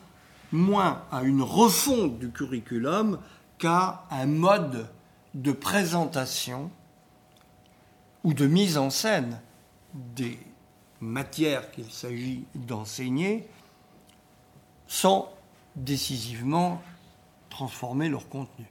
moins 0.50 1.04
à 1.12 1.22
une 1.22 1.40
refonte 1.40 2.18
du 2.18 2.32
curriculum 2.32 3.20
qu'à 3.58 4.06
un 4.10 4.26
mode 4.26 4.90
de 5.34 5.52
présentation 5.52 6.72
ou 8.24 8.34
de 8.34 8.48
mise 8.48 8.76
en 8.76 8.90
scène 8.90 9.40
des 9.94 10.36
matières 11.00 11.70
qu'il 11.70 11.92
s'agit 11.92 12.44
d'enseigner 12.56 13.48
sans 14.88 15.32
décisivement 15.76 16.82
transformer 17.50 18.08
leur 18.08 18.28
contenu. 18.28 18.66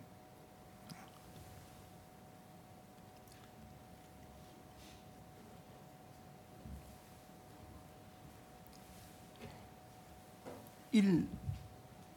Il 10.94 11.26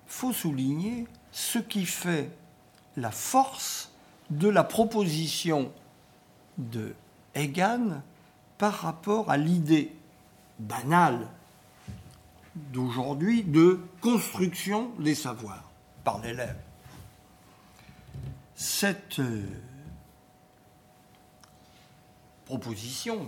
faut 0.07 0.33
souligner 0.33 1.07
ce 1.31 1.59
qui 1.59 1.87
fait 1.87 2.31
la 2.97 3.11
force 3.11 3.93
de 4.31 4.49
la 4.49 4.65
proposition 4.65 5.73
de 6.59 6.95
Egan 7.35 8.03
par 8.59 8.75
rapport 8.75 9.31
à 9.31 9.37
l'idée 9.37 9.95
banale 10.59 11.27
d'aujourd'hui 12.55 13.43
de 13.43 13.81
construction 14.01 14.91
des 14.99 15.15
savoirs 15.15 15.71
par 16.05 16.21
l'élève. 16.21 16.59
Cette 18.55 19.19
euh, 19.19 19.45
proposition 22.45 23.27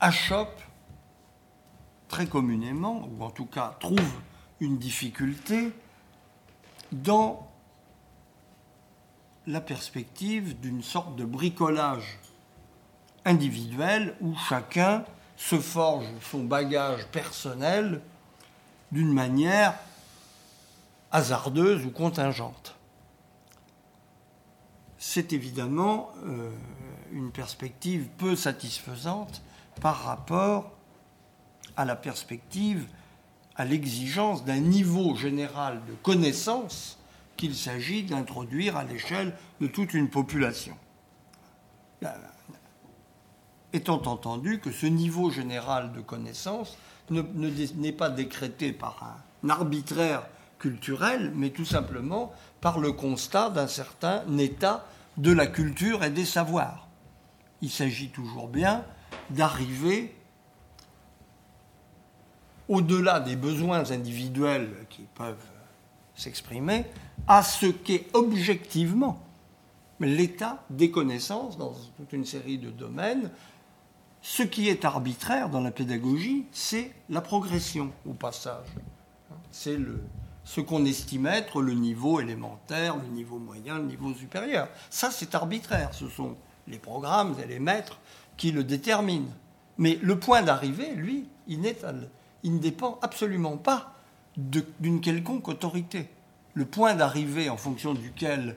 achoppe 0.00 0.60
très 2.14 2.26
communément, 2.26 3.08
ou 3.08 3.24
en 3.24 3.30
tout 3.30 3.44
cas 3.44 3.76
trouve 3.80 4.12
une 4.60 4.78
difficulté 4.78 5.72
dans 6.92 7.50
la 9.48 9.60
perspective 9.60 10.60
d'une 10.60 10.80
sorte 10.80 11.16
de 11.16 11.24
bricolage 11.24 12.20
individuel 13.24 14.14
où 14.20 14.36
chacun 14.36 15.04
se 15.36 15.58
forge 15.58 16.06
son 16.30 16.44
bagage 16.44 17.04
personnel 17.08 18.00
d'une 18.92 19.12
manière 19.12 19.74
hasardeuse 21.10 21.84
ou 21.84 21.90
contingente. 21.90 22.76
C'est 24.98 25.32
évidemment 25.32 26.12
euh, 26.26 26.48
une 27.10 27.32
perspective 27.32 28.06
peu 28.18 28.36
satisfaisante 28.36 29.42
par 29.80 30.04
rapport 30.04 30.73
à 31.76 31.84
la 31.84 31.96
perspective, 31.96 32.86
à 33.56 33.64
l'exigence 33.64 34.44
d'un 34.44 34.58
niveau 34.58 35.14
général 35.14 35.80
de 35.88 35.94
connaissance 35.94 36.98
qu'il 37.36 37.54
s'agit 37.54 38.04
d'introduire 38.04 38.76
à 38.76 38.84
l'échelle 38.84 39.34
de 39.60 39.66
toute 39.66 39.94
une 39.94 40.08
population 40.08 40.76
étant 43.74 44.00
entendu 44.06 44.60
que 44.60 44.70
ce 44.70 44.86
niveau 44.86 45.30
général 45.30 45.92
de 45.92 46.00
connaissance 46.00 46.78
n'est 47.10 47.92
pas 47.92 48.08
décrété 48.08 48.72
par 48.72 49.18
un 49.42 49.50
arbitraire 49.50 50.26
culturel, 50.58 51.32
mais 51.34 51.50
tout 51.50 51.64
simplement 51.64 52.32
par 52.60 52.78
le 52.78 52.92
constat 52.92 53.50
d'un 53.50 53.66
certain 53.66 54.22
état 54.38 54.86
de 55.16 55.32
la 55.32 55.46
culture 55.46 56.04
et 56.04 56.10
des 56.10 56.24
savoirs. 56.24 56.86
Il 57.62 57.70
s'agit 57.70 58.08
toujours 58.08 58.48
bien 58.48 58.84
d'arriver 59.30 60.14
au-delà 62.68 63.20
des 63.20 63.36
besoins 63.36 63.90
individuels 63.90 64.70
qui 64.90 65.02
peuvent 65.14 65.36
s'exprimer, 66.14 66.84
à 67.26 67.42
ce 67.42 67.66
qu'est 67.66 68.06
objectivement 68.12 69.20
l'état 70.00 70.62
des 70.70 70.90
connaissances 70.90 71.56
dans 71.56 71.72
toute 71.96 72.12
une 72.12 72.24
série 72.24 72.58
de 72.58 72.70
domaines 72.70 73.30
ce 74.26 74.42
qui 74.42 74.70
est 74.70 74.86
arbitraire 74.86 75.50
dans 75.50 75.60
la 75.60 75.70
pédagogie, 75.70 76.46
c'est 76.50 76.90
la 77.10 77.20
progression 77.20 77.92
au 78.08 78.14
passage. 78.14 78.68
C'est 79.50 79.76
ce 80.44 80.62
qu'on 80.62 80.86
estime 80.86 81.26
être 81.26 81.60
le 81.60 81.74
niveau 81.74 82.20
élémentaire, 82.20 82.96
le 82.96 83.06
niveau 83.08 83.38
moyen, 83.38 83.76
le 83.76 83.84
niveau 83.84 84.14
supérieur. 84.14 84.68
Ça, 84.88 85.10
c'est 85.10 85.34
arbitraire. 85.34 85.90
Ce 85.92 86.08
sont 86.08 86.36
les 86.68 86.78
programmes 86.78 87.36
et 87.44 87.46
les 87.46 87.58
maîtres 87.58 87.98
qui 88.38 88.50
le 88.50 88.64
déterminent. 88.64 89.28
Mais 89.76 89.98
le 90.00 90.18
point 90.18 90.40
d'arrivée, 90.40 90.94
lui, 90.94 91.28
il, 91.46 91.66
il 92.44 92.54
ne 92.54 92.58
dépend 92.58 92.98
absolument 93.02 93.56
pas 93.56 93.94
d'une 94.36 95.00
quelconque 95.00 95.48
autorité. 95.48 96.08
Le 96.52 96.64
point 96.64 96.94
d'arrivée 96.94 97.48
en 97.48 97.56
fonction 97.56 97.94
duquel 97.94 98.56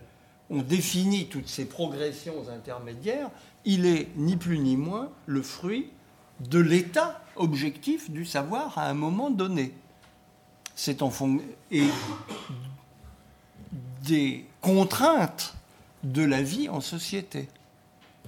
on 0.50 0.62
définit 0.62 1.28
toutes 1.28 1.48
ces 1.48 1.66
progressions 1.66 2.50
intermédiaires, 2.50 3.32
il 3.66 3.86
est 3.86 4.10
ni 4.16 4.36
plus 4.36 4.60
ni 4.60 4.78
moins 4.78 5.10
le 5.26 5.42
fruit 5.42 5.90
de 6.42 6.60
l'état 6.60 7.22
objectif 7.36 8.12
du 8.12 8.26
savoir 8.26 8.78
à 8.78 8.90
un 8.90 8.94
moment 8.94 9.30
donné. 9.30 9.74
C'est 10.76 11.02
en 11.02 11.10
fond 11.10 11.40
et 11.72 11.88
des 14.04 14.46
contraintes 14.62 15.56
de 16.04 16.24
la 16.24 16.42
vie 16.42 16.70
en 16.70 16.82
société. 16.82 17.50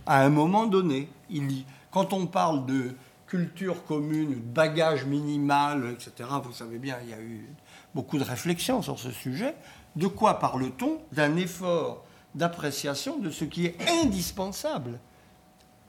À 0.05 0.23
un 0.23 0.29
moment 0.29 0.65
donné, 0.65 1.09
il, 1.29 1.63
quand 1.91 2.13
on 2.13 2.25
parle 2.25 2.65
de 2.65 2.95
culture 3.29 3.85
commune, 3.85 4.33
bagage 4.35 5.05
minimal, 5.05 5.91
etc., 5.93 6.29
vous 6.43 6.51
savez 6.51 6.79
bien, 6.79 6.97
il 7.03 7.11
y 7.11 7.13
a 7.13 7.21
eu 7.21 7.47
beaucoup 7.93 8.17
de 8.17 8.23
réflexions 8.23 8.81
sur 8.81 8.97
ce 8.97 9.11
sujet. 9.11 9.55
De 9.95 10.07
quoi 10.07 10.39
parle-t-on 10.39 10.99
D'un 11.11 11.37
effort 11.37 12.03
d'appréciation 12.33 13.19
de 13.19 13.29
ce 13.29 13.45
qui 13.45 13.67
est 13.67 13.77
indispensable 14.03 14.99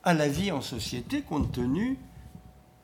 à 0.05 0.13
la 0.13 0.29
vie 0.29 0.53
en 0.53 0.61
société 0.61 1.23
compte 1.23 1.53
tenu 1.53 1.99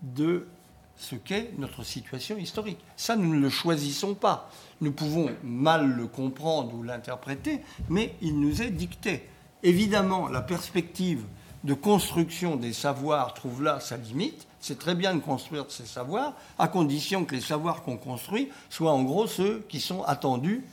de 0.02 0.48
ce 0.96 1.16
qu'est 1.16 1.52
notre 1.59 1.82
situation 1.82 2.38
historique? 2.38 2.78
Ça, 2.96 3.14
nous 3.14 3.34
ne 3.34 3.40
le 3.40 3.50
choisissons 3.50 4.14
pas. 4.14 4.50
Nous 4.80 4.92
pouvons 4.92 5.30
mal 5.44 5.90
le 5.90 6.07
comprendre 6.07 6.74
ou 6.74 6.82
l'interpréter, 6.82 7.61
mais 7.90 8.14
il 8.22 8.40
nous 8.40 8.62
est 8.62 8.70
dicté. 8.70 9.28
Évidemment, 9.62 10.28
la 10.28 10.40
perspective 10.40 11.24
de 11.64 11.74
construction 11.74 12.57
des 12.57 12.72
savoirs 12.72 13.34
trouve 13.34 13.62
là 13.62 13.80
sa 13.80 13.96
limite, 13.96 14.46
C'est 14.61 14.78
très 14.78 14.94
bien 14.94 15.14
de 15.14 15.20
construire 15.20 15.66
ces 15.68 15.86
savoirs, 15.86 16.32
à 16.59 16.66
condition 16.66 17.24
que 17.24 17.34
les 17.34 17.40
savoirs 17.40 17.82
qu'on 17.82 17.96
construit 17.96 18.48
soient 18.68 18.92
en 18.92 19.02
gros 19.02 19.26
ceux 19.26 19.64
qui 19.68 19.80
sont 19.80 20.02
attendus 20.02 20.64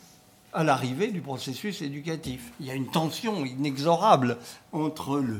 à 0.53 0.63
l'arrivée 0.63 1.11
du 1.11 1.21
processus 1.21 1.81
éducatif. 1.81 2.51
Il 2.59 2.65
y 2.65 2.71
a 2.71 2.75
une 2.75 2.89
tension 2.89 3.45
inexorable 3.45 4.37
entre 4.71 5.19
le 5.19 5.39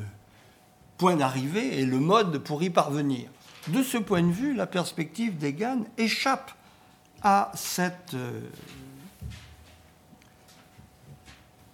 point 0.97 1.15
d'arrivée 1.15 1.79
et 1.79 1.85
le 1.85 1.99
mode 1.99 2.39
pour 2.39 2.61
y 2.63 2.69
parvenir. 2.69 3.29
De 3.69 3.81
ce 3.81 3.97
point 3.97 4.21
de 4.21 4.31
vue, 4.31 4.53
la 4.53 4.67
perspective 4.67 5.37
d'Egan 5.37 5.83
échappe 5.97 6.51
à 7.21 7.51
cette 7.55 8.13
euh, 8.13 8.41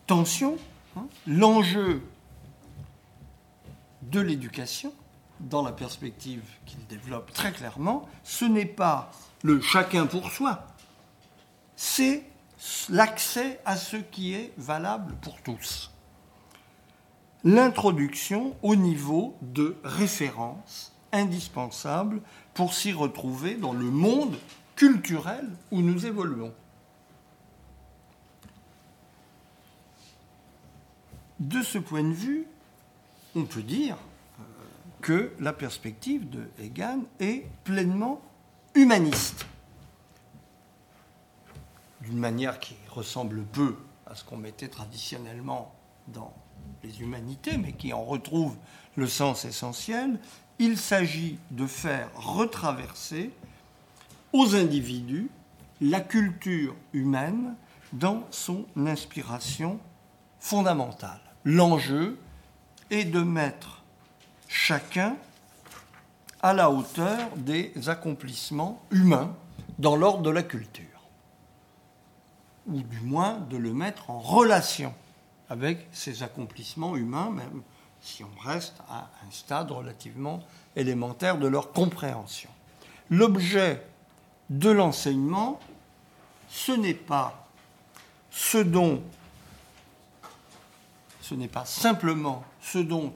tension. 0.06 0.58
Hein. 0.96 1.08
L'enjeu 1.28 2.02
de 4.10 4.20
l'éducation, 4.20 4.94
dans 5.40 5.64
la 5.64 5.72
perspective 5.72 6.44
qu'il 6.66 6.86
développe 6.88 7.32
très 7.34 7.52
clairement, 7.52 8.08
ce 8.24 8.46
n'est 8.46 8.66
pas 8.66 9.12
le 9.44 9.62
chacun 9.62 10.06
pour 10.06 10.32
soi, 10.32 10.68
c'est 11.76 12.24
l'accès 12.90 13.60
à 13.66 13.78
ce 13.78 13.98
qui 13.98 14.34
est 14.34 14.54
valable 14.58 15.16
pour 15.22 15.42
tous. 15.42 15.92
L'introduction 17.44 18.56
au 18.62 18.76
niveau 18.76 19.38
de 19.42 19.78
référence 19.84 20.94
indispensable 21.14 22.22
pour 22.54 22.74
s'y 22.74 22.92
retrouver 22.92 23.56
dans 23.56 23.74
le 23.74 23.86
monde 23.86 24.36
culturel 24.76 25.50
où 25.72 25.82
nous 25.82 26.06
évoluons. 26.06 26.54
De 31.40 31.62
ce 31.62 31.78
point 31.78 32.04
de 32.04 32.14
vue, 32.14 32.46
on 33.36 33.44
peut 33.44 33.62
dire 33.62 33.96
euh, 34.40 34.44
que 35.02 35.32
la 35.40 35.54
perspective 35.54 36.30
de 36.30 36.50
Hegel 36.60 37.00
est 37.20 37.46
pleinement 37.64 38.22
humaniste 38.76 39.46
d'une 42.02 42.18
manière 42.18 42.60
qui 42.60 42.76
ressemble 42.90 43.44
peu 43.44 43.76
à 44.06 44.16
ce 44.16 44.24
qu'on 44.24 44.38
mettait 44.38 44.68
traditionnellement 44.70 45.74
dans 46.08 46.34
les 46.84 47.02
humanités, 47.02 47.58
mais 47.58 47.74
qui 47.74 47.94
en 47.94 48.04
retrouve 48.04 48.56
le 48.96 49.08
sens 49.08 49.46
essentiel, 49.46 50.20
il 50.60 50.78
s'agit 50.78 51.38
de 51.52 51.68
faire 51.68 52.10
retraverser 52.16 53.32
aux 54.34 54.56
individus 54.56 55.30
la 55.82 56.02
culture 56.02 56.76
humaine 56.94 57.56
dans 57.94 58.24
son 58.32 58.66
inspiration 58.76 59.80
fondamentale. 60.40 61.22
L'enjeu 61.44 62.18
est 62.90 63.06
de 63.06 63.22
mettre 63.22 63.84
chacun 64.48 65.16
à 66.42 66.54
la 66.54 66.72
hauteur 66.72 67.30
des 67.36 67.74
accomplissements 67.88 68.82
humains 68.92 69.36
dans 69.78 69.96
l'ordre 69.96 70.24
de 70.24 70.30
la 70.30 70.44
culture 70.44 70.86
ou 72.68 72.82
du 72.82 73.02
moins 73.02 73.40
de 73.50 73.58
le 73.58 73.74
mettre 73.74 74.10
en 74.10 74.20
relation 74.20 74.94
avec 75.50 75.88
ses 75.92 76.22
accomplissements 76.24 76.96
humains, 76.96 77.32
même 77.32 77.64
si 78.02 78.24
on 78.24 78.48
reste 78.48 78.76
à 78.90 79.10
un 79.28 79.32
stade 79.32 79.72
relativement 79.72 80.42
élémentaire 80.76 81.38
de 81.38 81.48
leur 81.48 81.72
compréhension. 81.72 82.50
L'objet 83.10 83.86
de 84.50 84.70
l'enseignement, 84.70 85.60
ce 86.48 86.72
n'est 86.72 86.94
pas 86.94 87.48
ce 88.32 88.60
dont, 88.60 89.02
ce 91.22 91.34
n'est 91.34 91.48
pas 91.48 91.66
simplement 91.66 92.44
ce 92.62 92.80
dont 92.80 93.14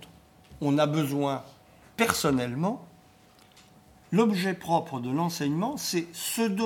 on 0.61 0.77
a 0.77 0.87
besoin 0.87 1.43
personnellement. 1.97 2.85
L'objet 4.11 4.53
propre 4.53 4.99
de 4.99 5.09
l'enseignement, 5.09 5.77
c'est 5.77 6.07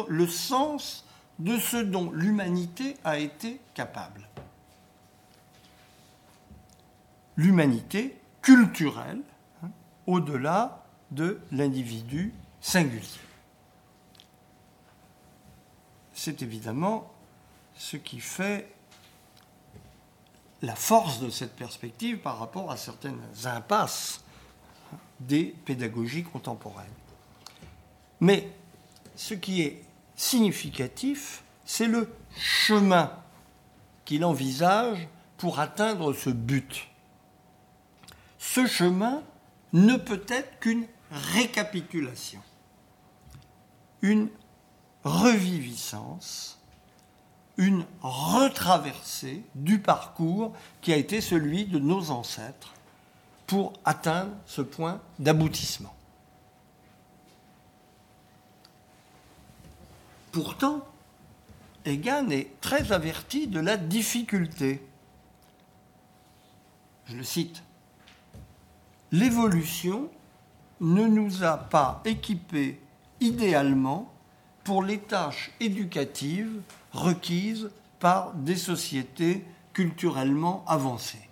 le 0.09 0.27
sens 0.27 1.05
de 1.39 1.57
ce 1.57 1.77
dont 1.77 2.11
l'humanité 2.11 2.97
a 3.03 3.17
été 3.17 3.59
capable. 3.73 4.27
L'humanité 7.37 8.17
culturelle, 8.41 9.21
hein, 9.63 9.69
au-delà 10.07 10.83
de 11.11 11.39
l'individu 11.51 12.33
singulier. 12.59 13.01
C'est 16.13 16.41
évidemment 16.41 17.11
ce 17.75 17.95
qui 17.95 18.19
fait 18.19 18.67
la 20.61 20.75
force 20.75 21.19
de 21.19 21.29
cette 21.29 21.55
perspective 21.55 22.17
par 22.19 22.39
rapport 22.39 22.71
à 22.71 22.77
certaines 22.77 23.21
impasses 23.45 24.21
des 25.19 25.45
pédagogies 25.65 26.23
contemporaines. 26.23 26.85
Mais 28.19 28.51
ce 29.15 29.33
qui 29.33 29.61
est 29.61 29.83
significatif, 30.15 31.43
c'est 31.65 31.87
le 31.87 32.09
chemin 32.35 33.11
qu'il 34.05 34.23
envisage 34.25 35.07
pour 35.37 35.59
atteindre 35.59 36.13
ce 36.13 36.29
but. 36.29 36.87
Ce 38.39 38.65
chemin 38.65 39.21
ne 39.73 39.95
peut 39.95 40.23
être 40.27 40.59
qu'une 40.59 40.87
récapitulation, 41.11 42.41
une 44.01 44.29
reviviscence, 45.03 46.56
une 47.57 47.85
retraversée 48.01 49.43
du 49.55 49.79
parcours 49.79 50.53
qui 50.81 50.93
a 50.93 50.97
été 50.97 51.21
celui 51.21 51.65
de 51.65 51.79
nos 51.79 52.11
ancêtres 52.11 52.73
pour 53.47 53.73
atteindre 53.85 54.31
ce 54.45 54.61
point 54.61 55.01
d'aboutissement. 55.19 55.93
Pourtant, 60.31 60.85
Egan 61.85 62.29
est 62.29 62.59
très 62.61 62.91
averti 62.91 63.47
de 63.47 63.59
la 63.59 63.77
difficulté. 63.77 64.85
Je 67.07 67.15
le 67.15 67.23
cite. 67.23 67.63
L'évolution 69.11 70.09
ne 70.81 71.07
nous 71.07 71.43
a 71.43 71.57
pas 71.57 72.01
équipés 72.05 72.79
idéalement 73.19 74.13
pour 74.63 74.83
les 74.83 74.99
tâches 74.99 75.51
éducatives 75.61 76.61
requises 76.97 77.69
par 77.99 78.33
des 78.33 78.55
sociétés 78.55 79.45
culturellement 79.73 80.65
avancées. 80.67 81.29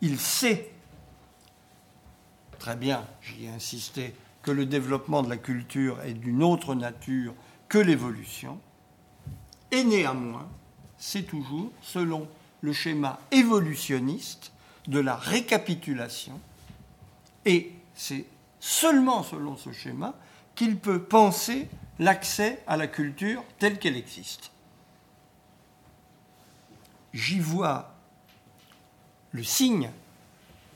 Il 0.00 0.18
sait, 0.18 0.70
très 2.58 2.76
bien, 2.76 3.04
j'y 3.22 3.46
ai 3.46 3.48
insisté, 3.48 4.14
que 4.42 4.50
le 4.50 4.66
développement 4.66 5.22
de 5.22 5.30
la 5.30 5.38
culture 5.38 6.00
est 6.02 6.12
d'une 6.12 6.42
autre 6.42 6.74
nature 6.74 7.34
que 7.68 7.78
l'évolution, 7.78 8.58
et 9.70 9.82
néanmoins, 9.82 10.46
c'est 10.98 11.22
toujours 11.22 11.70
selon 11.82 12.28
le 12.60 12.72
schéma 12.72 13.18
évolutionniste 13.30 14.52
de 14.86 15.00
la 15.00 15.16
récapitulation, 15.16 16.38
et 17.46 17.72
c'est 17.94 18.26
seulement 18.60 19.22
selon 19.22 19.56
ce 19.56 19.72
schéma 19.72 20.14
qu'il 20.54 20.78
peut 20.78 21.02
penser 21.02 21.68
l'accès 21.98 22.62
à 22.66 22.76
la 22.76 22.86
culture 22.86 23.44
telle 23.58 23.78
qu'elle 23.78 23.96
existe. 23.96 24.50
J'y 27.12 27.38
vois 27.38 27.94
le 29.32 29.44
signe, 29.44 29.90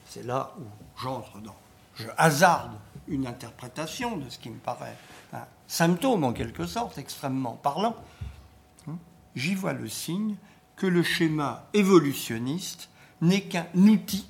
c'est 0.06 0.24
là 0.24 0.54
où 0.58 0.64
j'entre 1.00 1.38
dans, 1.40 1.56
je 1.94 2.08
hasarde 2.16 2.72
une 3.08 3.26
interprétation 3.26 4.16
de 4.16 4.28
ce 4.28 4.38
qui 4.38 4.50
me 4.50 4.58
paraît 4.58 4.96
un 5.32 5.46
symptôme 5.66 6.24
en 6.24 6.32
quelque 6.32 6.66
sorte 6.66 6.98
extrêmement 6.98 7.54
parlant, 7.54 7.96
hein, 8.86 8.98
j'y 9.34 9.54
vois 9.54 9.72
le 9.72 9.88
signe 9.88 10.36
que 10.76 10.86
le 10.86 11.02
schéma 11.02 11.66
évolutionniste 11.74 12.88
n'est 13.20 13.42
qu'un 13.42 13.66
outil 13.74 14.28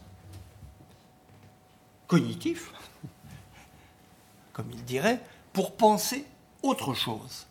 cognitif, 2.07 2.73
comme 4.55 4.71
il 4.71 4.83
dirait, 4.85 5.21
pour 5.53 5.77
penser 5.77 6.25
autre 6.63 6.95
chose. 6.95 7.47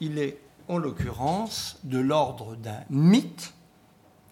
Il 0.00 0.18
est 0.18 0.38
en 0.68 0.78
l'occurrence 0.78 1.78
de 1.84 1.98
l'ordre 1.98 2.56
d'un 2.56 2.82
mythe 2.90 3.54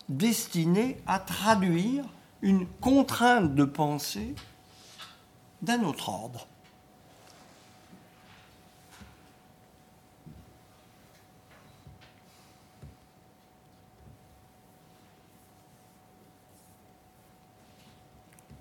destiné 0.08 1.00
à 1.06 1.18
traduire 1.18 2.04
une 2.42 2.66
contrainte 2.66 3.54
de 3.54 3.64
pensée 3.64 4.34
d'un 5.62 5.82
autre 5.82 6.08
ordre. 6.08 6.46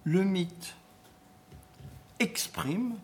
Le 0.05 0.23
mythe 0.23 0.75
exprime 2.19 2.97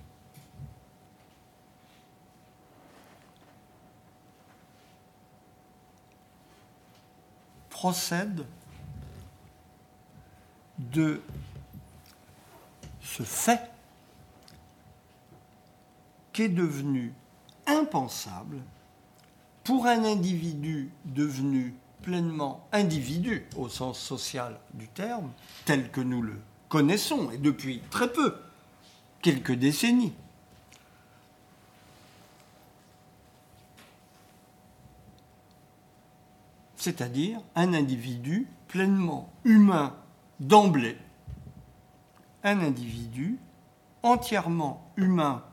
procède 7.79 8.45
de 10.79 11.21
ce 13.01 13.23
fait 13.23 13.71
qui 16.33 16.41
est 16.41 16.49
devenu 16.49 17.13
impensable 17.67 18.57
pour 19.63 19.85
un 19.85 20.03
individu 20.03 20.91
devenu 21.05 21.73
pleinement 22.01 22.67
individu 22.73 23.45
au 23.55 23.69
sens 23.69 23.97
social 23.97 24.59
du 24.73 24.89
terme, 24.89 25.31
tel 25.63 25.89
que 25.89 26.01
nous 26.01 26.21
le 26.21 26.35
connaissons, 26.67 27.31
et 27.31 27.37
depuis 27.37 27.81
très 27.89 28.11
peu, 28.11 28.35
quelques 29.21 29.53
décennies. 29.53 30.11
C'est-à-dire 36.79 37.41
un 37.55 37.73
individu 37.73 38.47
pleinement 38.69 39.33
humain 39.43 39.97
d'emblée, 40.39 40.97
un 42.41 42.61
individu 42.61 43.37
entièrement 44.01 44.89
humain 44.95 45.43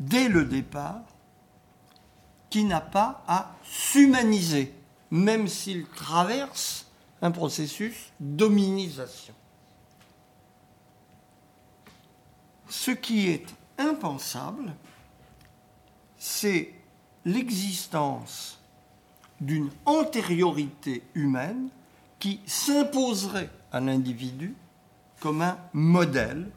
dès 0.00 0.28
le 0.28 0.46
départ, 0.46 1.02
qui 2.48 2.64
n'a 2.64 2.80
pas 2.80 3.22
à 3.28 3.54
s'humaniser, 3.64 4.74
même 5.10 5.46
s'il 5.46 5.86
traverse 5.86 6.90
un 7.20 7.30
processus 7.30 8.12
d'hominisation. 8.18 9.34
Ce 12.70 12.92
qui 12.92 13.28
est 13.28 13.54
impensable, 13.76 14.74
c'est 16.16 16.72
l'existence 17.26 18.58
d'une 19.40 19.70
antériorité 19.84 21.02
humaine 21.14 21.68
qui 22.18 22.40
s'imposerait 22.46 23.50
à 23.72 23.80
l'individu 23.80 24.54
comme 25.20 25.42
un 25.42 25.58
modèle 25.72 26.50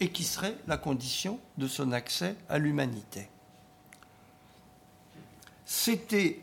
et 0.00 0.08
qui 0.08 0.24
serait 0.24 0.56
la 0.66 0.76
condition 0.76 1.38
de 1.58 1.68
son 1.68 1.92
accès 1.92 2.34
à 2.48 2.58
l'humanité. 2.58 3.28
C'était 5.64 6.40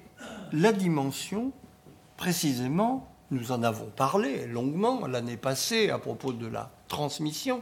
la 0.54 0.72
dimension, 0.72 1.52
précisément, 2.18 3.08
nous 3.32 3.52
en 3.52 3.64
avons 3.64 3.90
parlé 3.96 4.48
longuement 4.48 5.06
l'année 5.08 5.38
passée 5.38 5.90
à 5.90 6.00
propos 6.00 6.34
de 6.34 6.48
la 6.48 6.72
transmission, 6.88 7.62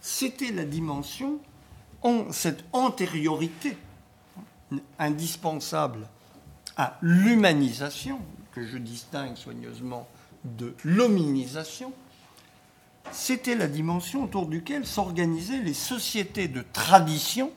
c'était 0.00 0.52
la 0.52 0.64
dimension, 0.64 1.40
en 2.02 2.32
cette 2.32 2.64
antériorité 2.72 3.76
indispensable 4.98 6.06
à 6.76 6.98
l'humanisation, 7.02 8.20
que 8.52 8.64
je 8.66 8.78
distingue 8.78 9.36
soigneusement 9.36 10.08
de 10.44 10.74
l'hominisation, 10.84 11.92
c'était 13.12 13.54
la 13.54 13.66
dimension 13.66 14.24
autour 14.24 14.46
duquel 14.46 14.86
s'organisaient 14.86 15.62
les 15.62 15.74
sociétés 15.74 16.48
de 16.48 16.64
tradition 16.72 17.52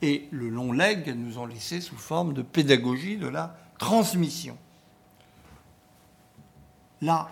et 0.00 0.28
le 0.32 0.48
long 0.48 0.72
legs 0.72 1.14
nous 1.16 1.38
ont 1.38 1.46
laissé 1.46 1.80
sous 1.80 1.96
forme 1.96 2.34
de 2.34 2.42
pédagogie 2.42 3.16
de 3.16 3.28
la 3.28 3.56
transmission. 3.78 4.56
Là, 7.00 7.30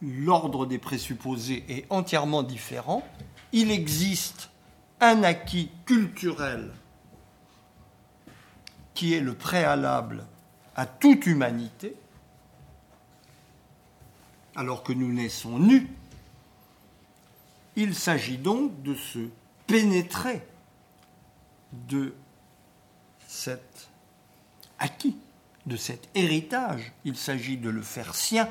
l'ordre 0.00 0.66
des 0.66 0.78
présupposés 0.78 1.64
est 1.68 1.86
entièrement 1.90 2.42
différent. 2.42 3.02
Il 3.52 3.70
existe 3.70 4.50
un 5.00 5.22
acquis 5.22 5.70
culturel 5.84 6.72
qui 8.96 9.14
est 9.14 9.20
le 9.20 9.34
préalable 9.34 10.24
à 10.74 10.86
toute 10.86 11.26
humanité, 11.26 11.94
alors 14.56 14.82
que 14.82 14.92
nous 14.92 15.12
naissons 15.12 15.58
nus. 15.58 15.88
Il 17.76 17.94
s'agit 17.94 18.38
donc 18.38 18.82
de 18.82 18.94
se 18.94 19.28
pénétrer 19.66 20.42
de 21.72 22.14
cet 23.28 23.88
acquis, 24.78 25.16
de 25.66 25.76
cet 25.76 26.08
héritage. 26.14 26.92
Il 27.04 27.16
s'agit 27.16 27.58
de 27.58 27.68
le 27.68 27.82
faire 27.82 28.14
sien. 28.14 28.48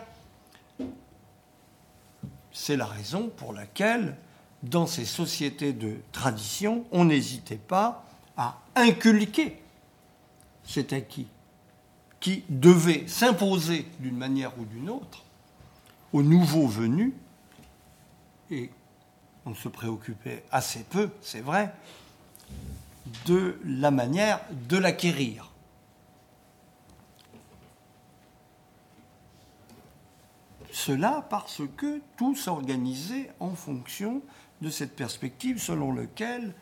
C'est 2.54 2.78
la 2.78 2.86
raison 2.86 3.30
pour 3.36 3.52
laquelle, 3.52 4.16
dans 4.62 4.86
ces 4.86 5.06
sociétés 5.06 5.74
de 5.74 5.98
tradition, 6.12 6.86
on 6.92 7.06
n'hésitait 7.06 7.56
pas 7.56 8.06
à 8.38 8.60
inculquer 8.76 9.60
cet 10.66 10.94
acquis 10.94 11.28
qui 12.20 12.44
devait 12.50 13.08
s'imposer 13.08 13.86
d'une 14.00 14.18
manière 14.18 14.58
ou 14.60 14.66
d'une 14.66 14.90
autre 14.90 15.24
aux 16.12 16.24
nouveaux 16.24 16.68
venus, 16.68 17.14
et 18.50 18.72
on 19.46 19.54
se 19.54 19.68
préoccupait 19.68 20.44
assez 20.52 20.84
peu, 20.84 21.10
c'est 21.22 21.42
vrai, 21.42 21.74
de 23.26 23.60
la 23.66 23.92
manière 23.92 24.40
de 24.70 24.78
l'acquérir. 24.78 25.52
Cela 30.72 31.26
parce 31.30 31.62
que 31.78 32.02
tout 32.18 32.36
s'organisait 32.36 33.32
en 33.40 33.56
fonction 33.56 34.22
de 34.62 34.70
cette 34.70 34.96
perspective 34.96 35.60
selon 35.62 35.92
laquelle 35.94 36.54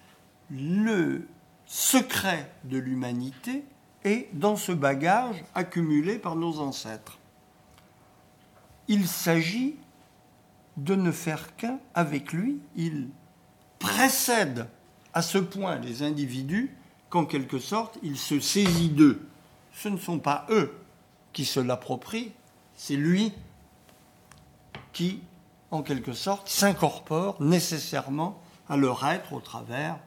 le 0.50 1.28
secret 1.66 2.52
de 2.64 2.78
l'humanité 2.78 3.64
est 4.04 4.30
dans 4.34 4.56
ce 4.56 4.72
bagage 4.72 5.44
accumulé 5.56 6.18
par 6.18 6.36
nos 6.36 6.60
ancêtres. 6.60 7.18
Il 8.88 9.08
s'agit 9.08 9.76
de 10.78 10.96
ne 10.96 11.12
faire 11.12 11.56
qu'un 11.56 11.80
avec 11.94 12.34
lui, 12.34 12.60
il 12.76 13.10
précède 13.80 14.68
à 15.14 15.22
ce 15.22 15.38
point 15.38 15.78
les 15.78 16.04
individus 16.04 16.76
qu'en 17.10 17.26
quelque 17.26 17.60
sorte, 17.60 18.00
il 18.02 18.18
se 18.18 18.40
saisit 18.40 18.90
d'eux. 18.90 19.28
Ce 19.74 19.88
ne 19.88 19.98
sont 19.98 20.20
pas 20.20 20.46
eux 20.50 20.76
qui 21.32 21.46
se 21.46 21.60
l'approprient, 21.60 22.32
c'est 22.76 22.96
lui 22.96 23.34
qui, 24.94 25.22
en 25.72 25.82
quelque 25.84 26.14
sorte, 26.14 26.48
s'incorpore 26.48 27.42
nécessairement 27.42 28.42
à 28.70 28.78
leur 28.78 29.06
être 29.06 29.34
au 29.34 29.40
travers 29.40 29.98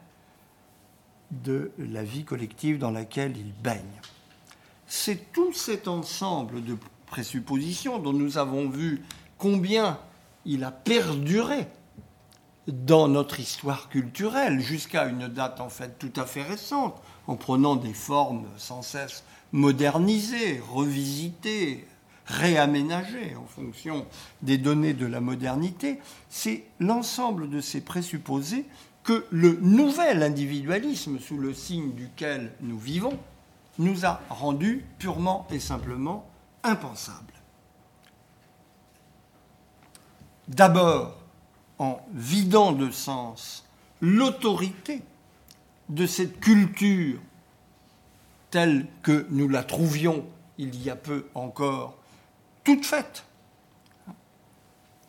de 1.31 1.71
la 1.77 2.03
vie 2.03 2.23
collective 2.23 2.77
dans 2.77 2.91
laquelle 2.91 3.35
il 3.37 3.53
baigne. 3.61 4.01
C'est 4.87 5.31
tout 5.33 5.53
cet 5.53 5.87
ensemble 5.87 6.63
de 6.63 6.77
présuppositions 7.07 7.99
dont 7.99 8.13
nous 8.13 8.37
avons 8.37 8.69
vu 8.69 9.03
combien 9.37 9.99
il 10.45 10.63
a 10.63 10.71
perduré 10.71 11.67
dans 12.67 13.07
notre 13.07 13.39
histoire 13.39 13.89
culturelle 13.89 14.59
jusqu'à 14.59 15.05
une 15.05 15.27
date 15.27 15.61
en 15.61 15.69
fait 15.69 15.97
tout 15.99 16.11
à 16.19 16.25
fait 16.25 16.43
récente, 16.43 17.01
en 17.27 17.35
prenant 17.35 17.75
des 17.75 17.93
formes 17.93 18.45
sans 18.57 18.81
cesse 18.81 19.23
modernisées, 19.51 20.61
revisitées, 20.69 21.85
réaménagées 22.25 23.35
en 23.37 23.45
fonction 23.45 24.05
des 24.41 24.57
données 24.57 24.93
de 24.93 25.05
la 25.05 25.21
modernité, 25.21 25.99
c'est 26.29 26.65
l'ensemble 26.79 27.49
de 27.49 27.61
ces 27.61 27.81
présupposés 27.81 28.65
que 29.07 29.25
le 29.31 29.53
nouvel 29.61 30.21
individualisme 30.21 31.17
sous 31.17 31.37
le 31.37 31.53
signe 31.53 31.93
duquel 31.93 32.51
nous 32.59 32.77
vivons 32.77 33.17
nous 33.79 34.05
a 34.05 34.19
rendu 34.29 34.83
purement 34.99 35.47
et 35.49 35.61
simplement 35.61 36.29
impensables. 36.61 37.33
D'abord, 40.49 41.15
en 41.79 42.01
vidant 42.13 42.73
de 42.73 42.91
sens 42.91 43.65
l'autorité 44.01 45.01
de 45.87 46.05
cette 46.05 46.41
culture 46.41 47.21
telle 48.51 48.87
que 49.03 49.25
nous 49.29 49.47
la 49.47 49.63
trouvions 49.63 50.25
il 50.57 50.83
y 50.83 50.89
a 50.89 50.97
peu 50.97 51.27
encore, 51.33 51.97
toute 52.65 52.85
faite. 52.85 53.23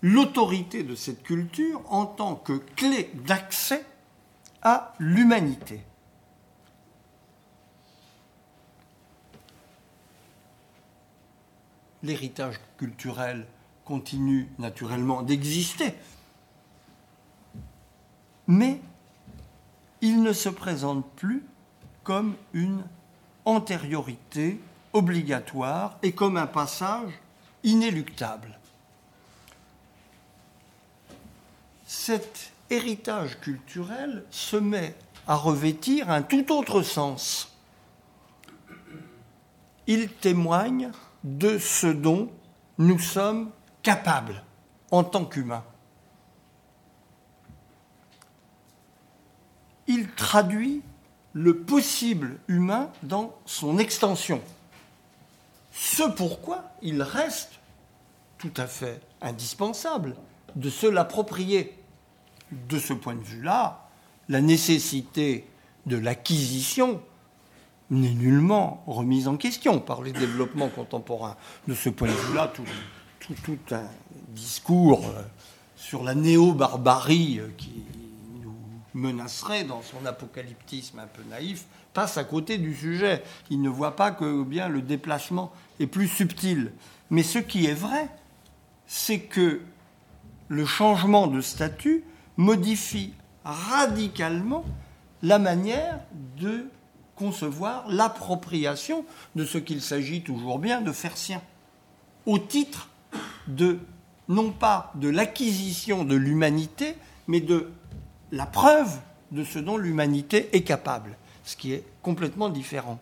L'autorité 0.03 0.85
de 0.85 0.95
cette 0.95 1.23
culture 1.23 1.83
en 1.93 2.07
tant 2.07 2.37
que 2.37 2.53
clé 2.53 3.11
d'accès 3.27 3.85
à 4.63 4.95
l'humanité. 4.99 5.83
L'héritage 12.03 12.61
culturel 12.77 13.47
continue 13.85 14.49
naturellement 14.59 15.23
d'exister, 15.23 15.95
mais 18.47 18.81
il 20.01 20.23
ne 20.23 20.33
se 20.33 20.49
présente 20.49 21.09
plus 21.17 21.43
comme 22.05 22.37
une 22.53 22.85
antériorité 23.45 24.61
obligatoire 24.93 25.99
et 26.03 26.13
comme 26.13 26.37
un 26.37 26.47
passage 26.47 27.13
inéluctable. 27.65 28.58
Cet 31.91 32.53
héritage 32.69 33.41
culturel 33.41 34.27
se 34.31 34.59
met 34.59 34.95
à 35.27 35.37
revêtir 35.37 36.11
un 36.11 36.21
tout 36.21 36.53
autre 36.53 36.83
sens. 36.83 37.57
Il 39.87 40.11
témoigne 40.13 40.91
de 41.25 41.57
ce 41.57 41.87
dont 41.87 42.31
nous 42.77 42.99
sommes 42.99 43.51
capables 43.83 44.45
en 44.91 45.03
tant 45.03 45.25
qu'humain. 45.25 45.65
Il 49.87 50.11
traduit 50.11 50.83
le 51.33 51.57
possible 51.57 52.39
humain 52.49 52.93
dans 53.03 53.35
son 53.47 53.79
extension. 53.79 54.43
Ce 55.73 56.03
pourquoi 56.03 56.65
il 56.83 57.01
reste 57.01 57.53
tout 58.37 58.53
à 58.59 58.67
fait 58.67 59.01
indispensable 59.23 60.17
de 60.55 60.69
se 60.69 60.87
l'approprier. 60.87 61.78
De 62.53 62.79
ce 62.79 62.93
point 62.93 63.15
de 63.15 63.23
vue-là, 63.23 63.89
la 64.29 64.41
nécessité 64.41 65.47
de 65.87 65.97
l'acquisition 65.97 67.01
n'est 67.91 68.15
nullement 68.15 68.83
remise 68.87 69.29
en 69.29 69.37
question 69.37 69.81
par 69.81 70.03
les 70.03 70.13
développements 70.13 70.69
contemporains. 70.69 71.37
De 71.67 71.75
ce 71.75 71.89
point 71.89 72.09
de 72.09 72.13
vue-là, 72.13 72.53
tout, 72.55 72.65
un 73.71 73.85
discours 74.29 75.07
euh, 75.07 75.23
sur 75.77 76.03
la 76.03 76.15
néo-barbarie 76.15 77.41
euh, 77.41 77.49
qui 77.57 77.83
nous 78.43 78.55
menacerait 78.95 79.65
dans 79.65 79.83
son 79.83 80.05
apocalyptisme 80.07 80.99
un 80.99 81.07
peu 81.07 81.23
naïf 81.31 81.67
passe 81.93 82.17
à 82.17 82.25
côté 82.25 82.59
du 82.59 82.75
sujet. 82.75 83.23
Il 83.51 83.63
ne 83.63 83.69
voit 83.69 83.97
pas 83.97 84.11
que 84.11 84.43
bien 84.43 84.69
le 84.69 84.83
déplacement 84.83 85.53
est 85.81 85.87
plus 85.87 86.09
subtil. 86.09 86.73
Mais 87.11 87.23
ce 87.23 87.39
qui 87.39 87.67
est 87.67 87.75
vrai, 87.75 88.09
c'est 88.87 89.21
que 89.21 89.61
le 90.49 90.65
changement 90.65 91.27
de 91.27 91.41
statut 91.41 92.05
modifie 92.39 93.13
radicalement 93.45 94.65
la 95.23 95.39
manière 95.39 96.01
de 96.39 96.71
concevoir 97.17 97.87
l'appropriation 97.89 99.05
de 99.35 99.45
ce 99.45 99.59
qu'il 99.59 99.83
s'agit 99.83 100.23
toujours 100.23 100.59
bien 100.59 100.81
de 100.81 100.93
faire 100.93 101.17
sien, 101.17 101.43
au 102.25 102.39
titre 102.39 102.89
de, 103.49 103.81
non 104.29 104.53
pas 104.53 104.93
de 104.95 105.09
l'acquisition 105.09 106.05
de 106.05 106.15
l'humanité, 106.15 106.95
mais 107.27 107.41
de 107.41 107.71
la 108.31 108.47
preuve 108.47 109.01
de 109.33 109.43
ce 109.43 109.59
dont 109.59 109.77
l'humanité 109.77 110.49
est 110.57 110.63
capable, 110.63 111.17
ce 111.45 111.57
qui 111.57 111.73
est 111.73 111.85
complètement 112.03 112.49
différent. 112.49 113.01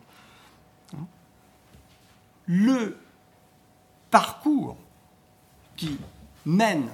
Le 2.47 2.97
parcours 4.11 4.77
qui 5.77 5.99
mène 6.47 6.89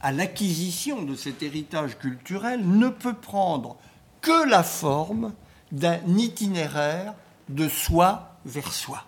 à 0.00 0.12
l'acquisition 0.12 1.02
de 1.02 1.14
cet 1.14 1.42
héritage 1.42 1.98
culturel 1.98 2.66
ne 2.66 2.88
peut 2.88 3.14
prendre 3.14 3.76
que 4.20 4.48
la 4.48 4.62
forme 4.62 5.32
d'un 5.72 6.00
itinéraire 6.16 7.14
de 7.48 7.68
soi 7.68 8.36
vers 8.44 8.72
soi, 8.72 9.04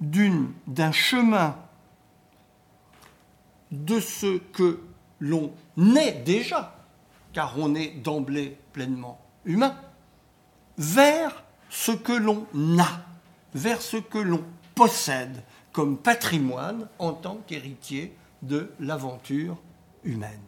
d'un 0.00 0.92
chemin 0.92 1.56
de 3.70 4.00
ce 4.00 4.38
que 4.38 4.80
l'on 5.20 5.52
est 5.96 6.22
déjà, 6.24 6.74
car 7.32 7.58
on 7.58 7.74
est 7.74 7.90
d'emblée 8.02 8.58
pleinement 8.72 9.20
humain, 9.44 9.76
vers 10.78 11.44
ce 11.70 11.92
que 11.92 12.12
l'on 12.12 12.46
a, 12.78 13.00
vers 13.54 13.82
ce 13.82 13.96
que 13.96 14.18
l'on 14.18 14.44
possède 14.74 15.42
comme 15.78 15.96
patrimoine 15.96 16.88
en 16.98 17.12
tant 17.12 17.36
qu'héritier 17.46 18.12
de 18.42 18.72
l'aventure 18.80 19.56
humaine. 20.02 20.42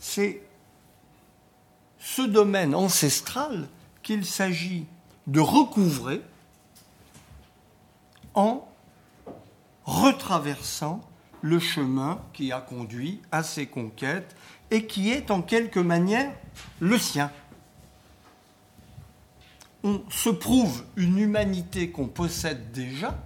C'est 0.00 0.42
ce 2.00 2.22
domaine 2.22 2.74
ancestral 2.74 3.68
qu'il 4.02 4.26
s'agit 4.26 4.86
de 5.28 5.38
recouvrer 5.38 6.22
en 8.34 8.66
retraversant 9.84 11.02
le 11.40 11.60
chemin 11.60 12.20
qui 12.32 12.50
a 12.50 12.60
conduit 12.60 13.22
à 13.30 13.44
ces 13.44 13.66
conquêtes 13.66 14.34
et 14.72 14.86
qui 14.86 15.12
est 15.12 15.30
en 15.30 15.40
quelque 15.40 15.78
manière 15.78 16.32
le 16.80 16.98
sien. 16.98 17.30
On 19.84 20.02
se 20.08 20.30
prouve 20.30 20.82
une 20.96 21.18
humanité 21.18 21.90
qu'on 21.90 22.08
possède 22.08 22.72
déjà 22.72 23.22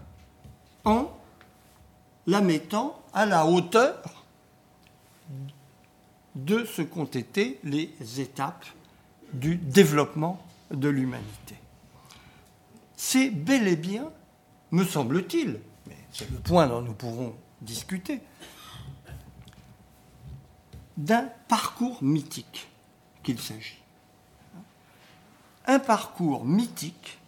en 0.84 1.08
la 2.26 2.40
mettant 2.40 3.00
à 3.14 3.26
la 3.26 3.46
hauteur 3.46 4.24
de 6.34 6.64
ce 6.64 6.82
qu'ont 6.82 7.04
été 7.04 7.60
les 7.62 7.94
étapes 8.20 8.66
du 9.32 9.54
développement 9.56 10.44
de 10.72 10.88
l'humanité. 10.88 11.54
C'est 12.96 13.30
bel 13.30 13.68
et 13.68 13.76
bien, 13.76 14.10
me 14.72 14.84
semble-t-il, 14.84 15.60
mais 15.86 15.96
c'est 16.12 16.28
le 16.28 16.38
point 16.38 16.66
dont 16.66 16.82
nous 16.82 16.92
pourrons 16.92 17.36
discuter, 17.60 18.20
d'un 20.96 21.28
parcours 21.46 22.02
mythique 22.02 22.66
qu'il 23.22 23.38
s'agit. 23.38 23.78
Un 25.68 25.78
parcours 25.78 26.46
mythique 26.46 27.18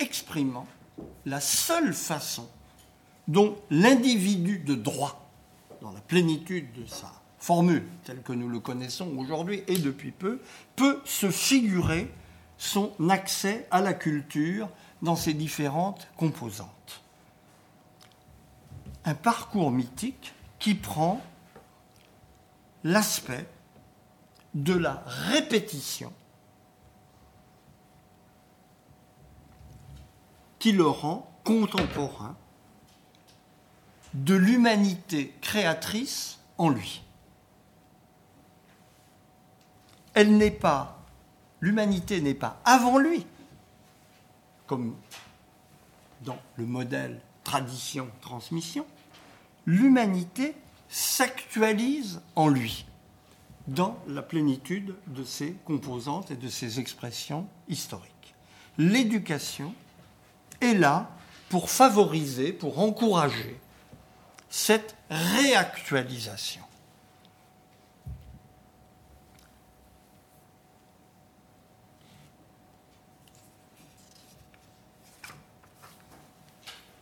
exprimant 0.00 0.66
la 1.26 1.40
seule 1.40 1.94
façon 1.94 2.48
dont 3.28 3.56
l'individu 3.70 4.58
de 4.58 4.74
droit, 4.74 5.30
dans 5.80 5.92
la 5.92 6.00
plénitude 6.00 6.72
de 6.72 6.86
sa 6.86 7.12
formule 7.38 7.84
telle 8.02 8.20
que 8.22 8.32
nous 8.32 8.48
le 8.48 8.58
connaissons 8.58 9.16
aujourd'hui 9.16 9.62
et 9.68 9.78
depuis 9.78 10.10
peu, 10.10 10.40
peut 10.74 11.00
se 11.04 11.30
figurer 11.30 12.12
son 12.58 12.92
accès 13.08 13.68
à 13.70 13.80
la 13.80 13.94
culture 13.94 14.68
dans 15.00 15.14
ses 15.14 15.32
différentes 15.32 16.08
composantes. 16.16 17.02
Un 19.04 19.14
parcours 19.14 19.70
mythique 19.70 20.34
qui 20.58 20.74
prend 20.74 21.22
l'aspect 22.82 23.46
de 24.54 24.74
la 24.74 25.04
répétition 25.06 26.12
qui 30.64 30.72
le 30.72 30.86
rend 30.86 31.30
contemporain 31.44 32.38
de 34.14 34.34
l'humanité 34.34 35.34
créatrice 35.42 36.38
en 36.56 36.70
lui. 36.70 37.02
Elle 40.14 40.38
n'est 40.38 40.50
pas, 40.50 41.02
l'humanité 41.60 42.22
n'est 42.22 42.32
pas 42.32 42.62
avant 42.64 42.96
lui, 42.96 43.26
comme 44.66 44.96
dans 46.22 46.38
le 46.56 46.64
modèle 46.64 47.20
tradition-transmission, 47.42 48.86
l'humanité 49.66 50.56
s'actualise 50.88 52.22
en 52.36 52.48
lui 52.48 52.86
dans 53.66 53.98
la 54.08 54.22
plénitude 54.22 54.94
de 55.08 55.24
ses 55.24 55.52
composantes 55.66 56.30
et 56.30 56.36
de 56.36 56.48
ses 56.48 56.80
expressions 56.80 57.46
historiques. 57.68 58.34
L'éducation 58.78 59.74
est 60.60 60.74
là 60.74 61.10
pour 61.48 61.70
favoriser, 61.70 62.52
pour 62.52 62.80
encourager 62.80 63.60
cette 64.48 64.96
réactualisation. 65.10 66.62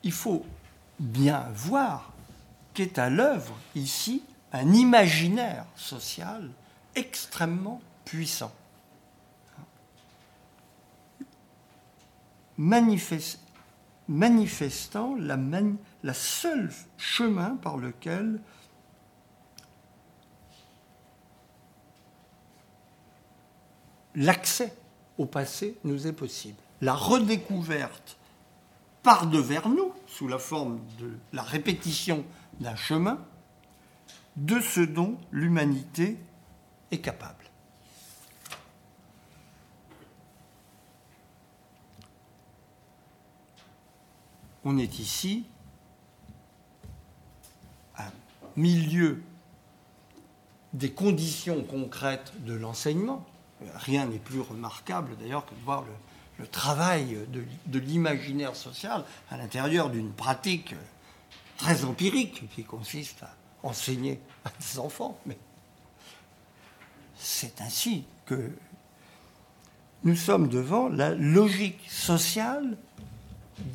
Il 0.04 0.12
faut 0.12 0.44
bien 0.98 1.46
voir 1.54 2.12
qu'est 2.74 2.98
à 2.98 3.08
l'œuvre 3.08 3.54
ici 3.74 4.22
un 4.52 4.72
imaginaire 4.72 5.64
social 5.76 6.50
extrêmement 6.94 7.80
puissant. 8.04 8.52
Manifestant 14.08 15.14
la, 15.16 16.14
seule 16.14 16.70
chemin 16.96 17.56
par 17.56 17.76
lequel 17.76 18.40
l'accès 24.14 24.76
au 25.18 25.26
passé 25.26 25.78
nous 25.84 26.06
est 26.06 26.12
possible. 26.12 26.58
La 26.80 26.94
redécouverte 26.94 28.18
par 29.02 29.26
devers 29.26 29.68
nous, 29.68 29.92
sous 30.06 30.28
la 30.28 30.38
forme 30.38 30.80
de 30.98 31.12
la 31.32 31.42
répétition 31.42 32.24
d'un 32.60 32.76
chemin 32.76 33.18
de 34.36 34.60
ce 34.60 34.80
dont 34.80 35.16
l'humanité 35.30 36.18
est 36.90 36.98
capable. 36.98 37.41
On 44.64 44.78
est 44.78 44.98
ici 44.98 45.44
à 47.96 48.10
milieu 48.56 49.22
des 50.72 50.92
conditions 50.92 51.62
concrètes 51.64 52.32
de 52.44 52.54
l'enseignement, 52.54 53.26
rien 53.74 54.06
n'est 54.06 54.18
plus 54.18 54.40
remarquable 54.40 55.16
d'ailleurs 55.18 55.44
que 55.44 55.54
de 55.54 55.60
voir 55.64 55.84
le, 56.38 56.46
travail 56.46 57.18
de, 57.28 57.78
l'imaginaire 57.78 58.56
social 58.56 59.04
à 59.30 59.36
l'intérieur 59.36 59.90
d'une 59.90 60.12
pratique 60.12 60.74
très 61.56 61.84
empirique 61.84 62.48
qui 62.54 62.64
consiste 62.64 63.22
à 63.22 63.34
enseigner 63.62 64.18
à 64.44 64.50
des 64.58 64.78
enfants. 64.78 65.18
Mais 65.26 65.38
c'est 67.16 67.60
ainsi 67.60 68.04
que 68.26 68.50
nous 70.04 70.16
sommes 70.16 70.48
devant 70.48 70.88
la 70.88 71.14
logique 71.14 71.88
sociale 71.88 72.76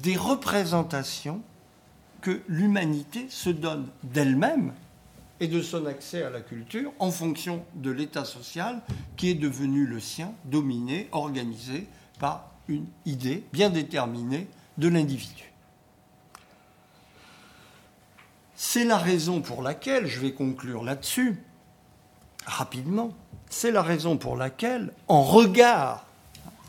des 0.03 0.15
représentations 0.15 1.41
que 2.21 2.41
l'humanité 2.47 3.27
se 3.29 3.49
donne 3.49 3.87
d'elle-même 4.03 4.73
et 5.39 5.47
de 5.47 5.61
son 5.61 5.85
accès 5.85 6.23
à 6.23 6.29
la 6.29 6.41
culture 6.41 6.91
en 6.99 7.11
fonction 7.11 7.63
de 7.75 7.91
l'état 7.91 8.25
social 8.25 8.81
qui 9.15 9.29
est 9.29 9.35
devenu 9.35 9.85
le 9.85 9.99
sien, 9.99 10.33
dominé, 10.45 11.07
organisé 11.11 11.87
par 12.19 12.49
une 12.67 12.87
idée 13.05 13.43
bien 13.53 13.69
déterminée 13.69 14.47
de 14.77 14.87
l'individu. 14.87 15.51
C'est 18.55 18.85
la 18.85 18.97
raison 18.97 19.41
pour 19.41 19.61
laquelle, 19.61 20.07
je 20.07 20.19
vais 20.19 20.33
conclure 20.33 20.83
là-dessus 20.83 21.39
rapidement, 22.47 23.11
c'est 23.49 23.71
la 23.71 23.83
raison 23.83 24.17
pour 24.17 24.35
laquelle, 24.35 24.91
en 25.07 25.21
regard 25.21 26.05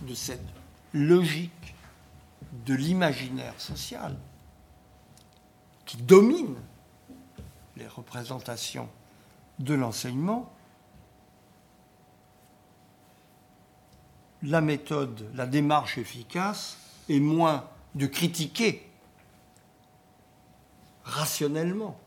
de 0.03 0.15
cette 0.15 0.45
logique 0.93 1.53
de 2.53 2.75
l'imaginaire 2.75 3.59
social 3.59 4.17
qui 5.85 5.97
domine 5.99 6.57
les 7.77 7.87
représentations 7.87 8.89
de 9.59 9.75
l'enseignement, 9.75 10.53
la 14.43 14.61
méthode, 14.61 15.29
la 15.35 15.47
démarche 15.47 15.99
efficace 15.99 16.79
est 17.09 17.21
moins 17.21 17.69
de 17.95 18.07
critiquer 18.07 18.89
rationnellement 21.05 21.99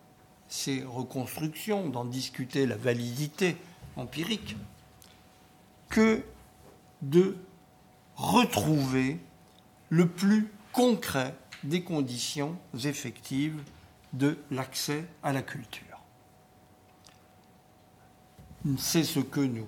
ces 0.47 0.83
reconstructions, 0.83 1.89
d'en 1.89 2.05
discuter 2.05 2.65
la 2.67 2.77
validité 2.77 3.57
empirique, 3.95 4.55
que 5.89 6.23
de 7.01 7.37
retrouver 8.15 9.19
le 9.91 10.07
plus 10.07 10.47
concret 10.71 11.35
des 11.63 11.83
conditions 11.83 12.57
effectives 12.85 13.61
de 14.13 14.37
l'accès 14.49 15.05
à 15.21 15.33
la 15.33 15.41
culture. 15.41 15.85
C'est 18.77 19.03
ce 19.03 19.19
que 19.19 19.41
nous 19.41 19.67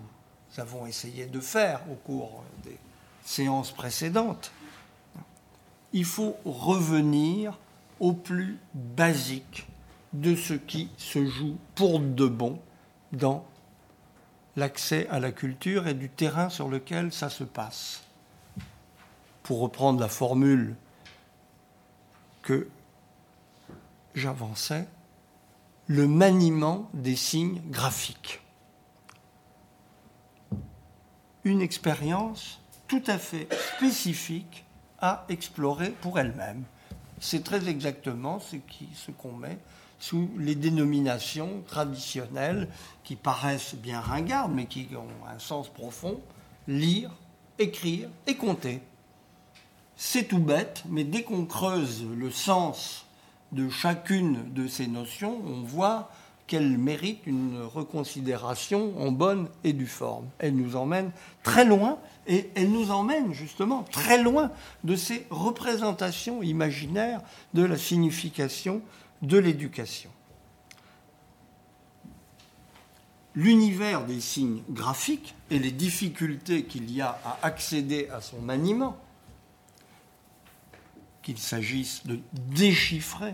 avons 0.57 0.87
essayé 0.87 1.25
de 1.25 1.39
faire 1.41 1.81
au 1.91 1.95
cours 1.95 2.43
des 2.63 2.77
séances 3.25 3.71
précédentes. 3.71 4.51
Il 5.91 6.05
faut 6.05 6.37
revenir 6.45 7.59
au 7.99 8.13
plus 8.13 8.57
basique 8.73 9.67
de 10.13 10.35
ce 10.35 10.53
qui 10.53 10.89
se 10.97 11.25
joue 11.25 11.57
pour 11.75 11.99
de 11.99 12.27
bon 12.27 12.59
dans 13.11 13.45
l'accès 14.55 15.05
à 15.09 15.19
la 15.19 15.33
culture 15.33 15.87
et 15.87 15.93
du 15.93 16.09
terrain 16.09 16.49
sur 16.49 16.69
lequel 16.69 17.11
ça 17.11 17.29
se 17.29 17.43
passe. 17.43 18.03
Pour 19.43 19.59
reprendre 19.59 19.99
la 19.99 20.07
formule 20.07 20.75
que 22.41 22.67
j'avançais, 24.15 24.87
le 25.87 26.07
maniement 26.07 26.89
des 26.93 27.15
signes 27.15 27.61
graphiques. 27.69 28.41
Une 31.43 31.61
expérience 31.61 32.59
tout 32.87 33.03
à 33.07 33.17
fait 33.17 33.47
spécifique 33.75 34.65
à 34.99 35.25
explorer 35.27 35.89
pour 35.89 36.19
elle-même. 36.19 36.63
C'est 37.19 37.43
très 37.43 37.67
exactement 37.67 38.39
ce 38.39 39.11
qu'on 39.11 39.33
met 39.33 39.57
sous 39.99 40.29
les 40.37 40.55
dénominations 40.55 41.63
traditionnelles 41.67 42.67
qui 43.03 43.15
paraissent 43.15 43.75
bien 43.75 43.99
ringardes, 43.99 44.51
mais 44.53 44.65
qui 44.65 44.89
ont 44.95 45.27
un 45.27 45.39
sens 45.39 45.69
profond, 45.69 46.19
lire, 46.67 47.09
écrire 47.59 48.09
et 48.27 48.35
compter. 48.35 48.81
C'est 50.05 50.25
tout 50.25 50.37
bête, 50.37 50.83
mais 50.89 51.05
dès 51.05 51.23
qu'on 51.23 51.45
creuse 51.45 52.05
le 52.17 52.29
sens 52.29 53.05
de 53.53 53.69
chacune 53.69 54.53
de 54.53 54.67
ces 54.67 54.87
notions, 54.87 55.41
on 55.47 55.61
voit 55.61 56.11
qu'elle 56.45 56.77
mérite 56.77 57.25
une 57.25 57.61
reconsidération 57.61 58.99
en 58.99 59.13
bonne 59.13 59.47
et 59.63 59.71
due 59.71 59.87
forme. 59.87 60.27
Elle 60.39 60.57
nous 60.57 60.75
emmène 60.75 61.11
très 61.41 61.63
loin, 61.63 61.99
et 62.27 62.49
elle 62.55 62.69
nous 62.69 62.91
emmène 62.91 63.33
justement 63.33 63.83
très 63.83 64.21
loin 64.21 64.51
de 64.83 64.97
ces 64.97 65.25
représentations 65.29 66.43
imaginaires 66.43 67.21
de 67.53 67.63
la 67.63 67.77
signification 67.77 68.81
de 69.21 69.37
l'éducation. 69.37 70.09
L'univers 73.35 74.03
des 74.03 74.19
signes 74.19 74.63
graphiques 74.69 75.33
et 75.49 75.59
les 75.59 75.71
difficultés 75.71 76.65
qu'il 76.65 76.91
y 76.91 76.99
a 76.99 77.17
à 77.23 77.39
accéder 77.41 78.09
à 78.09 78.19
son 78.19 78.41
maniement, 78.41 78.97
qu'il 81.23 81.39
s'agisse 81.39 82.05
de 82.05 82.19
déchiffrer 82.33 83.33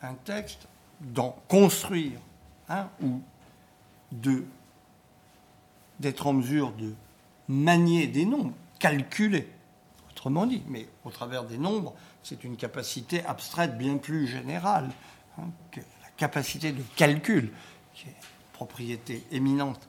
un 0.00 0.14
texte, 0.14 0.66
d'en 1.00 1.36
construire 1.46 2.18
un 2.68 2.88
ou 3.02 3.20
d'être 6.00 6.26
en 6.26 6.32
mesure 6.32 6.72
de 6.72 6.94
manier 7.48 8.06
des 8.06 8.24
nombres, 8.24 8.54
calculer, 8.78 9.48
autrement 10.10 10.46
dit, 10.46 10.62
mais 10.68 10.88
au 11.04 11.10
travers 11.10 11.44
des 11.44 11.58
nombres, 11.58 11.94
c'est 12.22 12.44
une 12.44 12.56
capacité 12.56 13.24
abstraite 13.24 13.76
bien 13.76 13.98
plus 13.98 14.26
générale 14.26 14.90
hein, 15.38 15.48
que 15.70 15.80
la 15.80 16.08
capacité 16.16 16.72
de 16.72 16.82
calcul, 16.96 17.52
qui 17.94 18.08
est 18.08 18.10
une 18.10 18.52
propriété 18.52 19.24
éminente 19.30 19.88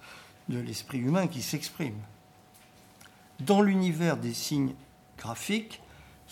de 0.49 0.59
l'esprit 0.59 0.99
humain 0.99 1.27
qui 1.27 1.41
s'exprime. 1.41 1.97
Dans 3.39 3.61
l'univers 3.61 4.17
des 4.17 4.33
signes 4.33 4.73
graphiques, 5.17 5.81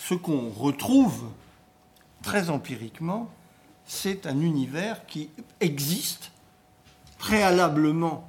ce 0.08 0.16
qu'on 0.16 0.50
retrouve 0.50 1.30
très 2.24 2.50
empiriquement, 2.50 3.30
c'est 3.86 4.26
un 4.26 4.40
univers 4.42 5.06
qui 5.06 5.30
existe 5.60 6.32
préalablement 7.20 8.28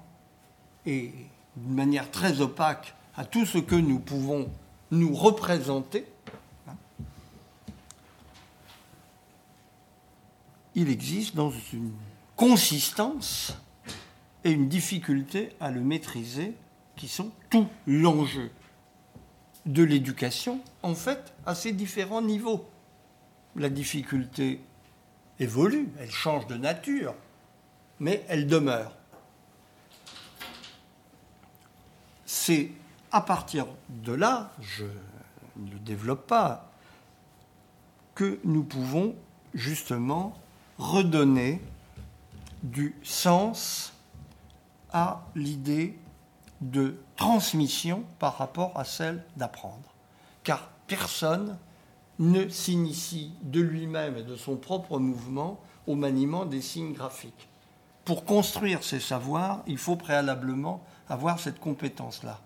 et 0.84 1.12
d'une 1.56 1.74
manière 1.74 2.10
très 2.10 2.42
opaque 2.42 2.94
à 3.16 3.24
tout 3.24 3.46
ce 3.46 3.56
que 3.56 3.74
nous 3.74 3.98
pouvons 3.98 4.50
nous 4.90 5.14
représenter. 5.14 6.04
Il 10.74 10.90
existe 10.90 11.34
dans 11.34 11.52
une 11.72 11.92
consistance 12.36 13.56
et 14.44 14.50
une 14.50 14.68
difficulté 14.68 15.50
à 15.58 15.70
le 15.70 15.80
maîtriser 15.80 16.54
qui 16.96 17.08
sont 17.08 17.30
tout 17.48 17.66
l'enjeu 17.86 18.50
de 19.66 19.82
l'éducation, 19.82 20.60
en 20.82 20.94
fait, 20.94 21.32
à 21.46 21.54
ces 21.54 21.72
différents 21.72 22.22
niveaux. 22.22 22.68
La 23.56 23.68
difficulté 23.68 24.60
évolue, 25.38 25.88
elle 25.98 26.10
change 26.10 26.46
de 26.46 26.56
nature, 26.56 27.14
mais 28.00 28.24
elle 28.28 28.46
demeure. 28.46 28.92
C'est 32.24 32.70
à 33.10 33.20
partir 33.20 33.66
de 33.88 34.12
là, 34.12 34.52
je 34.60 34.84
ne 35.56 35.70
le 35.70 35.78
développe 35.78 36.26
pas, 36.26 36.70
que 38.14 38.40
nous 38.44 38.64
pouvons 38.64 39.14
justement 39.54 40.34
redonner 40.78 41.60
du 42.62 42.94
sens 43.02 43.92
à 44.92 45.22
l'idée 45.34 45.98
de 46.62 46.96
transmission 47.16 48.04
par 48.18 48.38
rapport 48.38 48.78
à 48.78 48.84
celle 48.84 49.24
d'apprendre. 49.36 49.92
Car 50.44 50.70
personne 50.86 51.58
ne 52.18 52.48
s'initie 52.48 53.32
de 53.42 53.60
lui-même 53.60 54.16
et 54.16 54.22
de 54.22 54.36
son 54.36 54.56
propre 54.56 54.98
mouvement 54.98 55.60
au 55.86 55.96
maniement 55.96 56.44
des 56.44 56.62
signes 56.62 56.92
graphiques. 56.92 57.48
Pour 58.04 58.24
construire 58.24 58.82
ces 58.82 59.00
savoirs, 59.00 59.62
il 59.66 59.78
faut 59.78 59.96
préalablement 59.96 60.82
avoir 61.08 61.40
cette 61.40 61.58
compétence-là. 61.58 62.40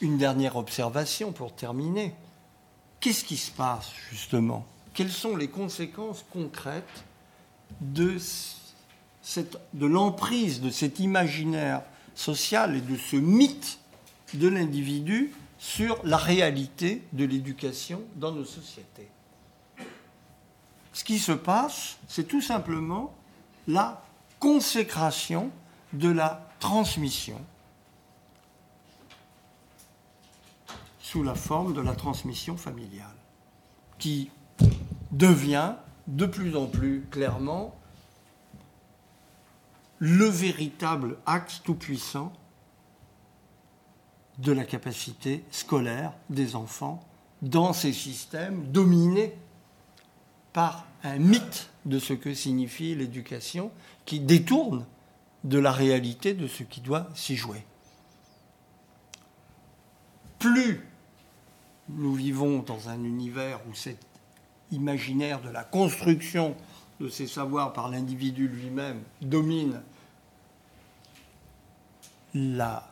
Une 0.00 0.16
dernière 0.16 0.56
observation 0.56 1.30
pour 1.30 1.54
terminer. 1.54 2.14
Qu'est-ce 3.00 3.24
qui 3.24 3.38
se 3.38 3.50
passe 3.50 3.90
justement? 4.10 4.66
Quelles 4.92 5.10
sont 5.10 5.36
les 5.36 5.48
conséquences 5.48 6.24
concrètes 6.30 7.04
de, 7.80 8.18
de 9.72 9.86
l'emprise 9.86 10.60
de 10.60 10.70
cet 10.70 11.00
imaginaire 11.00 11.82
social 12.14 12.76
et 12.76 12.82
de 12.82 12.96
ce 12.96 13.16
mythe 13.16 13.78
de 14.34 14.48
l'individu 14.48 15.32
sur 15.58 15.98
la 16.04 16.18
réalité 16.18 17.02
de 17.12 17.24
l'éducation 17.24 18.02
dans 18.16 18.32
nos 18.32 18.44
sociétés? 18.44 19.08
Ce 20.92 21.02
qui 21.02 21.18
se 21.18 21.32
passe, 21.32 21.96
c'est 22.08 22.28
tout 22.28 22.42
simplement 22.42 23.14
la 23.66 24.04
consécration 24.38 25.50
de 25.94 26.10
la 26.10 26.50
transmission 26.58 27.40
sous 31.10 31.24
la 31.24 31.34
forme 31.34 31.74
de 31.74 31.80
la 31.80 31.96
transmission 31.96 32.56
familiale, 32.56 33.16
qui 33.98 34.30
devient 35.10 35.72
de 36.06 36.24
plus 36.24 36.56
en 36.56 36.66
plus 36.66 37.04
clairement 37.10 37.74
le 39.98 40.26
véritable 40.26 41.16
axe 41.26 41.62
tout-puissant 41.64 42.32
de 44.38 44.52
la 44.52 44.62
capacité 44.62 45.42
scolaire 45.50 46.12
des 46.28 46.54
enfants 46.54 47.04
dans 47.42 47.72
ces 47.72 47.92
systèmes 47.92 48.70
dominés 48.70 49.34
par 50.52 50.86
un 51.02 51.18
mythe 51.18 51.70
de 51.86 51.98
ce 51.98 52.12
que 52.12 52.34
signifie 52.34 52.94
l'éducation 52.94 53.72
qui 54.04 54.20
détourne 54.20 54.86
de 55.42 55.58
la 55.58 55.72
réalité 55.72 56.34
de 56.34 56.46
ce 56.46 56.62
qui 56.62 56.80
doit 56.80 57.08
s'y 57.16 57.34
jouer. 57.34 57.66
Plus 60.38 60.86
nous 61.96 62.14
vivons 62.14 62.60
dans 62.60 62.88
un 62.88 63.02
univers 63.04 63.60
où 63.68 63.74
cet 63.74 63.98
imaginaire 64.70 65.40
de 65.40 65.50
la 65.50 65.64
construction 65.64 66.54
de 67.00 67.08
ces 67.08 67.26
savoirs 67.26 67.72
par 67.72 67.88
l'individu 67.88 68.48
lui-même 68.48 69.02
domine 69.20 69.80
la 72.34 72.88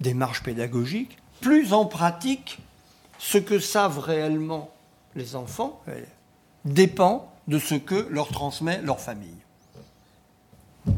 démarche 0.00 0.42
pédagogique, 0.42 1.18
plus 1.40 1.72
en 1.72 1.86
pratique, 1.86 2.58
ce 3.18 3.38
que 3.38 3.58
savent 3.58 3.98
réellement 3.98 4.70
les 5.14 5.36
enfants 5.36 5.80
dépend 6.64 7.32
de 7.48 7.58
ce 7.58 7.74
que 7.74 8.08
leur 8.10 8.28
transmet 8.28 8.80
leur 8.82 9.00
famille. 9.00 9.36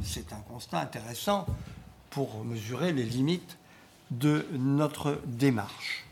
C'est 0.03 0.33
un 0.33 0.41
constat 0.49 0.81
intéressant 0.81 1.47
pour 2.11 2.45
mesurer 2.45 2.93
les 2.93 3.05
limites 3.05 3.59
de 4.11 4.47
notre 4.53 5.21
démarche. 5.27 6.04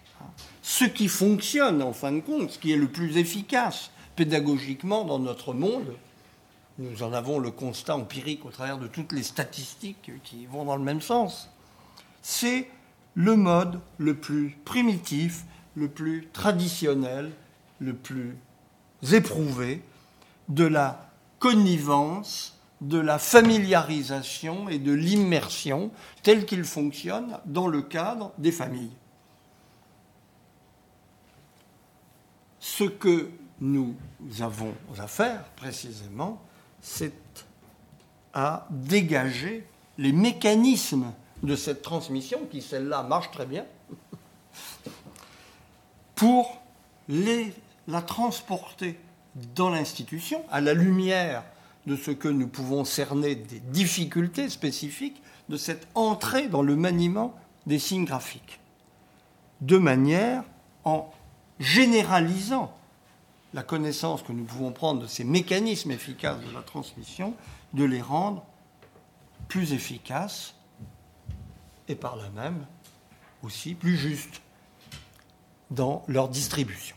Ce 0.63 0.85
qui 0.85 1.09
fonctionne 1.09 1.83
en 1.83 1.93
fin 1.93 2.13
de 2.13 2.21
compte, 2.21 2.51
ce 2.51 2.59
qui 2.59 2.73
est 2.73 2.77
le 2.77 2.89
plus 2.89 3.17
efficace 3.17 3.91
pédagogiquement 4.17 5.05
dans 5.05 5.19
notre 5.19 5.55
monde, 5.55 5.95
nous 6.79 7.03
en 7.03 7.13
avons 7.13 7.39
le 7.39 7.51
constat 7.51 7.97
empirique 7.97 8.45
au 8.45 8.51
travers 8.51 8.79
de 8.79 8.87
toutes 8.87 9.13
les 9.13 9.23
statistiques 9.23 10.11
qui 10.25 10.47
vont 10.47 10.65
dans 10.65 10.77
le 10.77 10.83
même 10.83 11.01
sens, 11.01 11.51
c'est 12.23 12.69
le 13.15 13.37
mode 13.37 13.81
le 13.99 14.15
plus 14.15 14.57
primitif, 14.65 15.45
le 15.75 15.89
plus 15.89 16.29
traditionnel, 16.33 17.33
le 17.79 17.95
plus 17.95 18.37
éprouvé 19.13 19.83
de 20.49 20.65
la 20.65 21.11
connivence, 21.39 22.59
de 22.81 22.99
la 22.99 23.19
familiarisation 23.19 24.69
et 24.69 24.79
de 24.79 24.93
l'immersion 24.93 25.91
tel 26.23 26.47
qu'il 26.47 26.65
fonctionne 26.65 27.39
dans 27.47 27.69
le 27.69 27.83
cadre 27.83 28.33
des 28.39 28.53
familles. 28.53 28.93
Ce 32.63 32.85
que 32.85 33.29
nous 33.61 33.97
avons 34.39 34.73
à 34.97 35.09
faire 35.09 35.43
précisément, 35.57 36.41
c'est 36.81 37.13
à 38.33 38.69
dégager 38.71 39.67
les 39.99 40.13
mécanismes 40.13 41.13
de 41.43 41.57
cette 41.57 41.83
transmission, 41.83 42.39
qui 42.49 42.63
celle-là 42.63 43.03
marche 43.03 43.33
très 43.33 43.47
bien, 43.47 43.67
pour 46.15 46.63
la 47.09 48.01
transporter 48.01 48.97
dans 49.57 49.71
l'institution, 49.71 50.45
à 50.49 50.61
la 50.61 50.73
lumière 50.73 51.43
de 51.87 51.97
ce 51.97 52.13
que 52.13 52.29
nous 52.29 52.47
pouvons 52.47 52.85
cerner 52.85 53.35
des 53.35 53.59
difficultés 53.59 54.49
spécifiques 54.49 55.21
de 55.49 55.57
cette 55.57 55.89
entrée 55.97 56.47
dans 56.47 56.63
le 56.63 56.77
maniement 56.77 57.35
des 57.67 57.81
signes 57.81 58.05
graphiques, 58.05 58.61
de 59.63 59.79
manière 59.79 60.45
en 60.85 61.11
généralisant 61.63 62.77
la 63.55 63.63
connaissance 63.63 64.23
que 64.23 64.33
nous 64.33 64.45
pouvons 64.45 64.73
prendre 64.73 65.03
de 65.03 65.07
ces 65.07 65.25
mécanismes 65.25 65.93
efficaces 65.93 66.41
de 66.41 66.53
la 66.53 66.63
transmission, 66.63 67.35
de 67.73 67.85
les 67.85 68.03
rendre 68.03 68.45
plus 69.49 69.73
efficaces 69.73 70.55
et 71.89 71.95
par 71.95 72.17
là 72.17 72.31
même 72.35 72.67
aussi 73.43 73.75
plus 73.75 73.97
justes 73.97 74.41
dans 75.71 76.05
leur 76.09 76.29
distribution. 76.29 76.97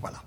Voilà. 0.00 0.22